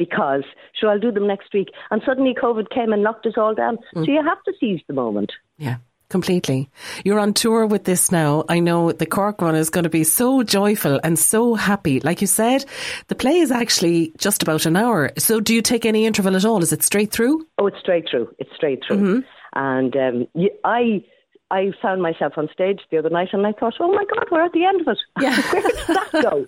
because, 0.00 0.44
sure, 0.72 0.88
I'll 0.88 0.98
do 0.98 1.12
them 1.12 1.26
next 1.26 1.52
week. 1.52 1.68
And 1.90 2.00
suddenly 2.06 2.34
COVID 2.34 2.70
came 2.70 2.90
and 2.94 3.02
knocked 3.02 3.26
us 3.26 3.34
all 3.36 3.54
down. 3.54 3.76
So 3.92 4.04
you 4.04 4.22
have 4.24 4.42
to 4.44 4.52
seize 4.58 4.80
the 4.88 4.94
moment. 4.94 5.30
Yeah, 5.58 5.76
completely. 6.08 6.70
You're 7.04 7.20
on 7.20 7.34
tour 7.34 7.66
with 7.66 7.84
this 7.84 8.10
now. 8.10 8.44
I 8.48 8.60
know 8.60 8.92
the 8.92 9.04
Cork 9.04 9.42
run 9.42 9.54
is 9.54 9.68
going 9.68 9.84
to 9.84 9.90
be 9.90 10.04
so 10.04 10.42
joyful 10.42 10.98
and 11.04 11.18
so 11.18 11.54
happy. 11.54 12.00
Like 12.00 12.22
you 12.22 12.26
said, 12.26 12.64
the 13.08 13.14
play 13.14 13.40
is 13.40 13.50
actually 13.50 14.12
just 14.16 14.42
about 14.42 14.64
an 14.64 14.74
hour. 14.74 15.10
So 15.18 15.38
do 15.38 15.54
you 15.54 15.60
take 15.60 15.84
any 15.84 16.06
interval 16.06 16.34
at 16.34 16.46
all? 16.46 16.62
Is 16.62 16.72
it 16.72 16.82
straight 16.82 17.12
through? 17.12 17.46
Oh, 17.58 17.66
it's 17.66 17.78
straight 17.78 18.08
through. 18.10 18.34
It's 18.38 18.54
straight 18.56 18.82
through. 18.88 19.22
And 19.54 19.94
um, 19.96 20.26
I. 20.64 21.04
I 21.50 21.72
found 21.82 22.00
myself 22.02 22.34
on 22.36 22.48
stage 22.52 22.80
the 22.90 22.98
other 22.98 23.10
night 23.10 23.30
and 23.32 23.46
I 23.46 23.52
thought, 23.52 23.74
oh 23.80 23.92
my 23.92 24.04
God, 24.04 24.26
we're 24.30 24.44
at 24.44 24.52
the 24.52 24.64
end 24.64 24.82
of 24.82 24.88
it. 24.88 24.98
Yeah. 25.20 25.36
Where 25.52 25.62
did 25.62 25.76
that 25.88 26.10
go? 26.12 26.44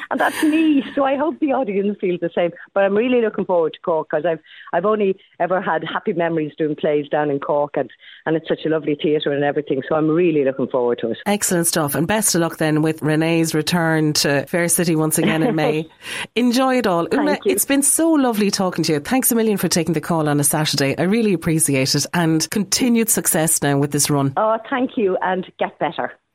and 0.10 0.20
that's 0.20 0.42
me. 0.44 0.84
So 0.94 1.04
I 1.04 1.16
hope 1.16 1.40
the 1.40 1.52
audience 1.52 1.96
feels 2.00 2.20
the 2.20 2.30
same. 2.34 2.52
But 2.72 2.84
I'm 2.84 2.96
really 2.96 3.20
looking 3.20 3.44
forward 3.44 3.72
to 3.72 3.80
Cork 3.80 4.08
because 4.10 4.24
I've, 4.24 4.38
I've 4.72 4.84
only 4.84 5.18
ever 5.40 5.60
had 5.60 5.82
happy 5.82 6.12
memories 6.12 6.52
doing 6.56 6.76
plays 6.76 7.08
down 7.08 7.30
in 7.30 7.40
Cork 7.40 7.76
and, 7.76 7.90
and 8.26 8.36
it's 8.36 8.46
such 8.46 8.60
a 8.64 8.68
lovely 8.68 8.96
theatre 9.00 9.32
and 9.32 9.42
everything. 9.42 9.82
So 9.88 9.96
I'm 9.96 10.08
really 10.08 10.44
looking 10.44 10.68
forward 10.68 10.98
to 11.00 11.10
it. 11.10 11.18
Excellent 11.26 11.66
stuff. 11.66 11.94
And 11.94 12.06
best 12.06 12.34
of 12.34 12.42
luck 12.42 12.58
then 12.58 12.82
with 12.82 13.02
Renee's 13.02 13.54
return 13.54 14.12
to 14.14 14.46
Fair 14.46 14.68
City 14.68 14.94
once 14.94 15.18
again 15.18 15.42
in 15.42 15.56
May. 15.56 15.88
Enjoy 16.36 16.76
it 16.76 16.86
all. 16.86 17.06
Úna, 17.08 17.38
it's 17.46 17.64
been 17.64 17.82
so 17.82 18.12
lovely 18.12 18.50
talking 18.50 18.84
to 18.84 18.92
you. 18.92 19.00
Thanks 19.00 19.32
a 19.32 19.34
million 19.34 19.56
for 19.56 19.68
taking 19.68 19.94
the 19.94 20.00
call 20.00 20.28
on 20.28 20.38
a 20.38 20.44
Saturday. 20.44 20.96
I 20.96 21.02
really 21.02 21.32
appreciate 21.32 21.94
it. 21.94 22.06
And 22.14 22.48
continued 22.50 23.08
success 23.08 23.62
now 23.62 23.78
with 23.78 23.90
this 23.90 24.09
run. 24.10 24.32
Oh, 24.36 24.58
thank 24.68 24.96
you 24.96 25.16
and 25.22 25.50
get 25.58 25.78
better. 25.78 26.12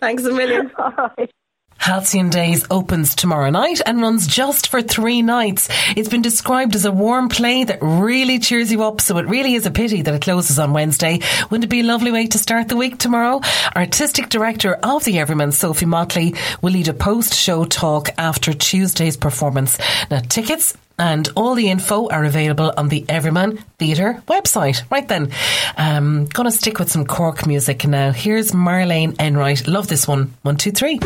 Thanks 0.00 0.24
a 0.24 0.32
million. 0.32 0.70
All 0.78 0.92
right. 0.92 1.30
Halcyon 1.78 2.30
Days 2.30 2.66
opens 2.70 3.14
tomorrow 3.14 3.50
night 3.50 3.80
and 3.86 4.00
runs 4.00 4.26
just 4.26 4.68
for 4.68 4.82
three 4.82 5.22
nights. 5.22 5.68
It's 5.96 6.08
been 6.08 6.22
described 6.22 6.74
as 6.74 6.84
a 6.84 6.90
warm 6.90 7.28
play 7.28 7.62
that 7.62 7.78
really 7.80 8.38
cheers 8.40 8.72
you 8.72 8.82
up, 8.82 9.00
so 9.00 9.18
it 9.18 9.26
really 9.26 9.54
is 9.54 9.66
a 9.66 9.70
pity 9.70 10.02
that 10.02 10.14
it 10.14 10.22
closes 10.22 10.58
on 10.58 10.72
Wednesday. 10.72 11.20
Wouldn't 11.50 11.64
it 11.64 11.68
be 11.68 11.80
a 11.80 11.84
lovely 11.84 12.10
way 12.10 12.26
to 12.28 12.38
start 12.38 12.68
the 12.68 12.76
week 12.76 12.98
tomorrow? 12.98 13.40
Artistic 13.76 14.30
director 14.30 14.74
of 14.74 15.04
the 15.04 15.18
Everyman, 15.20 15.52
Sophie 15.52 15.86
Motley, 15.86 16.34
will 16.60 16.72
lead 16.72 16.88
a 16.88 16.94
post-show 16.94 17.66
talk 17.66 18.08
after 18.18 18.52
Tuesday's 18.52 19.16
performance. 19.16 19.78
Now, 20.10 20.20
tickets 20.20 20.76
and 20.98 21.28
all 21.36 21.54
the 21.54 21.70
info 21.70 22.08
are 22.08 22.24
available 22.24 22.72
on 22.76 22.88
the 22.88 23.04
Everyman 23.08 23.58
Theatre 23.78 24.22
website. 24.28 24.82
Right 24.90 25.06
then, 25.06 25.32
um, 25.76 26.26
gonna 26.26 26.50
stick 26.50 26.78
with 26.78 26.90
some 26.90 27.06
Cork 27.06 27.46
music 27.46 27.86
now. 27.86 28.12
Here's 28.12 28.52
Marlene 28.52 29.16
Enright. 29.18 29.66
Love 29.66 29.88
this 29.88 30.08
one. 30.08 30.34
One, 30.42 30.56
two, 30.56 30.72
three. 30.72 30.98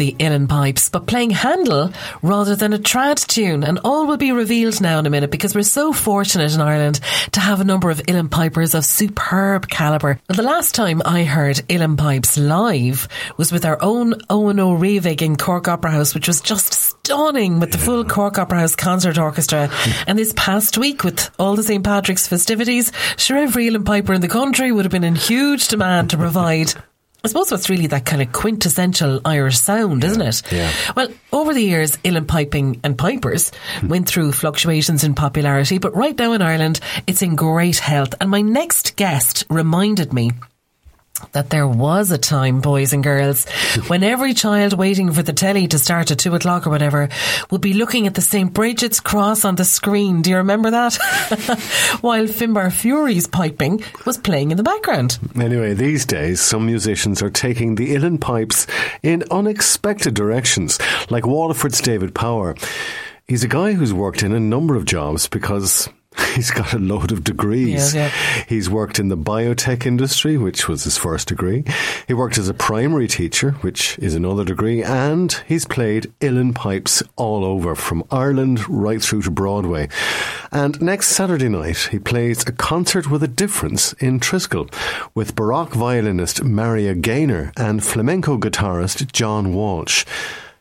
The 0.00 0.16
Uilleann 0.18 0.48
pipes, 0.48 0.88
but 0.88 1.06
playing 1.06 1.28
Handel 1.28 1.92
rather 2.22 2.56
than 2.56 2.72
a 2.72 2.78
trad 2.78 3.26
tune. 3.26 3.62
And 3.62 3.80
all 3.84 4.06
will 4.06 4.16
be 4.16 4.32
revealed 4.32 4.80
now 4.80 4.98
in 4.98 5.04
a 5.04 5.10
minute 5.10 5.30
because 5.30 5.54
we're 5.54 5.62
so 5.62 5.92
fortunate 5.92 6.54
in 6.54 6.62
Ireland 6.62 7.00
to 7.32 7.40
have 7.40 7.60
a 7.60 7.64
number 7.64 7.90
of 7.90 7.98
Uilleann 7.98 8.30
pipers 8.30 8.74
of 8.74 8.86
superb 8.86 9.68
calibre. 9.68 10.18
The 10.28 10.42
last 10.42 10.74
time 10.74 11.02
I 11.04 11.24
heard 11.24 11.56
Uilleann 11.68 11.98
pipes 11.98 12.38
live 12.38 13.08
was 13.36 13.52
with 13.52 13.66
our 13.66 13.76
own 13.82 14.14
Eoin 14.30 14.58
Ó 14.58 14.74
Riabhaigh 14.74 15.20
in 15.20 15.36
Cork 15.36 15.68
Opera 15.68 15.90
House, 15.90 16.14
which 16.14 16.28
was 16.28 16.40
just 16.40 16.72
stunning 16.72 17.60
with 17.60 17.70
the 17.70 17.76
full 17.76 18.06
Cork 18.06 18.38
Opera 18.38 18.60
House 18.60 18.76
Concert 18.76 19.18
Orchestra. 19.18 19.68
and 20.06 20.18
this 20.18 20.32
past 20.34 20.78
week 20.78 21.04
with 21.04 21.28
all 21.38 21.56
the 21.56 21.62
St. 21.62 21.84
Patrick's 21.84 22.26
festivities, 22.26 22.90
sure 23.18 23.36
every 23.36 23.66
Uilleann 23.66 23.84
piper 23.84 24.14
in 24.14 24.22
the 24.22 24.28
country 24.28 24.72
would 24.72 24.86
have 24.86 24.92
been 24.92 25.04
in 25.04 25.14
huge 25.14 25.68
demand 25.68 26.08
to 26.08 26.16
provide 26.16 26.72
I 27.22 27.28
suppose 27.28 27.50
what's 27.50 27.68
really 27.68 27.86
that 27.88 28.06
kind 28.06 28.22
of 28.22 28.32
quintessential 28.32 29.20
Irish 29.24 29.58
sound, 29.58 30.04
isn't 30.04 30.22
it? 30.22 30.42
Yeah. 30.50 30.72
Well, 30.96 31.08
over 31.32 31.52
the 31.52 31.62
years, 31.62 31.96
Uilleann 31.98 32.26
piping 32.26 32.80
and 32.82 32.96
pipers 32.96 33.52
went 33.86 34.08
through 34.08 34.32
fluctuations 34.32 35.04
in 35.04 35.14
popularity, 35.14 35.78
but 35.78 35.94
right 35.94 36.16
now 36.18 36.32
in 36.32 36.40
Ireland, 36.40 36.80
it's 37.06 37.20
in 37.22 37.36
great 37.36 37.78
health. 37.78 38.14
And 38.20 38.30
my 38.30 38.40
next 38.40 38.96
guest 38.96 39.44
reminded 39.50 40.12
me 40.12 40.30
that 41.32 41.50
there 41.50 41.66
was 41.66 42.10
a 42.10 42.18
time, 42.18 42.60
boys 42.60 42.92
and 42.92 43.02
girls, 43.02 43.48
when 43.88 44.02
every 44.02 44.34
child 44.34 44.72
waiting 44.72 45.12
for 45.12 45.22
the 45.22 45.32
telly 45.32 45.66
to 45.68 45.78
start 45.78 46.10
at 46.10 46.18
two 46.18 46.34
o'clock 46.34 46.66
or 46.66 46.70
whatever 46.70 47.08
would 47.50 47.60
be 47.60 47.74
looking 47.74 48.06
at 48.06 48.14
the 48.14 48.20
St. 48.20 48.52
Bridget's 48.52 49.00
cross 49.00 49.44
on 49.44 49.56
the 49.56 49.64
screen. 49.64 50.22
Do 50.22 50.30
you 50.30 50.36
remember 50.36 50.70
that? 50.70 50.94
While 52.00 52.24
Finbar 52.26 52.70
Furey's 52.70 53.26
piping 53.26 53.82
was 54.06 54.18
playing 54.18 54.50
in 54.50 54.56
the 54.56 54.62
background. 54.62 55.18
Anyway, 55.34 55.74
these 55.74 56.04
days, 56.04 56.40
some 56.40 56.66
musicians 56.66 57.22
are 57.22 57.30
taking 57.30 57.74
the 57.74 57.94
Uilleann 57.94 58.20
pipes 58.20 58.66
in 59.02 59.24
unexpected 59.30 60.14
directions, 60.14 60.78
like 61.10 61.26
Waterford's 61.26 61.80
David 61.80 62.14
Power. 62.14 62.54
He's 63.26 63.44
a 63.44 63.48
guy 63.48 63.72
who's 63.74 63.94
worked 63.94 64.22
in 64.22 64.32
a 64.32 64.40
number 64.40 64.74
of 64.74 64.84
jobs 64.84 65.28
because 65.28 65.88
he's 66.34 66.50
got 66.50 66.72
a 66.72 66.78
load 66.78 67.12
of 67.12 67.22
degrees. 67.22 67.94
Yeah, 67.94 68.10
He's 68.48 68.68
worked 68.68 68.98
in 68.98 69.08
the 69.08 69.16
biotech 69.16 69.86
industry, 69.86 70.36
which 70.36 70.68
was 70.68 70.84
his 70.84 70.98
first 70.98 71.28
degree. 71.28 71.64
He 72.08 72.14
worked 72.14 72.36
as 72.38 72.48
a 72.48 72.54
primary 72.54 73.06
teacher, 73.06 73.52
which 73.60 73.98
is 73.98 74.14
another 74.14 74.44
degree, 74.44 74.82
and 74.82 75.32
he's 75.46 75.64
played 75.66 76.12
Uilleann 76.20 76.54
pipes 76.54 77.02
all 77.16 77.44
over, 77.44 77.74
from 77.74 78.02
Ireland 78.10 78.68
right 78.68 79.00
through 79.00 79.22
to 79.22 79.30
Broadway. 79.30 79.88
And 80.50 80.80
next 80.82 81.08
Saturday 81.08 81.48
night, 81.48 81.88
he 81.92 81.98
plays 81.98 82.46
a 82.46 82.52
concert 82.52 83.08
with 83.10 83.22
a 83.22 83.28
difference 83.28 83.92
in 83.94 84.18
Triskel 84.18 84.72
with 85.14 85.36
Baroque 85.36 85.74
violinist 85.74 86.42
Maria 86.42 86.94
Gaynor 86.94 87.52
and 87.56 87.84
flamenco 87.84 88.36
guitarist 88.36 89.12
John 89.12 89.54
Walsh. 89.54 90.04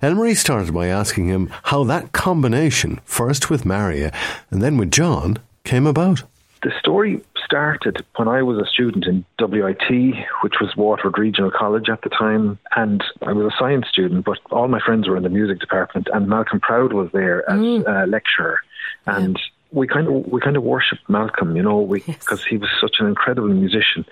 Elmarie 0.02 0.38
started 0.38 0.74
by 0.74 0.88
asking 0.88 1.28
him 1.28 1.50
how 1.64 1.84
that 1.84 2.14
combination, 2.14 3.02
first 3.04 3.50
with 3.50 3.66
Maria 3.66 4.14
and 4.50 4.62
then 4.62 4.78
with 4.78 4.92
John, 4.92 5.40
came 5.66 5.86
about. 5.86 6.24
The 6.64 6.72
story 6.80 7.22
started 7.44 8.06
when 8.16 8.30
I 8.30 8.42
was 8.42 8.60
a 8.60 8.66
student 8.66 9.06
in 9.06 9.26
WIT, 9.38 10.16
which 10.42 10.54
was 10.62 10.74
Waterford 10.78 11.18
Regional 11.18 11.52
College 11.52 11.90
at 11.90 12.02
the 12.04 12.10
time, 12.10 12.58
and 12.78 13.04
I 13.24 13.34
was 13.34 13.52
a 13.52 13.58
science 13.58 13.88
student, 13.90 14.24
but 14.24 14.40
all 14.52 14.70
my 14.70 14.80
friends 14.80 15.10
were 15.10 15.18
in 15.18 15.24
the 15.24 15.30
music 15.30 15.60
department, 15.60 16.08
and 16.14 16.30
Malcolm 16.30 16.62
Proud 16.62 16.94
was 16.94 17.12
there 17.12 17.50
as 17.50 17.60
a 17.60 18.06
lecturer, 18.08 18.60
and 19.06 19.38
we 19.72 19.86
kind 19.86 20.08
of 20.08 20.28
we 20.28 20.40
kind 20.40 20.56
of 20.56 20.64
worshipped 20.64 21.10
Malcolm, 21.10 21.58
you 21.58 21.64
know, 21.64 21.86
because 21.86 22.44
he 22.46 22.58
was 22.58 22.70
such 22.80 22.96
an 23.00 23.08
incredible 23.08 23.50
musician, 23.50 24.06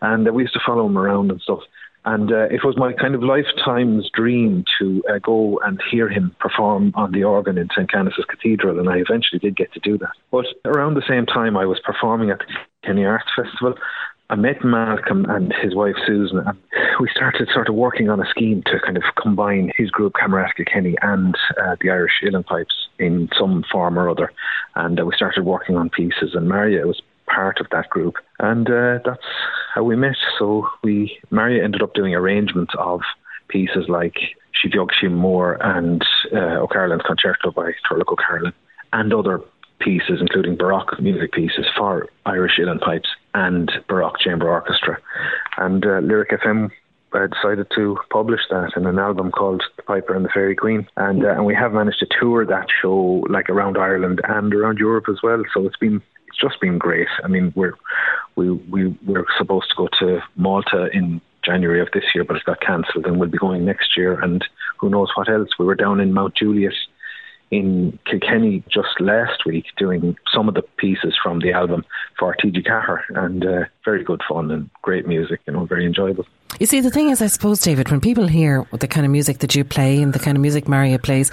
and 0.00 0.28
uh, 0.28 0.32
we 0.32 0.42
used 0.42 0.54
to 0.54 0.60
follow 0.64 0.86
him 0.86 0.96
around 0.96 1.30
and 1.32 1.40
stuff. 1.40 1.60
And 2.04 2.32
uh, 2.32 2.48
it 2.50 2.64
was 2.64 2.76
my 2.76 2.92
kind 2.92 3.14
of 3.14 3.22
lifetime's 3.22 4.10
dream 4.12 4.64
to 4.78 5.02
uh, 5.08 5.18
go 5.18 5.60
and 5.64 5.80
hear 5.90 6.08
him 6.08 6.34
perform 6.40 6.92
on 6.96 7.12
the 7.12 7.22
organ 7.22 7.58
in 7.58 7.68
St. 7.70 7.90
Canice's 7.90 8.24
Cathedral, 8.28 8.80
and 8.80 8.88
I 8.88 8.96
eventually 8.96 9.38
did 9.38 9.56
get 9.56 9.72
to 9.74 9.80
do 9.80 9.98
that. 9.98 10.12
But 10.32 10.46
around 10.64 10.94
the 10.94 11.06
same 11.08 11.26
time, 11.26 11.56
I 11.56 11.64
was 11.64 11.78
performing 11.84 12.30
at 12.30 12.40
the 12.40 12.46
Kilkenny 12.82 13.04
Arts 13.04 13.30
Festival. 13.36 13.74
I 14.30 14.34
met 14.34 14.64
Malcolm 14.64 15.26
and 15.28 15.52
his 15.62 15.74
wife 15.76 15.94
Susan, 16.04 16.38
and 16.38 16.58
we 16.98 17.08
started 17.14 17.48
sort 17.52 17.68
of 17.68 17.76
working 17.76 18.08
on 18.08 18.20
a 18.20 18.28
scheme 18.30 18.62
to 18.66 18.80
kind 18.80 18.96
of 18.96 19.04
combine 19.20 19.70
his 19.76 19.90
group 19.90 20.14
Camerata 20.14 20.56
Kilkenny, 20.56 20.96
and 21.02 21.36
uh, 21.62 21.76
the 21.80 21.90
Irish 21.90 22.14
Uilleann 22.24 22.46
Pipes 22.46 22.88
in 22.98 23.28
some 23.38 23.62
form 23.70 23.98
or 23.98 24.08
other. 24.08 24.32
And 24.74 24.98
uh, 24.98 25.04
we 25.04 25.14
started 25.14 25.44
working 25.44 25.76
on 25.76 25.90
pieces, 25.90 26.34
and 26.34 26.48
Maria 26.48 26.86
was 26.86 27.00
part 27.26 27.60
of 27.60 27.66
that 27.70 27.90
group, 27.90 28.16
and 28.40 28.68
uh, 28.68 28.98
that's 29.04 29.22
how 29.74 29.82
we 29.82 29.96
met. 29.96 30.16
So 30.38 30.68
we 30.82 31.18
Maria 31.30 31.64
ended 31.64 31.82
up 31.82 31.94
doing 31.94 32.14
arrangements 32.14 32.72
of 32.78 33.00
pieces 33.48 33.86
like 33.88 34.16
Shivyog 34.62 34.90
Moore 35.10 35.58
and 35.60 36.04
uh, 36.32 36.60
O'Carolan's 36.60 37.02
Concerto 37.06 37.50
by 37.50 37.72
Turlough 37.88 38.12
O'Carolan, 38.12 38.52
and 38.92 39.12
other 39.12 39.40
pieces, 39.80 40.20
including 40.20 40.56
Baroque 40.56 41.00
music 41.00 41.32
pieces 41.32 41.66
for 41.76 42.08
Irish 42.26 42.52
Uilleann 42.58 42.80
Pipes 42.80 43.08
and 43.34 43.70
Baroque 43.88 44.18
Chamber 44.20 44.48
Orchestra. 44.48 44.98
And 45.56 45.84
uh, 45.84 45.98
Lyric 45.98 46.30
FM 46.30 46.70
uh, 47.12 47.26
decided 47.26 47.66
to 47.74 47.98
publish 48.10 48.40
that 48.50 48.72
in 48.76 48.86
an 48.86 48.98
album 48.98 49.30
called 49.30 49.62
The 49.76 49.82
Piper 49.82 50.14
and 50.14 50.24
the 50.24 50.30
Fairy 50.30 50.54
Queen, 50.54 50.86
and 50.96 51.24
uh, 51.24 51.30
and 51.30 51.44
we 51.46 51.54
have 51.54 51.72
managed 51.72 51.98
to 52.00 52.06
tour 52.20 52.46
that 52.46 52.66
show 52.80 53.24
like 53.28 53.48
around 53.48 53.76
Ireland 53.76 54.20
and 54.28 54.54
around 54.54 54.78
Europe 54.78 55.06
as 55.08 55.22
well. 55.22 55.42
So 55.52 55.66
it's 55.66 55.76
been 55.76 56.02
it's 56.32 56.40
just 56.40 56.60
been 56.60 56.78
great. 56.78 57.08
I 57.22 57.28
mean, 57.28 57.52
we're 57.54 57.74
we 58.36 58.50
we 58.50 58.96
we're 59.06 59.26
supposed 59.38 59.68
to 59.70 59.76
go 59.76 59.88
to 60.00 60.20
Malta 60.36 60.88
in 60.92 61.20
January 61.44 61.80
of 61.80 61.88
this 61.92 62.04
year, 62.14 62.24
but 62.24 62.36
it 62.36 62.44
got 62.44 62.60
cancelled, 62.60 63.06
and 63.06 63.18
we'll 63.18 63.28
be 63.28 63.38
going 63.38 63.64
next 63.64 63.96
year. 63.96 64.18
And 64.18 64.42
who 64.78 64.88
knows 64.88 65.10
what 65.14 65.28
else? 65.28 65.50
We 65.58 65.66
were 65.66 65.74
down 65.74 66.00
in 66.00 66.14
Mount 66.14 66.34
Juliet 66.34 66.72
in 67.50 67.98
Kilkenny 68.06 68.64
just 68.72 68.98
last 68.98 69.44
week 69.44 69.66
doing 69.76 70.16
some 70.32 70.48
of 70.48 70.54
the 70.54 70.62
pieces 70.78 71.14
from 71.22 71.40
the 71.40 71.52
album 71.52 71.84
for 72.18 72.34
TG 72.42 72.66
Ceathair, 72.66 73.02
and 73.14 73.44
uh, 73.44 73.64
very 73.84 74.02
good 74.02 74.22
fun 74.26 74.50
and 74.50 74.70
great 74.80 75.06
music. 75.06 75.40
You 75.46 75.52
know, 75.52 75.66
very 75.66 75.84
enjoyable. 75.84 76.24
You 76.58 76.66
see, 76.66 76.80
the 76.80 76.90
thing 76.90 77.10
is, 77.10 77.20
I 77.20 77.26
suppose, 77.26 77.60
David, 77.60 77.90
when 77.90 78.00
people 78.00 78.26
hear 78.26 78.66
the 78.72 78.88
kind 78.88 79.04
of 79.04 79.12
music 79.12 79.38
that 79.38 79.54
you 79.54 79.64
play 79.64 80.00
and 80.00 80.12
the 80.12 80.18
kind 80.18 80.36
of 80.36 80.40
music 80.40 80.68
Maria 80.68 80.98
plays, 80.98 81.30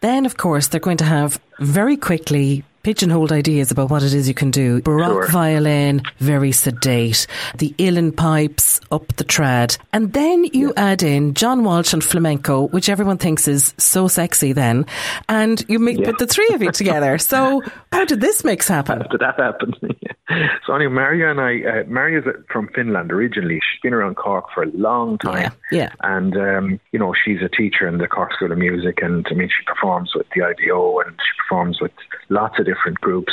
then 0.00 0.26
of 0.26 0.36
course 0.36 0.68
they're 0.68 0.80
going 0.80 0.96
to 0.98 1.04
have 1.04 1.40
very 1.58 1.96
quickly 1.96 2.64
pigeonholed 2.82 3.32
ideas 3.32 3.70
about 3.70 3.90
what 3.90 4.02
it 4.02 4.14
is 4.14 4.28
you 4.28 4.34
can 4.34 4.50
do. 4.50 4.80
Baroque 4.82 5.24
Sure. 5.24 5.26
violin, 5.28 6.02
very 6.18 6.52
sedate. 6.52 7.26
The 7.56 7.74
Uilleann 7.78 8.16
pipes, 8.16 8.80
up 8.90 9.06
the 9.16 9.24
trad. 9.24 9.78
And 9.92 10.12
then 10.12 10.44
you 10.44 10.72
add 10.76 11.02
in 11.02 11.34
John 11.34 11.64
Walsh 11.64 11.92
and 11.92 12.02
flamenco, 12.02 12.68
which 12.68 12.88
everyone 12.88 13.18
thinks 13.18 13.46
is 13.48 13.74
so 13.78 14.08
sexy 14.08 14.52
then. 14.52 14.86
And 15.28 15.62
you 15.68 15.78
make, 15.78 16.02
put 16.04 16.18
the 16.18 16.26
three 16.26 16.48
of 16.52 16.62
you 16.62 16.72
together. 16.80 17.18
So 17.18 17.62
how 17.92 18.04
did 18.04 18.20
this 18.20 18.44
mix 18.44 18.66
happen? 18.68 19.00
Did 19.10 19.20
that 19.20 19.38
happen? 19.38 19.74
so 20.66 20.74
anyway, 20.74 20.92
Maria 20.92 21.30
and 21.30 21.40
I, 21.40 21.80
uh, 21.80 21.84
Maria's 21.86 22.24
from 22.50 22.68
Finland 22.74 23.12
originally. 23.12 23.56
She's 23.56 23.80
been 23.82 23.92
around 23.94 24.16
Cork 24.16 24.46
for 24.54 24.62
a 24.62 24.70
long 24.72 25.18
time. 25.18 25.52
Yeah. 25.70 25.92
And, 26.00 26.36
um, 26.36 26.80
you 26.92 26.98
know, 26.98 27.14
she's 27.24 27.40
a 27.42 27.48
teacher 27.48 27.86
in 27.86 27.98
the 27.98 28.06
Cork 28.08 28.32
School 28.34 28.52
of 28.52 28.58
Music, 28.58 28.98
and 29.02 29.26
I 29.30 29.34
mean, 29.34 29.48
she 29.48 29.64
performs 29.66 30.12
with 30.14 30.26
the 30.34 30.42
IDO 30.42 31.00
and 31.00 31.10
she 31.10 31.42
performs 31.42 31.80
with 31.80 31.92
lots 32.28 32.58
of 32.58 32.66
different 32.70 33.00
groups. 33.00 33.32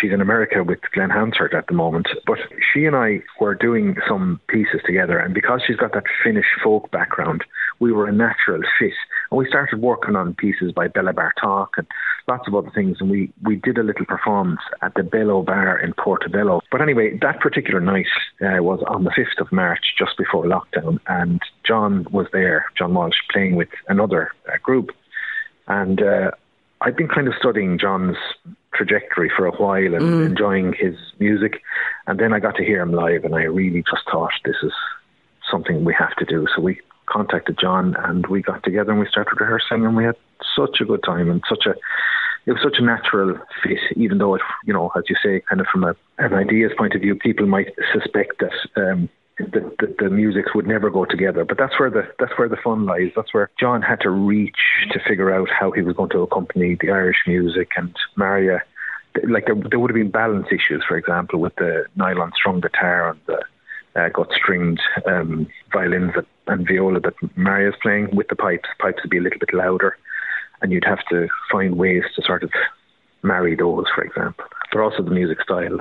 She's 0.00 0.12
in 0.12 0.20
America 0.20 0.62
with 0.62 0.78
Glen 0.94 1.10
Hansard 1.10 1.54
at 1.54 1.66
the 1.66 1.74
moment. 1.74 2.08
But 2.26 2.38
she 2.72 2.84
and 2.84 2.94
I 2.94 3.22
were 3.40 3.54
doing 3.54 3.96
some 4.08 4.40
pieces 4.48 4.80
together, 4.86 5.18
and 5.18 5.34
because 5.34 5.62
she's 5.66 5.76
got 5.76 5.92
that 5.94 6.04
Finnish 6.22 6.46
folk 6.62 6.90
background, 6.90 7.42
we 7.80 7.90
were 7.92 8.06
a 8.06 8.12
natural 8.12 8.62
fit. 8.78 8.92
And 9.30 9.38
we 9.38 9.48
started 9.48 9.80
working 9.80 10.14
on 10.14 10.34
pieces 10.34 10.72
by 10.72 10.88
Béla 10.88 11.12
Bartók 11.12 11.68
and 11.76 11.86
lots 12.28 12.46
of 12.46 12.54
other 12.54 12.70
things, 12.74 12.98
and 13.00 13.10
we, 13.10 13.32
we 13.42 13.56
did 13.56 13.78
a 13.78 13.82
little 13.82 14.06
performance 14.06 14.60
at 14.82 14.94
the 14.94 15.02
Bello 15.02 15.42
Bar 15.42 15.80
in 15.80 15.92
Portobello. 15.94 16.60
But 16.70 16.82
anyway, 16.82 17.18
that 17.22 17.40
particular 17.40 17.80
night 17.80 18.06
uh, 18.40 18.62
was 18.62 18.80
on 18.86 19.04
the 19.04 19.10
5th 19.10 19.40
of 19.40 19.50
March, 19.50 19.94
just 19.98 20.16
before 20.16 20.44
lockdown, 20.44 21.00
and 21.08 21.40
John 21.66 22.06
was 22.12 22.26
there, 22.32 22.66
John 22.78 22.94
Walsh, 22.94 23.16
playing 23.32 23.56
with 23.56 23.70
another 23.88 24.30
uh, 24.46 24.58
group. 24.62 24.90
And 25.66 26.02
uh, 26.02 26.30
I'd 26.82 26.96
been 26.96 27.08
kind 27.08 27.28
of 27.28 27.34
studying 27.38 27.78
John's 27.78 28.16
trajectory 28.80 29.30
for 29.36 29.44
a 29.46 29.56
while 29.62 29.94
and 29.94 30.06
Mm. 30.06 30.26
enjoying 30.30 30.72
his 30.84 30.96
music. 31.18 31.60
And 32.06 32.18
then 32.18 32.32
I 32.32 32.38
got 32.46 32.56
to 32.56 32.64
hear 32.64 32.80
him 32.80 32.92
live, 33.04 33.24
and 33.26 33.34
I 33.34 33.42
really 33.60 33.82
just 33.92 34.04
thought 34.10 34.32
this 34.44 34.60
is 34.62 34.72
something 35.50 35.84
we 35.84 35.94
have 36.04 36.14
to 36.16 36.24
do. 36.24 36.46
So 36.54 36.62
we 36.62 36.80
contacted 37.06 37.58
John, 37.58 37.94
and 38.06 38.26
we 38.28 38.40
got 38.40 38.62
together 38.62 38.92
and 38.92 39.00
we 39.00 39.06
started 39.16 39.38
rehearsing, 39.40 39.84
and 39.84 39.94
we 39.96 40.04
had 40.04 40.16
such 40.56 40.80
a 40.80 40.84
good 40.90 41.02
time 41.02 41.30
and 41.30 41.42
such 41.48 41.66
a. 41.66 41.74
It 42.46 42.52
was 42.52 42.62
such 42.62 42.78
a 42.78 42.82
natural 42.94 43.38
fit, 43.62 43.82
even 43.96 44.16
though 44.18 44.34
it, 44.34 44.42
you 44.64 44.72
know, 44.72 44.90
as 44.96 45.04
you 45.10 45.16
say, 45.22 45.40
kind 45.48 45.60
of 45.60 45.66
from 45.66 45.84
a, 45.84 45.94
an 46.18 46.32
ideas 46.32 46.72
point 46.78 46.94
of 46.94 47.02
view, 47.02 47.14
people 47.14 47.46
might 47.46 47.68
suspect 47.92 48.40
that 48.40 48.56
um, 48.82 49.10
the, 49.38 49.60
the, 49.78 49.94
the 49.98 50.10
musics 50.10 50.54
would 50.54 50.66
never 50.66 50.88
go 50.90 51.04
together. 51.04 51.44
But 51.44 51.58
that's 51.58 51.78
where 51.78 51.90
the 51.90 52.04
that's 52.18 52.36
where 52.38 52.48
the 52.48 52.56
fun 52.56 52.86
lies. 52.86 53.12
That's 53.14 53.34
where 53.34 53.50
John 53.60 53.82
had 53.82 54.00
to 54.00 54.10
reach 54.10 54.62
to 54.92 54.98
figure 55.06 55.30
out 55.38 55.48
how 55.50 55.70
he 55.70 55.82
was 55.82 55.96
going 55.96 56.10
to 56.10 56.22
accompany 56.22 56.76
the 56.80 56.90
Irish 56.90 57.20
music, 57.26 57.68
and 57.76 57.94
Maria, 58.16 58.62
like 59.28 59.46
there, 59.46 59.56
there 59.70 59.78
would 59.78 59.90
have 59.90 59.96
been 59.96 60.10
balance 60.10 60.46
issues, 60.48 60.84
for 60.86 60.96
example, 60.96 61.40
with 61.40 61.54
the 61.56 61.84
nylon 61.96 62.32
strung 62.34 62.60
guitar 62.60 63.10
and 63.10 63.20
the 63.26 63.42
uh, 63.96 64.08
gut 64.10 64.28
stringed 64.34 64.80
um, 65.06 65.48
violins 65.72 66.12
and 66.46 66.66
viola 66.66 67.00
that 67.00 67.14
Maria's 67.36 67.74
playing 67.82 68.14
with 68.14 68.28
the 68.28 68.36
pipes. 68.36 68.68
Pipes 68.78 69.02
would 69.02 69.10
be 69.10 69.18
a 69.18 69.22
little 69.22 69.38
bit 69.38 69.52
louder, 69.52 69.96
and 70.62 70.72
you'd 70.72 70.84
have 70.84 71.04
to 71.10 71.28
find 71.50 71.76
ways 71.76 72.04
to 72.16 72.22
sort 72.22 72.42
of 72.42 72.50
marry 73.22 73.54
those, 73.56 73.86
for 73.94 74.04
example. 74.04 74.44
But 74.72 74.80
also 74.80 75.02
the 75.02 75.10
music 75.10 75.38
styles. 75.42 75.80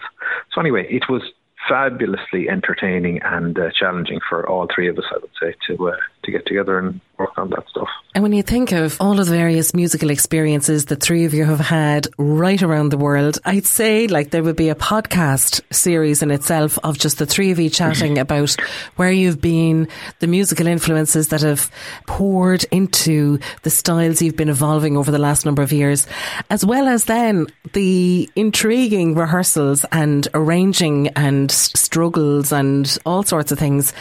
So 0.51 0.61
anyway, 0.61 0.87
it 0.89 1.09
was 1.09 1.21
fabulously 1.67 2.49
entertaining 2.49 3.21
and 3.23 3.57
uh, 3.59 3.69
challenging 3.77 4.19
for 4.27 4.47
all 4.47 4.67
three 4.73 4.87
of 4.87 4.97
us, 4.97 5.05
I 5.11 5.17
would 5.17 5.31
say, 5.39 5.55
to 5.67 5.89
uh, 5.89 5.95
to 6.23 6.31
get 6.31 6.45
together 6.45 6.77
and 6.77 6.99
work 7.17 7.37
on 7.37 7.49
that 7.49 7.67
stuff. 7.69 7.87
And 8.15 8.23
when 8.23 8.33
you 8.33 8.41
think 8.41 8.71
of 8.71 8.97
all 8.99 9.19
of 9.19 9.27
the 9.27 9.35
various 9.35 9.73
musical 9.73 10.09
experiences 10.09 10.85
the 10.85 10.95
three 10.95 11.25
of 11.25 11.33
you 11.33 11.45
have 11.45 11.59
had 11.59 12.07
right 12.17 12.61
around 12.61 12.89
the 12.89 12.97
world, 12.97 13.39
I'd 13.45 13.65
say 13.65 14.07
like 14.07 14.31
there 14.31 14.41
would 14.41 14.55
be 14.55 14.69
a 14.69 14.75
podcast 14.75 15.61
series 15.71 16.23
in 16.23 16.31
itself 16.31 16.79
of 16.83 16.97
just 16.97 17.19
the 17.19 17.25
three 17.25 17.51
of 17.51 17.59
you 17.59 17.69
chatting 17.69 18.17
about 18.25 18.55
where 18.95 19.11
you've 19.11 19.41
been, 19.41 19.87
the 20.19 20.27
musical 20.27 20.65
influences 20.65 21.27
that 21.27 21.41
have 21.41 21.69
poured 22.07 22.63
into 22.71 23.39
the 23.63 23.69
styles 23.69 24.21
you've 24.21 24.37
been 24.37 24.49
evolving 24.49 24.97
over 24.97 25.11
the 25.11 25.19
last 25.19 25.45
number 25.45 25.61
of 25.61 25.71
years, 25.71 26.07
as 26.49 26.65
well 26.65 26.87
as 26.87 27.05
then 27.05 27.47
the 27.73 28.29
intriguing 28.35 29.13
rehearsals 29.13 29.85
and 29.91 30.27
arranging 30.33 31.09
and 31.09 31.51
struggles 31.51 32.51
and 32.51 32.97
all 33.05 33.23
sorts 33.23 33.51
of 33.51 33.59
things 33.59 33.93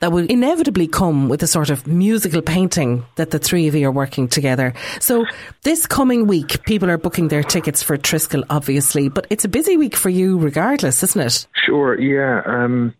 that 0.00 0.12
will 0.12 0.26
inevitably 0.26 0.86
come 0.86 1.28
with 1.28 1.40
the 1.40 1.46
sort 1.46 1.57
of 1.62 1.86
musical 1.86 2.42
painting 2.42 3.04
that 3.16 3.30
the 3.30 3.38
three 3.38 3.68
of 3.68 3.74
you 3.74 3.88
are 3.88 3.92
working 3.92 4.28
together. 4.28 4.72
So 5.00 5.26
this 5.62 5.86
coming 5.86 6.26
week, 6.26 6.62
people 6.64 6.90
are 6.90 6.98
booking 6.98 7.28
their 7.28 7.42
tickets 7.42 7.82
for 7.82 7.96
Triskel, 7.96 8.44
obviously, 8.48 9.08
but 9.08 9.26
it's 9.30 9.44
a 9.44 9.48
busy 9.48 9.76
week 9.76 9.96
for 9.96 10.08
you 10.08 10.38
regardless, 10.38 11.02
isn't 11.02 11.20
it? 11.20 11.46
Sure, 11.64 11.98
yeah. 11.98 12.42
Um, 12.46 12.94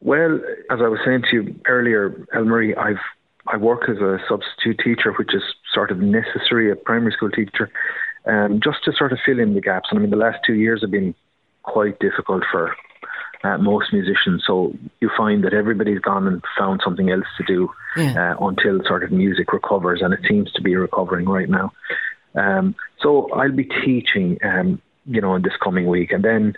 well, 0.00 0.40
as 0.70 0.80
I 0.80 0.88
was 0.88 1.00
saying 1.04 1.24
to 1.30 1.36
you 1.36 1.60
earlier, 1.66 2.10
Elmarie, 2.34 2.76
I've 2.76 3.00
I 3.50 3.56
work 3.56 3.88
as 3.88 3.96
a 3.98 4.18
substitute 4.28 4.78
teacher, 4.84 5.12
which 5.12 5.34
is 5.34 5.42
sort 5.72 5.90
of 5.90 5.98
necessary, 5.98 6.70
a 6.70 6.76
primary 6.76 7.12
school 7.12 7.30
teacher, 7.30 7.70
um, 8.26 8.60
just 8.62 8.84
to 8.84 8.92
sort 8.92 9.12
of 9.12 9.18
fill 9.24 9.38
in 9.38 9.54
the 9.54 9.60
gaps. 9.60 9.88
And 9.90 9.98
I 9.98 10.02
mean, 10.02 10.10
the 10.10 10.16
last 10.16 10.38
two 10.46 10.54
years 10.54 10.82
have 10.82 10.90
been 10.90 11.14
quite 11.62 11.98
difficult 11.98 12.44
for 12.50 12.76
uh, 13.44 13.58
most 13.58 13.92
musicians. 13.92 14.42
So 14.46 14.74
you 15.00 15.10
find 15.16 15.44
that 15.44 15.54
everybody's 15.54 16.00
gone 16.00 16.26
and 16.26 16.42
found 16.58 16.80
something 16.84 17.10
else 17.10 17.26
to 17.38 17.44
do 17.44 17.70
Yeah. 17.96 18.34
uh, 18.38 18.46
until 18.46 18.80
sort 18.86 19.04
of 19.04 19.12
music 19.12 19.52
recovers, 19.52 20.00
and 20.02 20.12
it 20.14 20.20
seems 20.28 20.50
to 20.52 20.62
be 20.62 20.74
recovering 20.76 21.26
right 21.28 21.48
now. 21.48 21.72
Um, 22.34 22.74
so 23.02 23.30
I'll 23.32 23.52
be 23.52 23.64
teaching, 23.64 24.38
um, 24.44 24.80
you 25.06 25.20
know, 25.20 25.34
in 25.34 25.42
this 25.42 25.56
coming 25.62 25.86
week, 25.86 26.12
and 26.12 26.24
then 26.24 26.54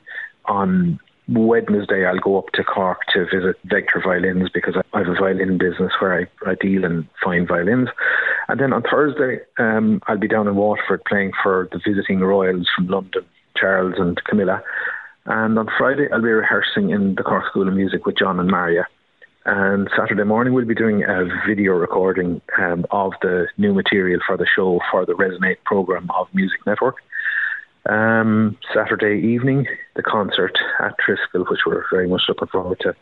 on 0.46 0.98
Wednesday 1.28 2.04
I'll 2.06 2.18
go 2.18 2.38
up 2.38 2.50
to 2.54 2.64
Cork 2.64 2.98
to 3.14 3.24
visit 3.24 3.56
Vector 3.64 4.02
Violins 4.04 4.48
because 4.52 4.74
I 4.92 4.98
have 4.98 5.06
a 5.08 5.14
violin 5.14 5.58
business 5.58 5.92
where 6.00 6.12
I, 6.44 6.50
I 6.50 6.54
deal 6.56 6.84
in 6.84 7.08
fine 7.22 7.46
violins. 7.46 7.88
And 8.48 8.58
then 8.58 8.72
on 8.72 8.82
Thursday 8.82 9.38
um, 9.58 10.02
I'll 10.08 10.18
be 10.18 10.26
down 10.26 10.48
in 10.48 10.56
Waterford 10.56 11.04
playing 11.04 11.30
for 11.40 11.68
the 11.70 11.78
visiting 11.86 12.18
Royals 12.18 12.68
from 12.74 12.88
London, 12.88 13.24
Charles 13.56 13.94
and 13.98 14.20
Camilla. 14.24 14.60
And 15.30 15.56
on 15.60 15.68
Friday 15.78 16.08
I'll 16.12 16.20
be 16.20 16.28
rehearsing 16.28 16.90
in 16.90 17.14
the 17.14 17.22
Cork 17.22 17.44
School 17.50 17.68
of 17.68 17.74
Music 17.74 18.04
with 18.04 18.18
John 18.18 18.40
and 18.40 18.50
Maria. 18.50 18.88
And 19.46 19.88
Saturday 19.96 20.24
morning 20.24 20.54
we'll 20.54 20.64
be 20.64 20.74
doing 20.74 21.04
a 21.04 21.24
video 21.46 21.74
recording 21.74 22.40
um, 22.58 22.84
of 22.90 23.12
the 23.22 23.46
new 23.56 23.72
material 23.72 24.18
for 24.26 24.36
the 24.36 24.46
show 24.56 24.80
for 24.90 25.06
the 25.06 25.12
Resonate 25.12 25.62
program 25.64 26.08
of 26.18 26.26
Music 26.34 26.58
Network. 26.66 26.96
Um, 27.88 28.58
Saturday 28.74 29.24
evening, 29.24 29.68
the 29.94 30.02
concert 30.02 30.58
at 30.80 30.96
Triskel, 30.98 31.48
which 31.48 31.60
we're 31.64 31.84
very 31.92 32.08
much 32.08 32.22
looking 32.26 32.48
forward 32.48 32.80
to. 32.80 32.96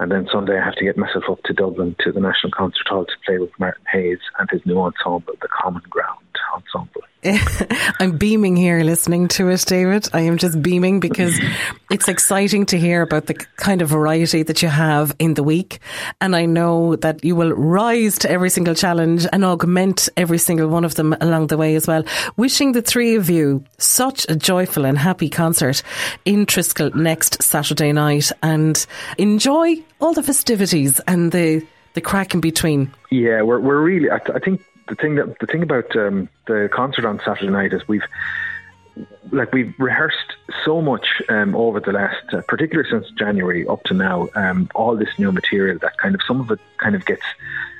And 0.00 0.10
then 0.10 0.26
Sunday, 0.32 0.58
I 0.58 0.64
have 0.64 0.74
to 0.74 0.84
get 0.84 0.96
myself 0.96 1.24
up 1.30 1.44
to 1.44 1.52
Dublin 1.52 1.94
to 2.00 2.10
the 2.10 2.20
National 2.20 2.50
Concert 2.50 2.88
Hall 2.88 3.04
to 3.04 3.12
play 3.24 3.38
with 3.38 3.50
Martin 3.60 3.84
Hayes 3.92 4.18
and 4.40 4.50
his 4.50 4.66
new 4.66 4.80
ensemble, 4.80 5.34
the 5.40 5.48
Common 5.48 5.82
Ground 5.88 6.18
Ensemble. 6.54 7.02
I'm 8.00 8.16
beaming 8.16 8.56
here 8.56 8.80
listening 8.80 9.28
to 9.28 9.48
it, 9.50 9.64
David. 9.66 10.08
I 10.14 10.20
am 10.22 10.38
just 10.38 10.62
beaming 10.62 11.00
because 11.00 11.38
it's 11.90 12.08
exciting 12.08 12.64
to 12.66 12.78
hear 12.78 13.02
about 13.02 13.26
the 13.26 13.34
kind 13.34 13.82
of 13.82 13.90
variety 13.90 14.42
that 14.42 14.62
you 14.62 14.68
have 14.68 15.14
in 15.18 15.34
the 15.34 15.42
week. 15.42 15.80
And 16.22 16.34
I 16.34 16.46
know 16.46 16.96
that 16.96 17.22
you 17.22 17.36
will 17.36 17.52
rise 17.52 18.18
to 18.20 18.30
every 18.30 18.48
single 18.48 18.74
challenge 18.74 19.26
and 19.32 19.44
augment 19.44 20.08
every 20.16 20.38
single 20.38 20.68
one 20.68 20.84
of 20.84 20.94
them 20.94 21.14
along 21.20 21.48
the 21.48 21.58
way 21.58 21.74
as 21.74 21.86
well. 21.86 22.04
Wishing 22.38 22.72
the 22.72 22.82
three 22.82 23.16
of 23.16 23.28
you 23.28 23.64
such 23.76 24.26
a 24.30 24.36
joyful 24.36 24.86
and 24.86 24.96
happy 24.96 25.28
concert 25.28 25.82
in 26.24 26.46
Triskel 26.46 26.94
next 26.94 27.42
Saturday 27.42 27.92
night 27.92 28.32
and 28.42 28.86
enjoy 29.18 29.76
all 30.00 30.14
the 30.14 30.22
festivities 30.22 31.00
and 31.00 31.32
the, 31.32 31.66
the 31.92 32.00
crack 32.00 32.32
in 32.32 32.40
between. 32.40 32.90
Yeah, 33.10 33.42
we're 33.42 33.60
we're 33.60 33.82
really. 33.82 34.10
I, 34.10 34.18
th- 34.18 34.36
I 34.36 34.38
think 34.38 34.62
the 34.90 34.96
thing 34.96 35.14
that 35.14 35.38
the 35.38 35.46
thing 35.46 35.62
about 35.62 35.96
um, 35.96 36.28
the 36.46 36.68
concert 36.70 37.06
on 37.06 37.20
Saturday 37.24 37.50
night 37.50 37.72
is 37.72 37.86
we've 37.88 38.04
like 39.30 39.52
we've 39.52 39.72
rehearsed 39.78 40.34
so 40.64 40.82
much 40.82 41.22
um, 41.28 41.54
over 41.54 41.80
the 41.80 41.92
last, 41.92 42.34
uh, 42.34 42.42
particularly 42.48 42.90
since 42.90 43.08
January 43.12 43.66
up 43.66 43.82
to 43.84 43.94
now, 43.94 44.28
um, 44.34 44.68
all 44.74 44.96
this 44.96 45.16
new 45.18 45.30
material 45.30 45.78
that 45.78 45.96
kind 45.98 46.14
of 46.14 46.20
some 46.26 46.40
of 46.40 46.50
it 46.50 46.58
kind 46.78 46.96
of 46.96 47.06
gets 47.06 47.22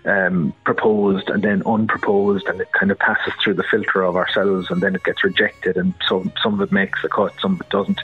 um, 0.05 0.55
proposed 0.65 1.29
and 1.29 1.43
then 1.43 1.63
unproposed, 1.67 2.47
and 2.47 2.61
it 2.61 2.73
kind 2.73 2.93
of 2.93 2.99
passes 2.99 3.35
through 3.43 3.55
the 3.55 3.65
filter 3.65 4.03
of 4.03 4.17
ourselves, 4.17 4.71
and 4.71 4.81
then 4.81 4.95
it 4.95 5.03
gets 5.03 5.25
rejected, 5.25 5.77
and 5.77 5.93
so 6.07 6.25
some 6.43 6.55
of 6.55 6.61
it 6.61 6.73
makes 6.73 7.03
the 7.03 7.09
cut, 7.09 7.35
some 7.41 7.55
of 7.55 7.61
it 7.61 7.71
doesn't. 7.71 8.01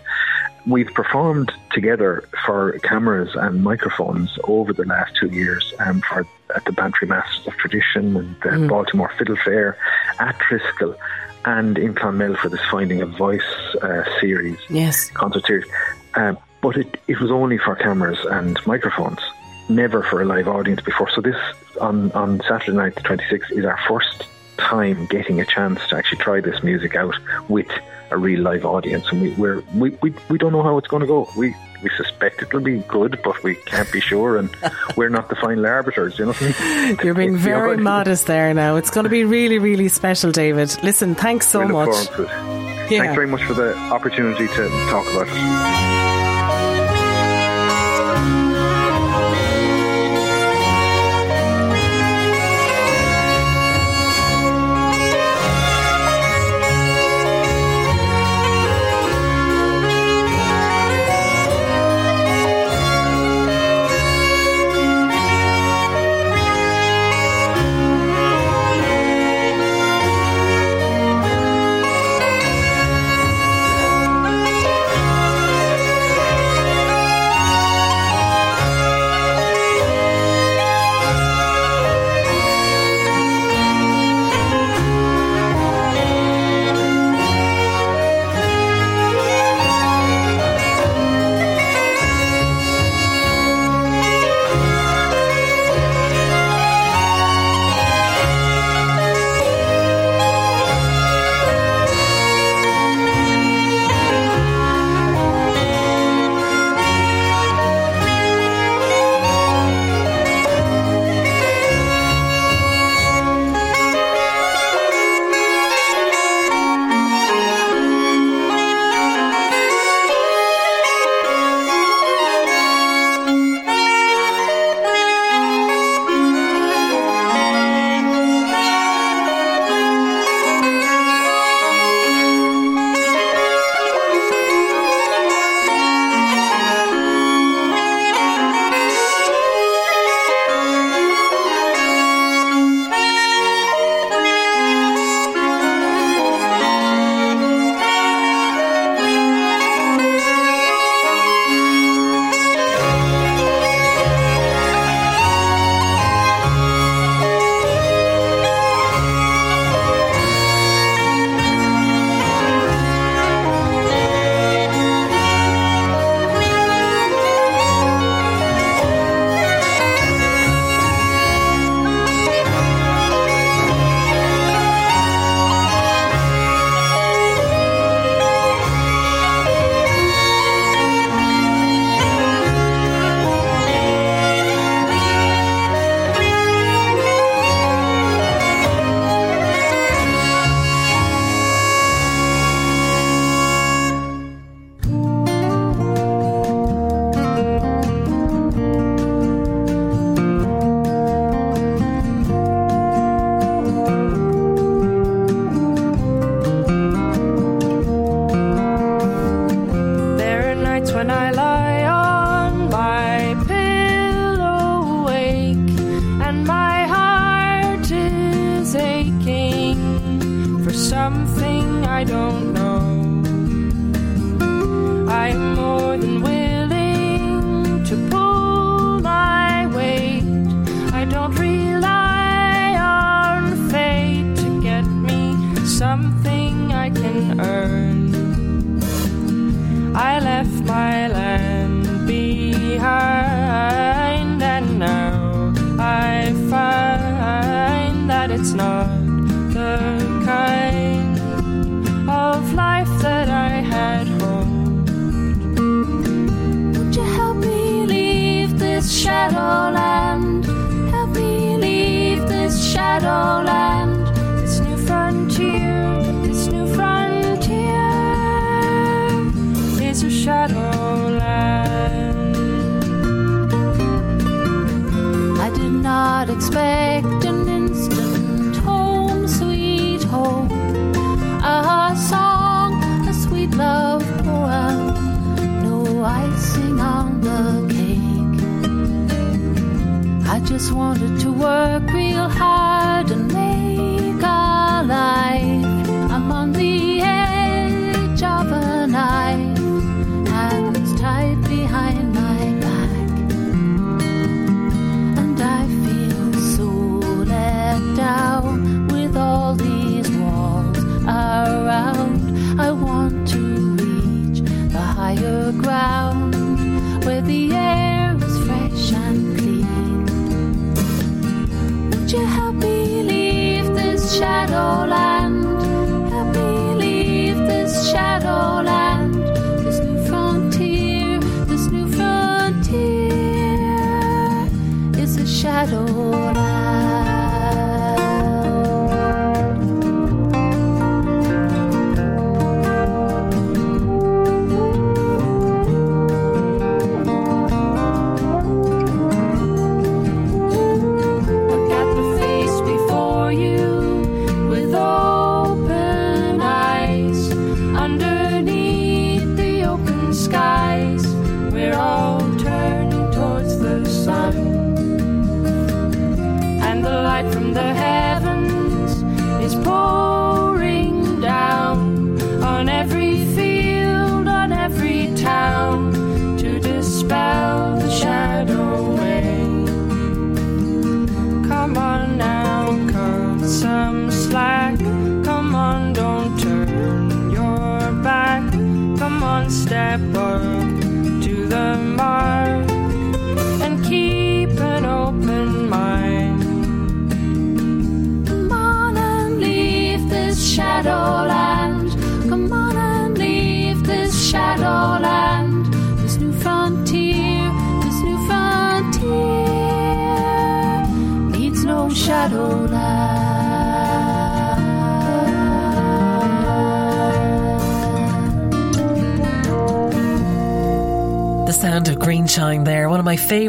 We've 0.67 0.93
performed 0.93 1.53
together 1.71 2.29
for 2.45 2.73
cameras 2.81 3.31
and 3.37 3.63
microphones 3.63 4.37
over 4.45 4.73
the 4.73 4.85
last 4.85 5.15
two 5.15 5.29
years 5.29 5.73
um, 5.79 6.01
for 6.01 6.27
at 6.55 6.65
the 6.65 6.73
Bantry 6.73 7.09
Masters 7.09 7.47
of 7.47 7.55
Tradition 7.57 8.17
and 8.17 8.37
the 8.43 8.49
Mm. 8.51 8.69
Baltimore 8.69 9.11
Fiddle 9.19 9.37
Fair, 9.37 9.77
at 10.19 10.39
Triskel, 10.39 10.97
and 11.45 11.79
in 11.79 11.95
Clonmel 11.95 12.37
for 12.39 12.49
this 12.49 12.61
Finding 12.71 13.03
a 13.03 13.07
Voice 13.07 13.43
uh, 13.83 14.05
series, 14.21 14.59
Yes. 14.69 15.11
concert 15.11 15.45
series. 15.47 15.67
Um, 16.15 16.39
but 16.63 16.77
it, 16.77 17.01
it 17.09 17.21
was 17.21 17.31
only 17.31 17.59
for 17.59 17.75
cameras 17.77 18.19
and 18.31 18.59
microphones, 18.67 19.21
never 19.69 20.03
for 20.03 20.23
a 20.23 20.25
live 20.25 20.49
audience 20.49 20.81
before. 20.81 21.09
So 21.11 21.21
this 21.21 21.37
on 21.81 22.11
on 22.13 22.41
Saturday 22.49 22.77
night, 22.77 22.95
the 22.95 23.03
26th, 23.03 23.53
is 23.53 23.65
our 23.65 23.79
first 23.87 24.25
time 24.57 25.07
getting 25.07 25.41
a 25.41 25.45
chance 25.45 25.81
to 25.89 25.97
actually 25.97 26.19
try 26.19 26.41
this 26.41 26.63
music 26.63 26.97
out 26.97 27.15
with 27.49 27.69
a 28.11 28.17
real 28.17 28.41
live 28.41 28.65
audience, 28.65 29.05
and 29.13 29.21
we 29.21 29.31
we're, 29.33 29.61
we 29.75 29.91
we 30.03 30.15
we 30.31 30.39
don't 30.39 30.53
know 30.53 30.63
how 30.63 30.79
it's 30.79 30.89
going 30.89 31.03
to 31.03 31.07
go. 31.07 31.29
We 31.37 31.55
we 31.83 31.91
suspect 31.97 32.43
it'll 32.43 32.61
be 32.61 32.79
good, 32.89 33.21
but 33.23 33.43
we 33.43 33.55
can't 33.55 33.91
be 33.93 34.01
sure, 34.01 34.37
and 34.37 34.51
we're 34.97 35.09
not 35.09 35.29
the 35.29 35.37
final 35.37 35.67
arbiters. 35.67 36.19
You 36.19 36.27
know 36.27 36.33
what 36.33 36.43
I 36.43 36.87
mean? 36.87 36.99
You're 37.05 37.15
being 37.15 37.37
very 37.53 37.77
modest 37.77 38.27
there 38.27 38.53
now. 38.55 38.77
It's 38.77 38.91
going 38.91 39.05
to 39.05 39.11
be 39.11 39.25
really, 39.25 39.59
really 39.59 39.89
special, 39.89 40.33
David. 40.33 40.77
Listen, 40.83 41.15
thanks 41.15 41.49
so 41.49 41.67
much. 41.67 41.89
forward 41.89 42.07
to 42.17 42.23
it. 42.23 42.91
Yeah. 42.91 43.01
Thanks 43.01 43.15
very 43.15 43.27
much 43.27 43.43
for 43.43 43.55
the 43.55 43.77
opportunity 43.77 44.47
to 44.47 44.69
talk 44.91 45.07
about 45.13 45.27
it. 45.29 46.26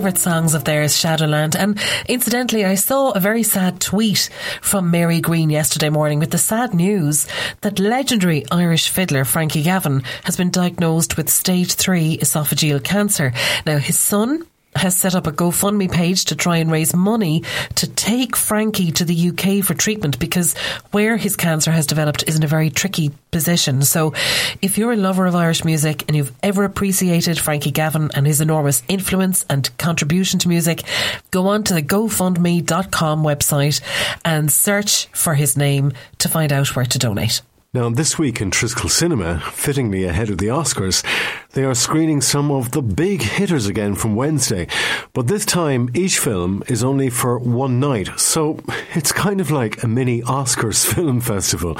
Favourite 0.07 0.23
songs 0.23 0.53
of 0.53 0.63
theirs, 0.63 0.97
Shadowland. 0.97 1.57
And 1.57 1.77
incidentally, 2.07 2.63
I 2.63 2.75
saw 2.75 3.11
a 3.11 3.19
very 3.19 3.43
sad 3.43 3.81
tweet 3.81 4.29
from 4.61 4.89
Mary 4.89 5.19
Green 5.19 5.49
yesterday 5.49 5.89
morning 5.89 6.19
with 6.19 6.31
the 6.31 6.38
sad 6.38 6.73
news 6.73 7.27
that 7.59 7.77
legendary 7.77 8.45
Irish 8.49 8.88
fiddler 8.88 9.25
Frankie 9.25 9.63
Gavin 9.63 10.03
has 10.23 10.38
been 10.38 10.49
diagnosed 10.49 11.17
with 11.17 11.29
stage 11.29 11.73
3 11.73 12.19
esophageal 12.19 12.81
cancer. 12.81 13.34
Now, 13.65 13.79
his 13.79 13.99
son 13.99 14.45
has 14.77 14.95
set 14.95 15.15
up 15.15 15.27
a 15.27 15.31
GoFundMe 15.31 15.91
page 15.91 16.25
to 16.25 16.35
try 16.35 16.57
and 16.57 16.71
raise 16.71 16.95
money 16.95 17.43
to 17.75 17.87
take 17.87 18.35
Frankie 18.35 18.91
to 18.91 19.05
the 19.05 19.29
UK 19.29 19.63
for 19.63 19.73
treatment 19.73 20.19
because 20.19 20.55
where 20.91 21.17
his 21.17 21.35
cancer 21.35 21.71
has 21.71 21.85
developed 21.85 22.23
is 22.27 22.35
in 22.35 22.43
a 22.43 22.47
very 22.47 22.69
tricky 22.69 23.11
position. 23.31 23.81
So 23.81 24.13
if 24.61 24.77
you're 24.77 24.93
a 24.93 24.97
lover 24.97 25.25
of 25.25 25.35
Irish 25.35 25.65
music 25.65 26.03
and 26.07 26.15
you've 26.15 26.33
ever 26.41 26.63
appreciated 26.63 27.39
Frankie 27.39 27.71
Gavin 27.71 28.09
and 28.13 28.25
his 28.25 28.41
enormous 28.41 28.83
influence 28.87 29.45
and 29.49 29.75
contribution 29.77 30.39
to 30.39 30.49
music, 30.49 30.83
go 31.31 31.47
on 31.47 31.63
to 31.63 31.73
the 31.73 31.81
GoFundMe.com 31.81 33.23
website 33.23 33.81
and 34.23 34.51
search 34.51 35.07
for 35.07 35.33
his 35.33 35.57
name 35.57 35.93
to 36.19 36.29
find 36.29 36.51
out 36.51 36.75
where 36.75 36.85
to 36.85 36.99
donate. 36.99 37.41
Now, 37.73 37.89
this 37.89 38.18
week 38.18 38.39
in 38.39 38.49
Triskel 38.49 38.89
Cinema, 38.89 39.41
fittingly 39.52 40.06
ahead 40.06 40.30
of 40.30 40.38
the 40.38 40.48
Oscars, 40.48 41.03
they 41.52 41.65
are 41.65 41.76
screening 41.76 42.22
some 42.22 42.49
of 42.49 42.72
the 42.72 42.81
big 42.81 43.22
hitters 43.22 43.68
again 43.68 43.94
from 43.94 44.15
Wednesday. 44.15 44.68
But 45.11 45.27
this 45.27 45.45
time, 45.45 45.89
each 45.94 46.18
film 46.18 46.64
is 46.69 46.81
only 46.81 47.10
for 47.10 47.38
one 47.38 47.77
night, 47.77 48.18
so 48.18 48.61
it's 48.94 49.11
kind 49.11 49.41
of 49.41 49.52
like 49.52 49.84
a 49.84 49.88
mini 49.88 50.22
Oscars 50.22 50.85
film 50.94 51.19
festival. 51.19 51.77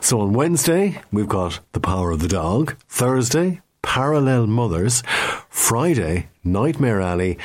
So 0.00 0.20
on 0.20 0.32
Wednesday, 0.32 1.02
we've 1.12 1.28
got 1.28 1.60
The 1.72 1.80
Power 1.80 2.12
of 2.12 2.20
the 2.20 2.28
Dog. 2.28 2.74
Thursday, 2.88 3.60
Parallel 3.82 4.46
Mothers. 4.46 5.02
Friday, 5.48 6.28
Nightmare 6.44 7.00
Alley. 7.00 7.38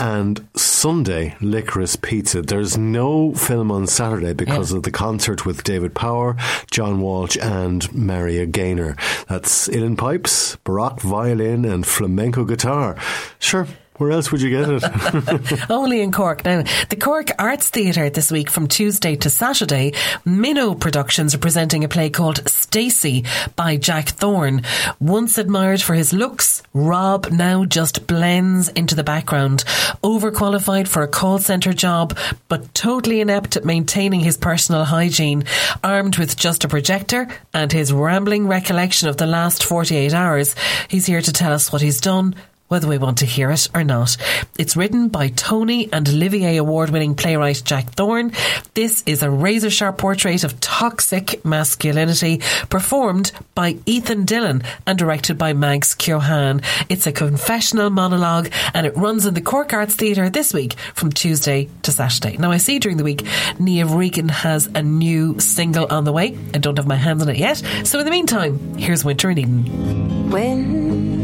And 0.00 0.48
Sunday, 0.54 1.36
Licorice 1.40 1.96
Pizza. 1.96 2.40
There's 2.40 2.78
no 2.78 3.34
film 3.34 3.72
on 3.72 3.88
Saturday 3.88 4.32
because 4.32 4.72
of 4.72 4.84
the 4.84 4.92
concert 4.92 5.44
with 5.44 5.64
David 5.64 5.92
Power, 5.92 6.36
John 6.70 7.00
Walsh, 7.00 7.36
and 7.36 7.92
Maria 7.92 8.46
Gaynor. 8.46 8.96
That's 9.28 9.66
Uilleann 9.68 9.98
Pipes, 9.98 10.54
Baroque 10.62 11.00
violin, 11.00 11.64
and 11.64 11.84
flamenco 11.84 12.44
guitar. 12.44 12.96
Sure. 13.40 13.66
Where 13.98 14.12
else 14.12 14.30
would 14.30 14.40
you 14.40 14.50
get 14.50 14.68
it? 14.70 15.66
Only 15.70 16.00
in 16.00 16.12
Cork. 16.12 16.44
Now, 16.44 16.62
the 16.88 16.94
Cork 16.94 17.30
Arts 17.36 17.68
Theatre 17.68 18.08
this 18.08 18.30
week 18.30 18.48
from 18.48 18.68
Tuesday 18.68 19.16
to 19.16 19.28
Saturday, 19.28 19.92
Minnow 20.24 20.76
Productions 20.76 21.34
are 21.34 21.38
presenting 21.38 21.82
a 21.82 21.88
play 21.88 22.08
called 22.08 22.48
Stacy 22.48 23.24
by 23.56 23.76
Jack 23.76 24.10
Thorne. 24.10 24.62
Once 25.00 25.36
admired 25.36 25.82
for 25.82 25.94
his 25.94 26.12
looks, 26.12 26.62
Rob 26.72 27.32
now 27.32 27.64
just 27.64 28.06
blends 28.06 28.68
into 28.68 28.94
the 28.94 29.02
background. 29.02 29.64
Overqualified 30.04 30.86
for 30.86 31.02
a 31.02 31.08
call 31.08 31.40
centre 31.40 31.72
job, 31.72 32.16
but 32.46 32.72
totally 32.74 33.20
inept 33.20 33.56
at 33.56 33.64
maintaining 33.64 34.20
his 34.20 34.36
personal 34.36 34.84
hygiene. 34.84 35.42
Armed 35.82 36.18
with 36.18 36.36
just 36.36 36.62
a 36.62 36.68
projector 36.68 37.26
and 37.52 37.72
his 37.72 37.92
rambling 37.92 38.46
recollection 38.46 39.08
of 39.08 39.16
the 39.16 39.26
last 39.26 39.64
48 39.64 40.14
hours, 40.14 40.54
he's 40.86 41.06
here 41.06 41.20
to 41.20 41.32
tell 41.32 41.52
us 41.52 41.72
what 41.72 41.82
he's 41.82 42.00
done 42.00 42.36
whether 42.68 42.86
we 42.86 42.98
want 42.98 43.18
to 43.18 43.26
hear 43.26 43.50
it 43.50 43.68
or 43.74 43.82
not. 43.82 44.16
It's 44.58 44.76
written 44.76 45.08
by 45.08 45.28
Tony 45.28 45.92
and 45.92 46.08
Olivier 46.08 46.56
award 46.56 46.90
winning 46.90 47.14
playwright 47.14 47.62
Jack 47.64 47.90
Thorne. 47.92 48.32
This 48.74 49.02
is 49.06 49.22
a 49.22 49.30
razor 49.30 49.70
sharp 49.70 49.98
portrait 49.98 50.44
of 50.44 50.60
toxic 50.60 51.44
masculinity 51.44 52.40
performed 52.68 53.32
by 53.54 53.76
Ethan 53.86 54.24
Dillon 54.24 54.62
and 54.86 54.98
directed 54.98 55.38
by 55.38 55.52
Mags 55.52 55.94
Keohan. 55.94 56.62
It's 56.88 57.06
a 57.06 57.12
confessional 57.12 57.90
monologue 57.90 58.50
and 58.74 58.86
it 58.86 58.96
runs 58.96 59.26
in 59.26 59.34
the 59.34 59.40
Cork 59.40 59.72
Arts 59.72 59.94
Theatre 59.94 60.30
this 60.30 60.52
week 60.52 60.74
from 60.94 61.10
Tuesday 61.10 61.68
to 61.82 61.92
Saturday. 61.92 62.36
Now, 62.36 62.50
I 62.50 62.58
see 62.58 62.78
during 62.78 62.98
the 62.98 63.04
week 63.04 63.22
Niamh 63.58 63.96
Regan 63.96 64.28
has 64.28 64.66
a 64.66 64.82
new 64.82 65.40
single 65.40 65.86
on 65.90 66.04
the 66.04 66.12
way. 66.12 66.36
I 66.54 66.58
don't 66.58 66.76
have 66.76 66.86
my 66.86 66.96
hands 66.96 67.22
on 67.22 67.28
it 67.28 67.36
yet. 67.36 67.62
So, 67.84 67.98
in 67.98 68.04
the 68.04 68.10
meantime, 68.10 68.76
here's 68.76 69.04
Winter 69.04 69.30
in 69.30 69.38
Eden. 69.38 71.17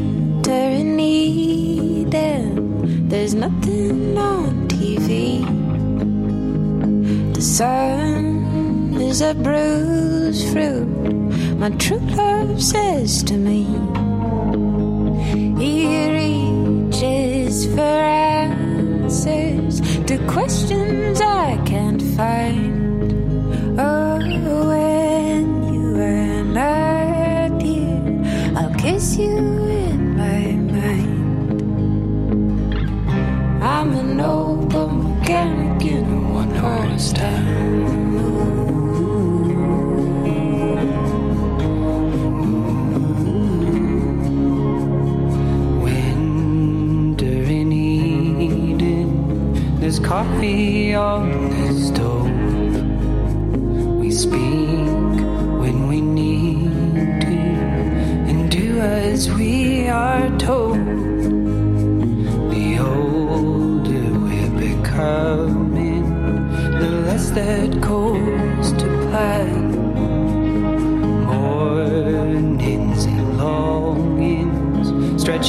In 0.54 1.00
Eden, 1.00 3.08
there's 3.08 3.34
nothing 3.34 4.18
on 4.18 4.68
TV. 4.68 5.42
The 7.34 7.42
sun 7.42 8.94
is 9.00 9.20
a 9.20 9.34
bruised 9.34 10.46
fruit, 10.52 10.86
my 11.58 11.70
true 11.70 11.98
love 11.98 12.62
says 12.62 13.24
to 13.24 13.34
me. 13.34 13.64
He 15.58 15.86
reaches 16.20 17.66
for 17.66 17.80
answers 17.80 19.80
to 20.06 20.18
questions 20.28 21.20
I 21.20 21.56
can't 21.66 22.00
find. 22.16 23.78
Oh, 23.78 24.33
coffee 50.14 50.94
on 50.94 51.50
the 51.50 51.72
stove. 51.72 52.30
We 53.98 54.10
speak 54.10 55.16
when 55.62 55.88
we 55.88 56.00
need 56.00 57.20
to, 57.22 57.36
and 58.30 58.50
do 58.50 58.78
as 58.80 59.32
we 59.32 59.88
are 59.88 60.33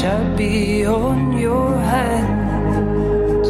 stretch 0.05 0.21
out 0.21 0.37
beyond 0.37 1.39
your 1.39 1.77
hands. 1.77 3.49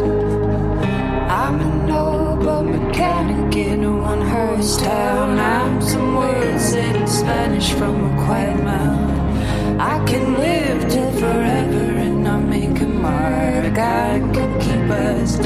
I'm 1.30 1.60
an 1.60 1.88
noble 1.88 2.64
mechanic 2.64 3.56
in 3.56 3.84
a 3.84 3.92
one 3.92 4.22
horse 4.22 4.78
town. 4.78 5.40
I'm 5.40 5.82
some 5.82 6.16
words 6.16 6.74
in 6.74 7.08
Spanish 7.08 7.72
from 7.74 7.96
a 8.12 8.26
quiet 8.26 8.64
mouth. 8.64 9.80
I 9.80 10.06
can 10.06 10.34
live 10.34 10.90
till 10.90 11.12
forever 11.12 11.86
and 12.06 12.28
I'll 12.28 12.42
make 12.42 12.80
a 12.82 12.88
mark. 12.88 13.78
I 13.78 14.20
can 14.34 14.60
keep 14.60 14.90
us 14.90 15.38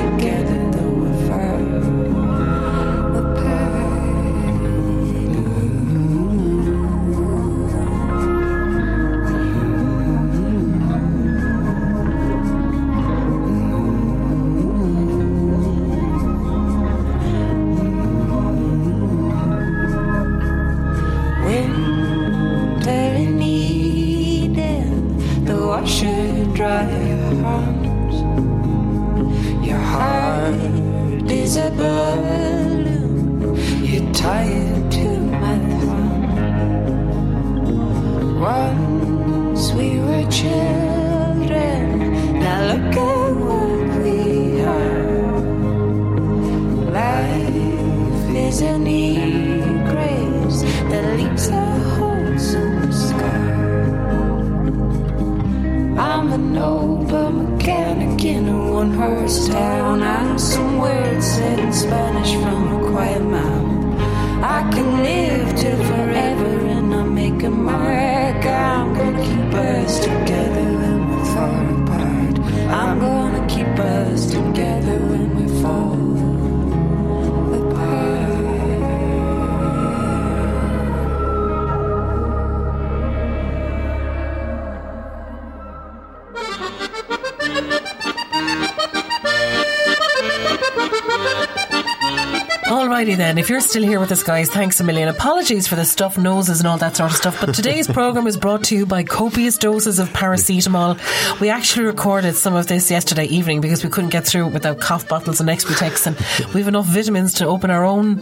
Alrighty 92.70 93.18
then, 93.18 93.40
if 93.40 93.50
you're 93.50 93.62
still 93.62 93.82
here 93.82 94.00
with 94.00 94.12
us, 94.12 94.22
guys, 94.22 94.48
thanks 94.48 94.80
a 94.80 94.84
million. 94.84 95.08
Apologies 95.10 95.68
for 95.68 95.76
the 95.76 95.84
stuffed 95.86 96.20
noses 96.20 96.60
and 96.60 96.68
all 96.68 96.78
that 96.78 96.96
sort 96.96 97.10
of 97.10 97.18
stuff, 97.18 97.42
but 97.42 97.56
today's 97.56 97.88
program 97.92 98.28
is 98.28 98.38
brought 98.38 98.64
to 98.66 98.76
you 98.76 98.86
by 98.86 99.04
copious 99.04 99.58
doses 99.58 99.98
of 99.98 100.08
paracetamol. 100.10 101.00
We 101.40 101.50
actually 101.50 101.88
recorded 101.88 102.36
some 102.36 102.54
of 102.54 102.68
this 102.68 102.92
yesterday 102.92 103.26
evening 103.26 103.62
because 103.62 103.84
we 103.84 103.90
couldn't 103.90 104.12
get 104.12 104.28
through 104.28 104.50
it 104.50 104.54
without 104.54 104.80
cough 104.80 105.08
bottles 105.10 105.40
and 105.40 105.50
Exputex, 105.50 106.06
and 106.06 106.54
we've 106.54 106.68
enough 106.68 106.86
vitamins 106.86 107.34
to 107.36 107.48
open 107.48 107.72
our 107.72 107.84
own 107.84 108.18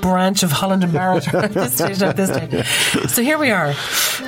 branch 0.00 0.44
of 0.44 0.52
Holland 0.52 0.84
and 0.84 0.92
Barrett 0.92 1.34
at 1.34 1.52
this 1.52 1.74
stage. 1.74 2.00
At 2.00 2.16
this 2.16 2.30
stage. 2.32 3.10
So 3.10 3.22
here 3.22 3.36
we 3.36 3.50
are, 3.50 3.72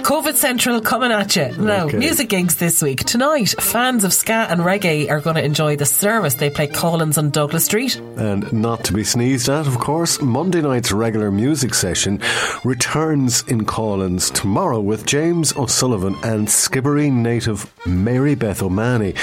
COVID 0.02 0.34
Central 0.34 0.80
coming 0.80 1.12
at 1.12 1.36
you. 1.36 1.48
Now, 1.58 1.86
Okay. 1.86 1.96
music 1.98 2.28
gigs 2.28 2.56
this 2.56 2.82
week. 2.82 3.04
Tonight, 3.04 3.54
fans 3.60 4.02
of 4.02 4.12
ska 4.12 4.48
and 4.50 4.62
reggae 4.62 5.08
are 5.10 5.20
going 5.20 5.36
to 5.36 5.44
enjoy 5.44 5.76
the 5.76 5.86
service. 5.86 6.34
They 6.34 6.50
play 6.50 6.66
Collins 6.66 7.16
on 7.18 7.30
Douglas 7.30 7.66
Street. 7.66 7.96
And 8.16 8.52
not 8.52 8.82
to 8.84 8.92
be 8.92 9.04
sneezed 9.04 9.48
at, 9.48 9.59
of 9.66 9.78
course, 9.78 10.20
Monday 10.20 10.60
night's 10.60 10.92
regular 10.92 11.30
music 11.30 11.74
session 11.74 12.20
returns 12.64 13.42
in 13.48 13.64
Collins 13.64 14.30
tomorrow 14.30 14.80
with 14.80 15.06
James 15.06 15.56
O'Sullivan 15.56 16.14
and 16.22 16.46
Skibbereen 16.46 17.14
native 17.14 17.72
Mary 17.86 18.34
Beth 18.34 18.62
O'Mahony. 18.62 19.14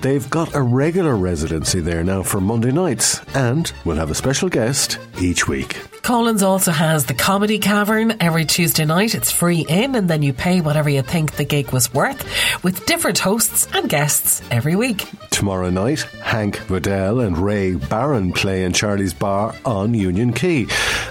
They've 0.00 0.28
got 0.30 0.54
a 0.54 0.62
regular 0.62 1.16
residency 1.16 1.80
there 1.80 2.04
now 2.04 2.22
for 2.22 2.40
Monday 2.40 2.70
nights, 2.70 3.20
and 3.34 3.72
we'll 3.84 3.96
have 3.96 4.10
a 4.10 4.14
special 4.14 4.48
guest 4.48 4.98
each 5.20 5.48
week. 5.48 5.97
Collins 6.08 6.42
also 6.42 6.72
has 6.72 7.04
the 7.04 7.12
Comedy 7.12 7.58
Cavern 7.58 8.16
every 8.20 8.46
Tuesday 8.46 8.86
night. 8.86 9.14
It's 9.14 9.30
free 9.30 9.66
in, 9.68 9.94
and 9.94 10.08
then 10.08 10.22
you 10.22 10.32
pay 10.32 10.62
whatever 10.62 10.88
you 10.88 11.02
think 11.02 11.36
the 11.36 11.44
gig 11.44 11.70
was 11.70 11.92
worth, 11.92 12.24
with 12.64 12.86
different 12.86 13.18
hosts 13.18 13.68
and 13.74 13.90
guests 13.90 14.40
every 14.50 14.74
week. 14.74 15.06
Tomorrow 15.28 15.68
night, 15.68 16.00
Hank 16.22 16.56
Wedel 16.68 17.26
and 17.26 17.36
Ray 17.36 17.74
Barron 17.74 18.32
play 18.32 18.64
in 18.64 18.72
Charlie's 18.72 19.12
Bar 19.12 19.54
on 19.66 19.92
Union 19.92 20.32
Quay. 20.32 20.68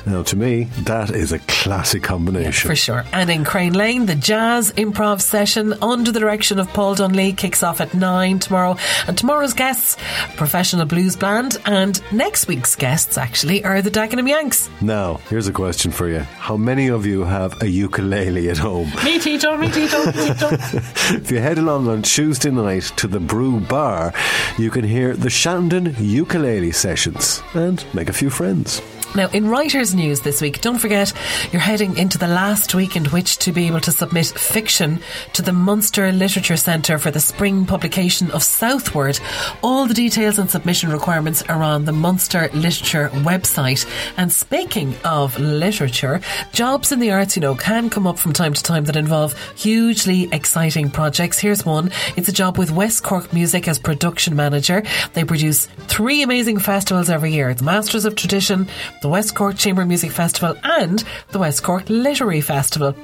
Now, 0.08 0.24
to 0.24 0.36
me, 0.36 0.64
that 0.80 1.12
is 1.12 1.32
a 1.32 1.38
classic 1.40 2.02
combination. 2.02 2.68
For 2.68 2.76
sure. 2.76 3.06
And 3.14 3.30
in 3.30 3.46
Crane 3.46 3.74
Lane, 3.74 4.08
the 4.08 4.16
jazz 4.16 4.72
improv 4.72 5.22
session 5.22 5.74
under 5.80 6.12
the 6.12 6.20
direction 6.20 6.58
of 6.58 6.70
Paul 6.70 6.96
Dunlea 6.96 7.38
kicks 7.38 7.62
off 7.62 7.82
at 7.82 7.94
9 7.94 8.40
tomorrow. 8.40 8.76
And 9.08 9.16
tomorrow's 9.16 9.54
guests, 9.54 9.96
professional 10.38 10.88
blues 10.88 11.16
band, 11.16 11.58
and 11.68 12.02
next 12.12 12.48
week's 12.48 12.76
guests 12.76 13.20
actually 13.20 13.64
are 13.64 13.84
the 13.84 13.92
Dagenham 13.92 14.28
Yanks. 14.28 14.72
Now, 14.88 15.16
here's 15.28 15.50
a 15.50 15.52
question 15.52 15.92
for 15.92 16.08
you. 16.08 16.20
How 16.20 16.56
many 16.56 16.88
of 16.88 17.06
you 17.06 17.26
have 17.26 17.62
a 17.62 17.68
ukulele 17.68 18.50
at 18.50 18.58
home? 18.58 18.90
Me, 19.04 19.20
Tito, 19.20 19.58
me, 19.58 19.70
Tito, 19.70 20.06
me, 20.06 20.12
Tito. 20.14 20.48
If 21.18 21.30
you 21.30 21.40
head 21.40 21.58
along 21.58 21.90
on 21.90 22.04
Tuesday 22.04 22.52
night 22.52 22.84
to 22.96 23.06
the 23.06 23.20
Brew 23.20 23.60
Bar, 23.60 24.14
you 24.58 24.72
can 24.72 24.86
hear 24.86 25.14
the 25.14 25.30
Shandon 25.30 25.94
Ukulele 26.00 26.72
Sessions 26.72 27.44
and 27.54 27.84
make 27.94 28.08
a 28.08 28.14
few 28.14 28.30
friends. 28.30 28.82
Now, 29.16 29.30
in 29.30 29.48
writers' 29.48 29.96
news 29.96 30.20
this 30.20 30.42
week, 30.42 30.62
don't 30.62 30.78
forget 30.78 31.14
you're 31.52 31.62
heading 31.62 31.98
into 31.98 32.18
the 32.18 32.28
last 32.28 32.76
week 32.76 32.96
in 32.96 33.06
which 33.06 33.38
to 33.40 33.52
be 33.52 33.68
able 33.68 33.82
to 33.82 33.92
submit 33.92 34.28
fiction 34.28 35.00
to 35.34 35.42
the 35.42 35.54
Munster 35.54 36.12
Literature 36.12 36.58
Centre 36.58 36.98
for 36.98 37.10
the 37.10 37.20
spring 37.20 37.66
publication 37.66 38.30
of 38.32 38.44
Southward. 38.44 39.20
All 39.64 39.88
the 39.88 39.94
details 39.94 40.38
and 40.38 40.50
submission 40.50 40.92
requirements 40.92 41.42
are 41.44 41.64
on 41.64 41.86
the 41.86 41.92
Munster 41.92 42.50
Literature 42.54 43.10
website. 43.14 43.88
And 44.18 44.32
speaking 44.32 44.96
of 45.04 45.40
literature, 45.40 46.22
jobs 46.52 46.92
in 46.92 47.00
the 47.00 47.12
arts, 47.12 47.36
you 47.36 47.42
know, 47.42 47.56
can 47.56 47.90
come 47.90 48.06
up 48.06 48.20
from 48.20 48.34
time 48.34 48.54
to 48.54 48.62
time 48.62 48.86
that 48.86 48.96
involve 48.96 49.36
hugely 49.56 50.30
exciting 50.32 50.92
projects. 50.92 51.40
Here's 51.40 51.66
one. 51.66 51.92
It's 52.16 52.30
a 52.30 52.34
job 52.34 52.58
with 52.58 52.72
West 52.72 53.04
Cork 53.04 53.34
Music 53.34 53.68
as 53.68 53.80
production 53.80 54.36
manager. 54.36 54.84
They 55.14 55.24
produce 55.24 55.66
three 55.88 56.22
amazing 56.22 56.60
festivals 56.60 57.10
every 57.10 57.34
year. 57.34 57.54
The 57.54 57.64
Masters 57.64 58.06
of 58.06 58.16
Tradition, 58.16 58.68
the 59.02 59.10
West 59.10 59.36
Cork 59.36 59.58
Chamber 59.58 59.86
Music 59.86 60.12
Festival 60.12 60.56
and 60.64 61.04
the 61.30 61.40
West 61.40 61.64
Cork 61.64 61.90
Literary 61.90 62.42
Festival. 62.42 62.96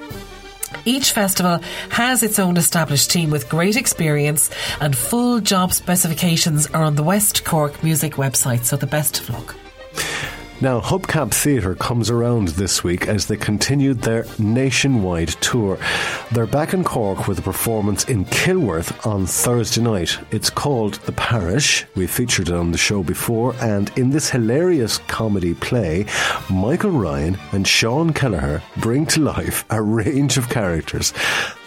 Each 0.85 1.11
festival 1.11 1.59
has 1.89 2.23
its 2.23 2.39
own 2.39 2.57
established 2.57 3.11
team 3.11 3.29
with 3.29 3.49
great 3.49 3.75
experience 3.75 4.49
and 4.81 4.95
full 4.95 5.39
job 5.39 5.71
specifications 5.71 6.67
are 6.67 6.83
on 6.83 6.95
the 6.95 7.03
West 7.03 7.45
Cork 7.45 7.83
Music 7.83 8.13
website, 8.13 8.65
so 8.65 8.75
the 8.75 8.87
best 8.87 9.19
of 9.19 9.29
luck. 9.29 9.55
Now, 10.63 10.79
Hubcap 10.79 11.33
Theatre 11.33 11.75
comes 11.75 12.09
around 12.09 12.47
this 12.47 12.85
week 12.85 13.09
as 13.09 13.27
they 13.27 13.35
continued 13.35 13.99
their 13.99 14.25
nationwide 14.39 15.27
tour. 15.41 15.77
They're 16.31 16.47
back 16.47 16.73
in 16.73 16.85
Cork 16.85 17.27
with 17.27 17.39
a 17.39 17.41
performance 17.41 18.05
in 18.05 18.23
Kilworth 18.23 19.05
on 19.05 19.25
Thursday 19.25 19.81
night. 19.81 20.17
It's 20.31 20.49
called 20.49 20.93
The 21.05 21.11
Parish. 21.11 21.83
We 21.95 22.07
featured 22.07 22.47
it 22.47 22.55
on 22.55 22.71
the 22.71 22.77
show 22.77 23.03
before, 23.03 23.53
and 23.59 23.91
in 23.97 24.11
this 24.11 24.29
hilarious 24.29 24.99
comedy 24.99 25.53
play, 25.53 26.05
Michael 26.49 26.91
Ryan 26.91 27.37
and 27.51 27.67
Sean 27.67 28.13
Kelleher 28.13 28.63
bring 28.77 29.05
to 29.07 29.19
life 29.19 29.65
a 29.69 29.81
range 29.81 30.37
of 30.37 30.47
characters 30.47 31.11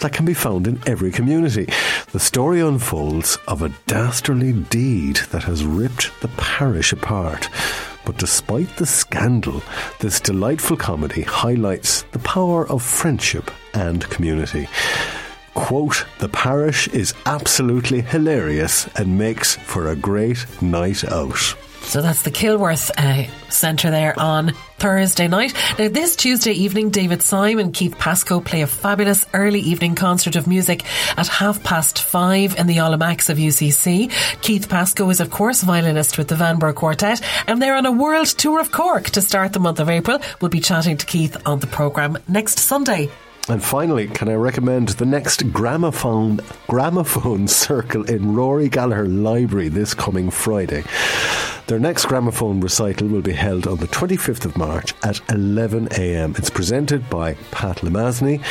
that 0.01 0.15
can 0.15 0.25
be 0.25 0.33
found 0.33 0.67
in 0.67 0.81
every 0.87 1.11
community. 1.11 1.67
The 2.13 2.21
story 2.21 2.61
unfolds 2.61 3.37
of 3.47 3.61
a 3.61 3.75
dastardly 3.87 4.55
deed 4.55 5.17
that 5.33 5.43
has 5.43 5.67
ripped 5.67 6.19
the 6.23 6.29
parish 6.39 6.95
apart. 6.95 7.51
But 8.07 8.17
despite 8.17 8.77
the 8.77 8.87
scandal, 8.87 9.63
this 9.99 10.21
delightful 10.21 10.77
comedy 10.77 11.23
highlights 11.23 12.03
the 12.13 12.21
power 12.21 12.67
of 12.71 12.83
friendship 12.83 13.51
and 13.75 14.09
community. 14.09 14.69
Quote, 15.55 16.07
the 16.21 16.29
parish 16.29 16.87
is 16.89 17.15
absolutely 17.27 18.01
hilarious 18.01 18.89
and 18.97 19.19
makes 19.19 19.57
for 19.57 19.89
a 19.89 19.97
great 19.97 20.47
night 20.63 21.05
out. 21.05 21.57
So 21.87 22.03
that's 22.03 22.23
the 22.23 22.33
Kilworth 22.33 22.91
uh, 22.99 23.31
Centre 23.49 23.91
there 23.91 24.19
on 24.19 24.53
Thursday 24.79 25.29
night. 25.29 25.55
Now, 25.79 25.89
this 25.89 26.17
Tuesday 26.17 26.53
evening, 26.53 26.91
David 26.91 27.23
Simon 27.23 27.67
and 27.67 27.75
Keith 27.75 27.97
Pascoe 27.97 28.41
play 28.41 28.63
a 28.63 28.67
fabulous 28.67 29.25
early 29.33 29.61
evening 29.61 29.95
concert 29.95 30.35
of 30.35 30.49
music 30.49 30.85
at 31.17 31.29
half 31.29 31.63
past 31.63 32.03
five 32.03 32.57
in 32.59 32.67
the 32.67 32.81
Aula 32.81 32.99
Max 32.99 33.31
of 33.31 33.39
UCC. 33.39 34.11
Keith 34.43 34.69
Pascoe 34.69 35.09
is, 35.11 35.21
of 35.21 35.31
course, 35.31 35.63
violinist 35.63 36.19
with 36.19 36.27
the 36.27 36.35
Vanbrugh 36.35 36.75
Quartet, 36.75 37.23
and 37.47 37.63
they're 37.63 37.77
on 37.77 37.87
a 37.87 37.93
world 37.93 38.27
tour 38.27 38.61
of 38.61 38.73
Cork 38.73 39.11
to 39.11 39.23
start 39.23 39.53
the 39.53 39.61
month 39.61 39.79
of 39.79 39.89
April. 39.89 40.21
We'll 40.41 40.51
be 40.51 40.61
chatting 40.61 40.97
to 40.97 41.07
Keith 41.07 41.37
on 41.47 41.61
the 41.61 41.69
programme 41.69 42.19
next 42.27 42.59
Sunday. 42.59 43.11
And 43.49 43.63
finally, 43.63 44.09
can 44.09 44.29
I 44.29 44.35
recommend 44.35 44.89
the 44.89 45.07
next 45.07 45.53
gramophone 45.53 46.41
gramophone 46.67 47.47
circle 47.65 48.03
in 48.05 48.35
Rory 48.35 48.69
Gallagher 48.69 49.07
Library 49.07 49.69
this 49.69 49.95
coming 49.95 50.31
Friday? 50.31 50.83
Their 51.69 51.79
next 51.79 52.07
gramophone 52.07 52.61
recital 52.61 53.07
will 53.07 53.23
be 53.23 53.33
held 53.33 53.69
on 53.69 53.77
the 53.77 53.87
25th 53.87 54.47
of 54.47 54.57
March 54.57 54.95
at 55.05 55.21
11 55.31 55.89
a.m. 55.93 56.35
It's 56.37 56.51
presented 56.51 57.09
by 57.09 57.35
Pat 57.53 57.79
Lemazny. 57.79 58.43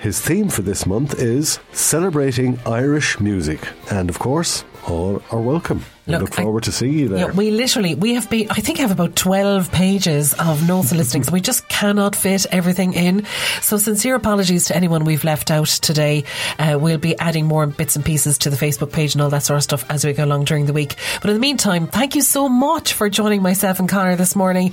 His 0.00 0.20
theme 0.20 0.48
for 0.48 0.62
this 0.62 0.84
month 0.84 1.14
is 1.20 1.60
celebrating 1.72 2.58
Irish 2.66 3.20
music, 3.20 3.60
and 3.90 4.10
of 4.10 4.18
course, 4.18 4.64
all 4.88 5.22
are 5.30 5.40
welcome. 5.40 5.84
We 6.06 6.12
Look, 6.12 6.22
look 6.22 6.34
forward 6.34 6.64
to 6.64 6.72
seeing 6.72 6.98
you 6.98 7.08
there. 7.08 7.30
Yeah, 7.30 7.32
we 7.32 7.50
literally 7.50 7.94
we 7.94 8.14
have 8.14 8.28
been 8.28 8.48
I 8.50 8.60
think 8.60 8.78
I 8.78 8.82
have 8.82 8.90
about 8.90 9.16
twelve 9.16 9.72
pages 9.72 10.34
of 10.34 10.66
notes 10.68 10.90
and 10.90 10.98
listings. 10.98 11.30
We 11.30 11.40
just 11.40 11.66
cannot 11.68 12.14
fit 12.14 12.44
everything 12.50 12.92
in. 12.92 13.24
So 13.62 13.78
sincere 13.78 14.14
apologies 14.14 14.66
to 14.66 14.76
anyone 14.76 15.04
we've 15.04 15.24
left 15.24 15.50
out 15.50 15.68
today. 15.68 16.24
Uh, 16.58 16.78
we'll 16.78 16.98
be 16.98 17.18
adding 17.18 17.46
more 17.46 17.66
bits 17.66 17.96
and 17.96 18.04
pieces 18.04 18.36
to 18.38 18.50
the 18.50 18.56
Facebook 18.56 18.92
page 18.92 19.14
and 19.14 19.22
all 19.22 19.30
that 19.30 19.44
sort 19.44 19.56
of 19.56 19.62
stuff 19.62 19.90
as 19.90 20.04
we 20.04 20.12
go 20.12 20.24
along 20.24 20.44
during 20.44 20.66
the 20.66 20.74
week. 20.74 20.96
But 21.22 21.30
in 21.30 21.36
the 21.36 21.40
meantime, 21.40 21.86
thank 21.86 22.14
you 22.14 22.22
so 22.22 22.50
much 22.50 22.92
for 22.92 23.08
joining 23.08 23.40
myself 23.40 23.78
and 23.78 23.88
Conor 23.88 24.16
this 24.16 24.36
morning. 24.36 24.72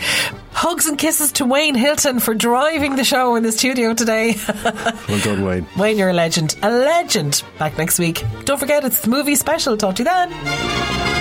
Hugs 0.52 0.86
and 0.88 0.98
kisses 0.98 1.32
to 1.34 1.46
Wayne 1.46 1.76
Hilton 1.76 2.20
for 2.20 2.34
driving 2.34 2.98
the 2.98 3.06
show 3.06 3.36
in 3.36 3.44
the 3.44 3.54
studio 3.54 3.94
today. 3.94 4.36
well 5.08 5.20
done, 5.24 5.46
Wayne. 5.46 5.66
Wayne, 5.78 5.98
you're 5.98 6.10
a 6.10 6.14
legend. 6.14 6.58
A 6.62 6.70
legend. 6.70 7.44
Back 7.58 7.78
next 7.78 8.00
week. 8.00 8.24
Don't 8.44 8.60
forget, 8.60 8.84
it's 8.84 9.02
the 9.02 9.10
movie 9.10 9.36
special. 9.36 9.78
Talk 9.78 9.96
to 9.96 10.04
you 10.04 10.10
then. 10.10 11.21